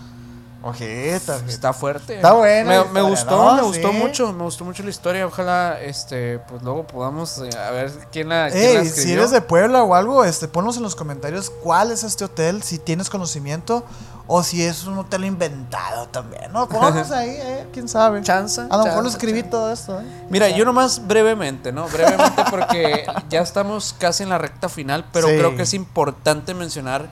[0.63, 1.39] Ojeta.
[1.47, 2.15] Está fuerte.
[2.15, 3.55] Está buena Me, gustó, ¿no?
[3.55, 3.97] me gustó Sí.
[3.97, 5.27] mucho, me gustó mucho la historia.
[5.27, 9.31] Ojalá, este, pues luego podamos eh, a ver quién la, quién la Ey, si eres
[9.31, 13.09] de Puebla o algo, este, ponnos en los comentarios cuál es este hotel, si tienes
[13.09, 13.83] conocimiento
[14.25, 16.69] o si es un hotel inventado también, ¿no?
[16.69, 18.21] Ponnos ahí, eh, quién sabe.
[18.21, 18.67] Chanza.
[18.69, 19.51] A lo mejor lo escribí chanza.
[19.51, 20.05] todo esto, ¿eh?
[20.29, 21.89] Mira, yo nomás brevemente, ¿no?
[21.89, 25.35] Brevemente porque ya estamos casi en la recta final, pero Sí.
[25.37, 27.09] creo que es importante mencionar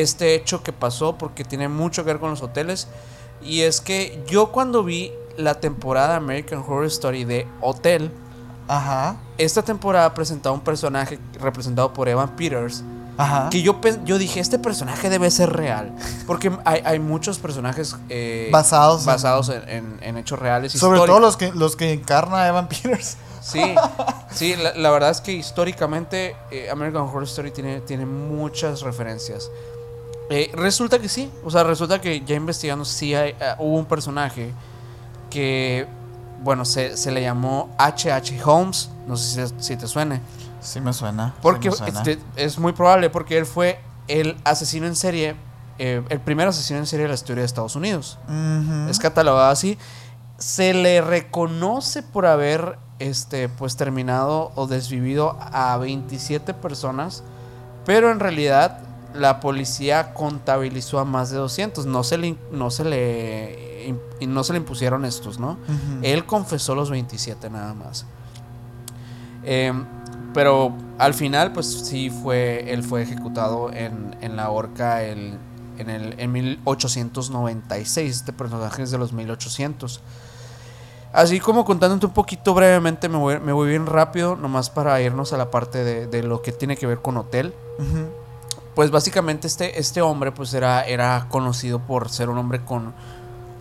[0.00, 2.88] este hecho que pasó porque tiene mucho que ver con los hoteles.
[3.42, 8.10] Y es que yo cuando vi la temporada American Horror Story de Hotel,
[8.70, 12.82] Ajá, esta temporada presentaba un personaje representado por Evan Peters.
[13.16, 13.48] ajá.
[13.50, 15.92] Que yo, yo dije, este personaje debe ser real.
[16.26, 20.72] Porque hay, hay muchos personajes eh, Basados en- basados en, en- en hechos reales.
[20.72, 21.06] Sobre históricos.
[21.06, 23.16] todo los que, los que encarna Evan Peters.
[23.40, 23.74] Sí,
[24.30, 29.50] sí, la, la verdad es que históricamente eh, American Horror Story tiene, tiene muchas referencias.
[30.30, 33.86] Eh, resulta que sí, o sea, resulta que ya investigando sí hay, eh, hubo un
[33.86, 34.52] personaje
[35.30, 35.86] que,
[36.42, 38.42] bueno, se, se le llamó H.H.
[38.44, 40.20] Holmes, no sé si, si te suene.
[40.60, 41.28] Sí me suena.
[41.28, 41.98] sí Porque me suena.
[42.00, 45.36] este, es muy probable porque él fue el asesino en serie,
[45.78, 48.18] eh, el primer asesino en serie de la historia de Estados Unidos.
[48.28, 48.90] Ujú.
[48.90, 49.78] Es catalogado así.
[50.38, 57.22] Se le reconoce por haber este, pues, terminado o desvivido a 27 personas,
[57.86, 58.80] pero en realidad
[59.14, 61.86] la policía contabilizó a más de 200.
[61.86, 63.94] No se le, no se le,
[64.26, 65.58] no se le impusieron estos, ¿no?
[66.02, 68.06] Él confesó los 27 nada más.
[69.44, 69.72] Eh,
[70.34, 75.38] pero al final, pues sí fue, él fue ejecutado en, en la horca el,
[75.78, 78.16] en, el, en 1896.
[78.16, 80.00] Este personaje es de los 1800.
[81.12, 85.32] Así como contándote un poquito brevemente, me voy, me voy bien rápido, nomás para irnos
[85.32, 87.54] a la parte de, de lo que tiene que ver con hotel.
[88.78, 92.94] Pues básicamente este, este hombre pues era, era conocido por ser un hombre con,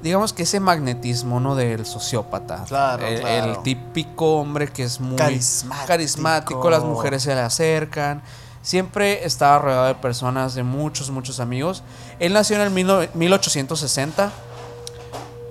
[0.03, 1.55] digamos que ese magnetismo, ¿no?
[1.55, 2.65] Del sociópata.
[2.67, 3.45] Claro, el, claro.
[3.53, 5.87] el típico hombre que es muy Carismático.
[5.87, 8.21] carismático, las mujeres se le acercan.
[8.61, 11.81] Siempre estaba rodeado de personas, de muchos, muchos amigos.
[12.19, 14.31] Él nació en el mil no- 1860.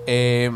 [0.05, 0.49] Eh,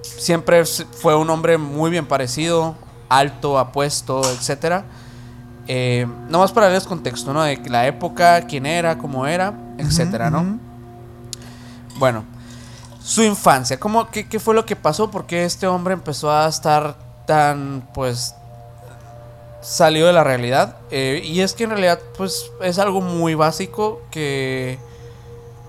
[0.00, 2.76] siempre fue un hombre muy bien parecido,
[3.10, 4.86] alto, apuesto, etcétera.
[5.68, 7.42] Eh, nomás para darles contexto, ¿no?
[7.42, 10.58] De que la época, quién era, cómo era, etcétera, ¿no?
[11.98, 12.24] Bueno,
[13.02, 15.10] su infancia, ¿cómo, qué, qué fue lo que pasó?
[15.10, 18.34] ¿Por qué este hombre empezó a estar tan, pues,
[19.60, 20.76] salió de la realidad?
[20.90, 24.78] Eh, y es que en realidad, pues, es algo muy básico que,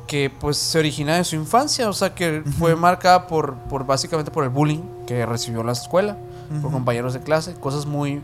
[0.08, 4.32] que pues, se origina de su infancia, o sea, que fue marcada por, por, básicamente,
[4.32, 6.18] por el bullying que recibió en la escuela,
[6.62, 8.22] por compañeros de clase, cosas muy,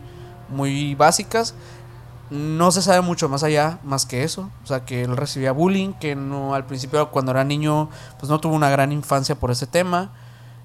[0.50, 1.54] muy básicas.
[2.30, 4.50] No se sabe mucho más allá, más que eso.
[4.62, 8.38] O sea, que él recibía bullying, que no al principio cuando era niño, pues no
[8.38, 10.10] tuvo una gran infancia por ese tema.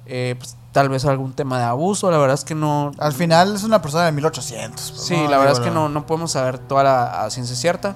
[0.06, 2.92] Eh, pues, tal vez algún tema de abuso, la verdad es que no...
[3.00, 4.92] Al final es una persona de 1800.
[4.92, 5.30] pues, Sí, ¿no?
[5.30, 7.96] la verdad es que no, no podemos saber toda la a ciencia cierta.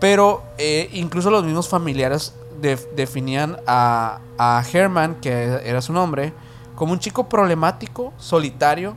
[0.00, 2.32] Pero eh, incluso los mismos familiares
[2.62, 6.32] def- definían a, a Herman, que era su nombre,
[6.76, 8.94] como un chico problemático, solitario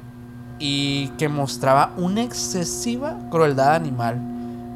[0.64, 4.20] y que mostraba una excesiva crueldad animal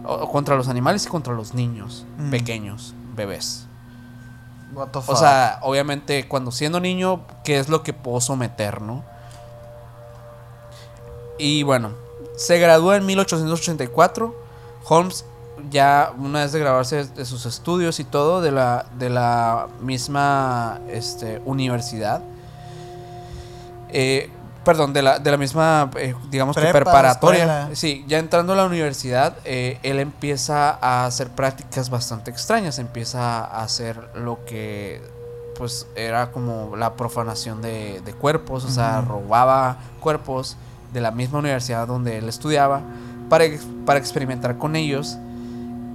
[0.04, 2.32] o- o contra los animales y contra los niños Mm.
[2.32, 3.68] pequeños, bebés.
[4.74, 5.16] What the O fuck.
[5.18, 9.04] sea, obviamente cuando siendo niño, ¿qué es lo que puedo someter, no?
[11.38, 11.92] Y bueno,
[12.36, 14.36] se graduó en 1884.
[14.88, 15.26] Holmes,
[15.70, 20.80] ya una vez de graduarse de sus estudios y todo, de la, de la misma
[20.90, 22.22] este, universidad.
[23.98, 24.30] eh,
[24.66, 27.44] perdón, de la, de la misma, eh, digamos que Prepa, preparatoria.
[27.44, 27.70] escuela.
[27.76, 32.78] Sí, ya entrando a la universidad, eh, él empieza a hacer prácticas bastante extrañas.
[32.80, 35.02] Empieza a hacer lo que,
[35.58, 38.66] pues, era como la profanación de, de cuerpos.
[38.66, 40.58] O sea, robaba cuerpos
[40.92, 42.82] de la misma universidad donde él estudiaba
[43.30, 43.46] para,
[43.86, 45.18] para experimentar con ellos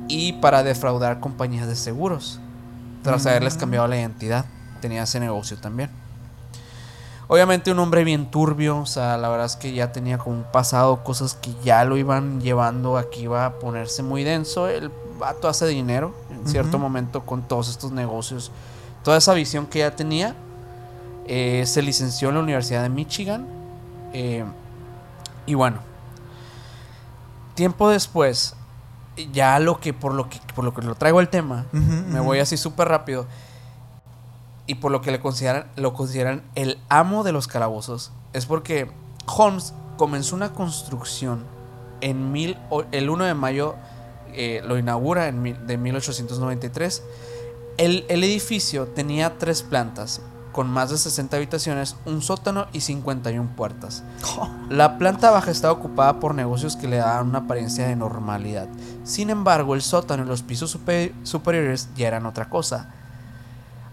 [0.08, 2.40] y para defraudar compañías de seguros.
[3.02, 4.44] Tras haberles cambiado la identidad.
[4.80, 5.90] Tenía ese negocio también.
[7.32, 10.42] Obviamente un hombre bien turbio, o sea, la verdad es que ya tenía como un
[10.42, 14.66] pasado, cosas que ya lo iban llevando a que iba a ponerse muy denso.
[14.66, 18.50] El vato hace dinero en cierto momento con todos estos negocios.
[19.04, 20.34] Toda esa visión que ya tenía.
[21.28, 23.46] eh, se licenció en la Universidad de Michigan.
[24.12, 24.44] eh,
[25.46, 25.78] y bueno,
[27.54, 28.56] tiempo después,
[29.32, 32.40] ya lo que por lo que por lo que lo traigo al tema, me voy
[32.40, 33.26] así súper rápido.
[34.70, 38.88] Y por lo que le consideran, lo consideran el amo de los calabozos, es porque
[39.26, 41.42] Holmes comenzó una construcción
[42.00, 42.56] en mil,
[42.92, 43.74] el 1 de mayo,
[44.32, 47.02] eh, lo inaugura en de 1893.
[47.78, 50.22] El, el edificio tenía tres plantas,
[50.52, 54.04] con más de 60 habitaciones, un sótano y 51 puertas.
[54.70, 58.68] La planta baja estaba ocupada por negocios que le daban una apariencia de normalidad.
[59.02, 62.94] Sin embargo, el sótano y los pisos supe- superiores ya eran otra cosa.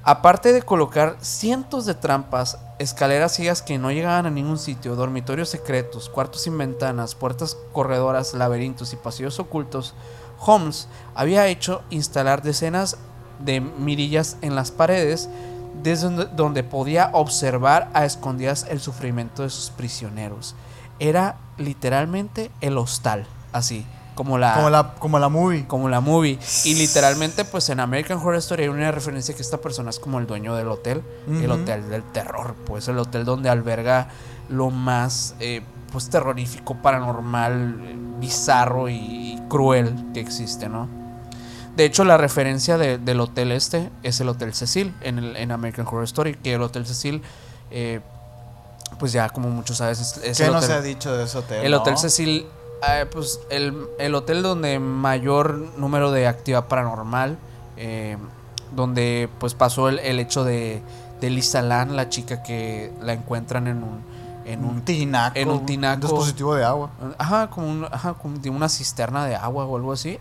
[0.04, 5.50] Aparte de colocar cientos de trampas, escaleras ciegas que no llegaban a ningún sitio, dormitorios
[5.50, 9.96] secretos, cuartos sin ventanas, puertas corredoras, laberintos y pasillos ocultos,
[10.40, 12.98] Holmes había hecho instalar decenas
[13.40, 15.30] de mirillas en las paredes
[15.84, 20.56] desde donde, podía observar a escondidas el sufrimiento de sus prisioneros.
[21.00, 23.86] Era literalmente el hostal, así,
[24.18, 25.66] como la, Como la, como la movie.
[25.68, 26.38] como la movie.
[26.66, 30.20] Y literalmente, pues en American Horror Story hay una referencia que esta persona es como
[30.20, 34.10] el dueño del hotel, el hotel del terror, pues el hotel donde alberga
[34.50, 35.62] lo más eh,
[35.94, 40.90] pues terrorífico, paranormal, bizarro y, y cruel que existe, ¿no?
[41.76, 45.52] De hecho, la referencia de- del hotel este es el Hotel Cecil en, el, en
[45.52, 46.34] American Horror Story.
[46.34, 47.22] Que el Hotel Cecil,
[47.70, 48.00] eh,
[48.98, 51.26] pues ya como muchos sabes, es, es ¿Qué el no hotel, se ha dicho de
[51.26, 51.64] ese hotel?
[51.64, 51.78] el no?
[51.78, 52.48] Hotel Cecil,
[52.82, 57.38] eh, pues el, el hotel donde mayor número de actividad paranormal,
[57.78, 58.18] eh,
[58.76, 60.82] donde pues pasó el, el hecho de,
[61.22, 64.02] de Lisa Lan, la chica que la encuentran en un,
[64.46, 65.38] en Un un tinaco.
[65.40, 66.02] en un tinaco.
[66.08, 66.90] dispositivo de agua.
[67.18, 70.20] Ajá, como, un- ajá, como de una cisterna de agua o algo así.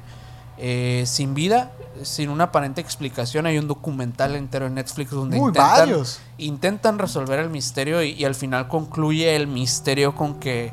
[0.59, 1.70] Eh, sin vida,
[2.03, 3.45] sin una aparente explicación.
[3.45, 6.20] Hay un documental entero en Netflix donde Muy intentan, varios.
[6.39, 10.73] intentan resolver el misterio y, y al final concluye el misterio con que.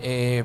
[0.00, 0.44] eh,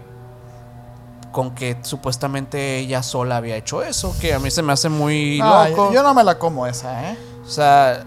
[1.32, 5.40] con que supuestamente ella sola había hecho eso, que a mí se me hace muy
[5.42, 5.92] Ah, loco.
[5.94, 7.18] yo no me la como esa, ¿eh?
[7.46, 8.04] O sea,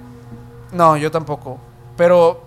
[0.72, 1.58] no, yo tampoco.
[1.96, 2.42] Pero,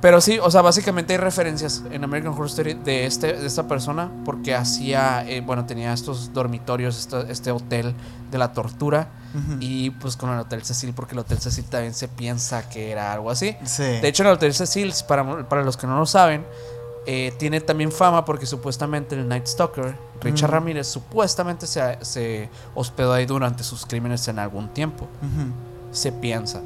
[0.00, 3.68] pero sí, o sea, básicamente hay referencias en American Horror Story de, este, de esta
[3.68, 7.94] persona porque hacía, eh, bueno, tenía estos dormitorios, este, este hotel
[8.30, 9.08] de la tortura
[9.60, 13.12] y pues con el Hotel Cecil, porque el Hotel Cecil también se piensa que era
[13.12, 13.56] algo así.
[13.64, 13.84] Sí.
[13.84, 16.44] De hecho, el Hotel Cecil, para, para los que no lo saben,
[17.06, 20.52] eh, tiene también fama porque supuestamente el Night Stalker, Richard Mm.
[20.52, 25.08] Ramírez, supuestamente se, se hospedó ahí durante sus crímenes en algún tiempo
[25.92, 26.60] se piensa.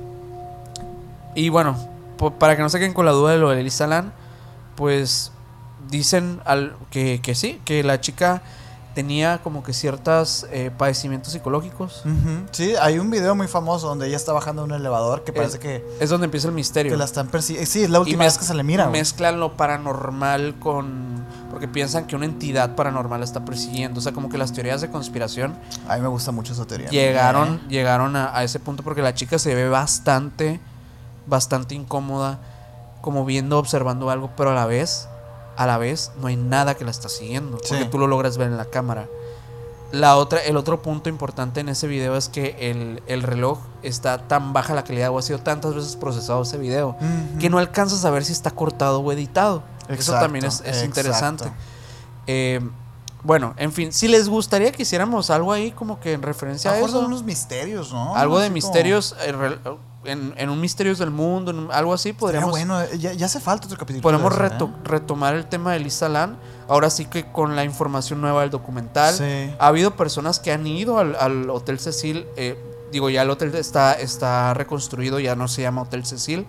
[1.34, 1.76] Y bueno,
[2.38, 4.12] para que no se queden con la duda de lo de Elisa Lam,
[4.76, 5.32] pues
[5.88, 8.42] dicen al, que, que sí, que la chica
[8.94, 12.02] tenía como que ciertos eh, padecimientos psicológicos.
[12.52, 15.60] Sí, hay un video muy famoso donde ella está bajando un elevador que parece Es-
[15.60, 16.92] que, Es donde empieza el misterio.
[16.92, 17.68] que la están persiguiendo.
[17.70, 18.88] Sí, es la última vez que se le mira.
[18.88, 21.24] Mezclan lo paranormal con...
[21.50, 23.98] Porque piensan que una entidad paranormal la está persiguiendo.
[23.98, 25.54] O sea, como que las teorías de conspiración
[25.88, 26.88] A mí me gusta mucho esa teoría.
[26.90, 27.68] llegaron, Eh.
[27.68, 30.60] llegaron a, a ese punto porque la chica se ve bastante,
[31.26, 32.38] bastante incómoda,
[33.00, 35.08] como viendo, observando algo, pero a la vez,
[35.56, 38.48] a la vez, no hay nada que la está siguiendo, porque tú lo logras ver
[38.48, 39.08] en la cámara.
[39.92, 44.18] La otra, el otro punto importante en ese video es que el, el reloj está
[44.26, 46.96] tan baja la calidad o ha sido tantas veces procesado ese video
[47.38, 49.62] que no alcanzas a ver si está cortado o editado.
[49.84, 51.44] Eso Exacto, también es, es interesante.
[52.26, 52.60] Eh,
[53.22, 56.74] bueno, en fin, si les gustaría que hiciéramos algo ahí como que en referencia A
[56.74, 57.00] a eso.
[57.00, 58.16] unos misterios, ¿no?
[58.16, 59.32] Algo de Así como- misterios eh,
[60.04, 63.26] en, en un misterios del mundo, en un- algo así podríamos bueno, eh, ya, ya
[63.26, 64.02] hace falta otro capítulo.
[64.02, 64.80] podemos de eso, reto- ¿eh?
[64.84, 66.36] retomar el tema de Lisa Lan.
[66.68, 69.14] Ahora sí que con la información nueva del documental.
[69.14, 69.50] Sí.
[69.58, 72.26] Ha habido personas que han ido al, al Hotel Cecil.
[72.36, 72.56] eh,
[72.92, 76.46] digo, ya el hotel está, está reconstruido, ya no se llama Hotel Cecil.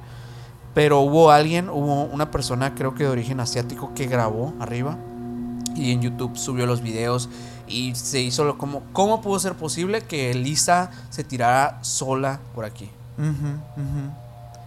[0.74, 4.98] Pero hubo alguien, hubo una persona, creo que de origen asiático, que grabó arriba.
[5.76, 7.30] Y en YouTube subió los videos.
[7.68, 8.84] Y se hizo lo como.
[8.94, 12.92] ¿Cómo pudo ser posible que Elisa se tirara sola por aquí?
[13.18, 14.12] Ujú, ujú.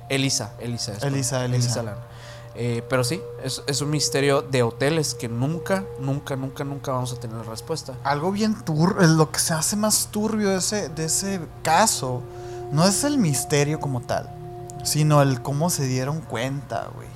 [0.09, 0.93] Elisa, Elisa.
[0.93, 1.83] es, Elisa, perdón, Elisa.
[1.83, 1.97] Lan.
[2.55, 7.13] Eh, pero sí, es, es un misterio de hoteles que nunca, nunca, nunca, nunca vamos
[7.13, 7.95] a tener respuesta.
[8.03, 12.23] Algo bien turbio, lo que se hace más turbio de ese, de ese caso,
[12.73, 14.29] no es el misterio como tal,
[14.83, 17.07] sino el cómo se dieron cuenta, güey.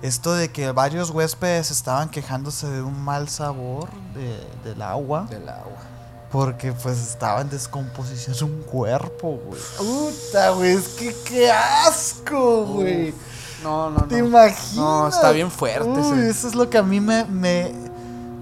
[0.00, 5.48] Esto de que varios huéspedes estaban quejándose de un mal sabor de, del agua, Del
[5.48, 5.87] agua.
[6.30, 9.60] Porque pues estaba en descomposición un cuerpo, güey.
[9.78, 13.14] Puta, güey, es que qué asco, güey.
[13.62, 14.28] No, no, ¿Te no.
[14.28, 14.74] imaginas?
[14.74, 16.30] No, está bien fuerte Uy, ese.
[16.30, 17.72] eso es lo que a mí me, me,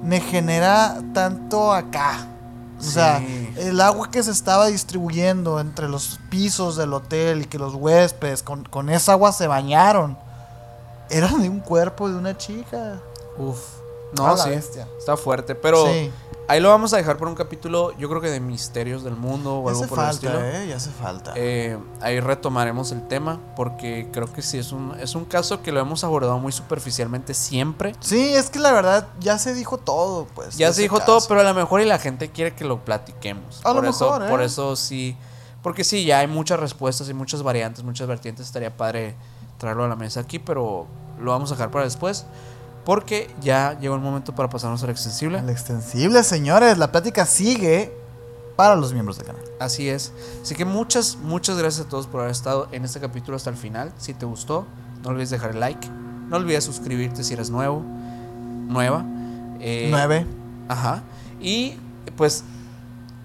[0.02, 2.26] me genera tanto acá.
[2.78, 3.24] O sea,
[3.56, 8.42] el agua que se estaba distribuyendo entre los pisos del hotel y que los huéspedes
[8.42, 10.18] con, con esa agua se bañaron,
[11.08, 13.00] era de un cuerpo de una chica.
[13.38, 13.58] Uf.
[14.16, 14.50] No, sí.
[14.50, 14.86] bestia.
[14.98, 15.54] Está fuerte.
[15.54, 16.12] Pero sí,
[16.48, 19.60] ahí lo vamos a dejar por un capítulo, yo creo que de misterios del mundo
[19.60, 20.44] o ya algo hace por el falta, estilo.
[20.44, 21.32] eh, ya hace falta.
[21.36, 25.72] Eh, ahí retomaremos el tema porque creo que sí es un, es un caso que
[25.72, 27.94] lo hemos abordado muy superficialmente siempre.
[28.00, 30.56] sí, es que la verdad ya se dijo todo, pues.
[30.56, 31.18] Ya se dijo caso.
[31.18, 33.60] todo, pero a lo mejor y la gente quiere que lo platiquemos.
[33.64, 34.30] A lo por eso, mejor, ¿eh?
[34.30, 35.16] por eso sí.
[35.62, 38.46] Porque sí, ya hay muchas respuestas y muchas variantes, muchas vertientes.
[38.46, 39.16] Estaría padre
[39.58, 40.86] traerlo a la mesa aquí, pero
[41.20, 42.24] lo vamos a dejar para después.
[42.86, 45.40] Porque ya llegó el momento para pasarnos al extensible.
[45.40, 47.92] El extensible, señores, la plática sigue
[48.54, 49.42] para los miembros del canal.
[49.58, 50.12] Así es.
[50.40, 53.56] Así que muchas, muchas gracias a todos por haber estado en este capítulo hasta el
[53.56, 53.92] final.
[53.98, 54.66] Si te gustó,
[55.02, 55.88] no olvides dejar el like.
[56.28, 57.82] No olvides suscribirte si eres nuevo,
[58.68, 59.04] nueva.
[59.58, 60.24] Eh, Nueve.
[60.68, 61.02] Ajá.
[61.40, 61.74] Y
[62.16, 62.44] pues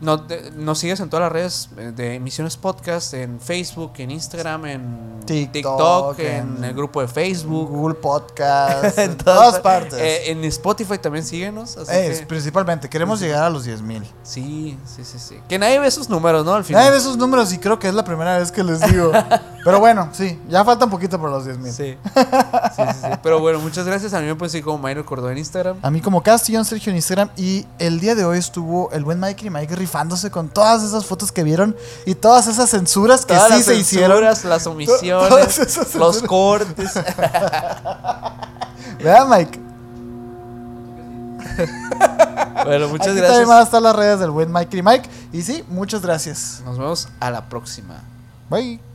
[0.02, 4.12] no, de- nos sigues en todas las redes eh, de Emisiones Podcast, en Facebook, en
[4.12, 7.70] Instagram, en TikTok, TikTok, en, en el grupo de Facebook.
[7.70, 9.94] Google Podcast, en todas partes.
[9.94, 11.78] Eh, en Spotify también síguenos.
[11.78, 14.04] Así Es, que- principalmente, queremos llegar a los 10 mil.
[14.24, 15.36] sí, sí, sí, sí.
[15.48, 16.54] Que nadie ve esos números, ¿no?
[16.56, 16.82] Al final.
[16.82, 19.12] Nadie ve esos números y creo que es la primera vez que les digo.
[19.64, 21.72] Pero bueno, sí, ya falta un poquito para los 10 mil.
[21.72, 21.96] Sí.
[22.16, 22.22] Sí,
[22.76, 23.08] sí, sí.
[23.22, 24.12] Pero bueno, muchas gracias.
[24.16, 25.78] A mí me pueden seguir como Mayro Cordón en Instagram.
[25.84, 29.20] A mí como Castillón Sergio en Instagram y el día de hoy estuvo el buen
[29.20, 33.26] Mike y Mike rifando rifándose con todas esas fotos que vieron y todas esas censuras
[33.26, 34.24] que Todas sí las se hicieron.
[34.24, 36.94] Las omisiones, los cortes.
[39.04, 39.60] ¿Verdad, Mike?
[42.64, 43.28] bueno, muchas Aquí gracias.
[43.28, 45.10] también van a estar las redes del buen Mike y Mike.
[45.34, 46.62] Y sí, muchas gracias.
[46.64, 47.96] Nos vemos a la próxima.
[48.50, 48.91] Bye.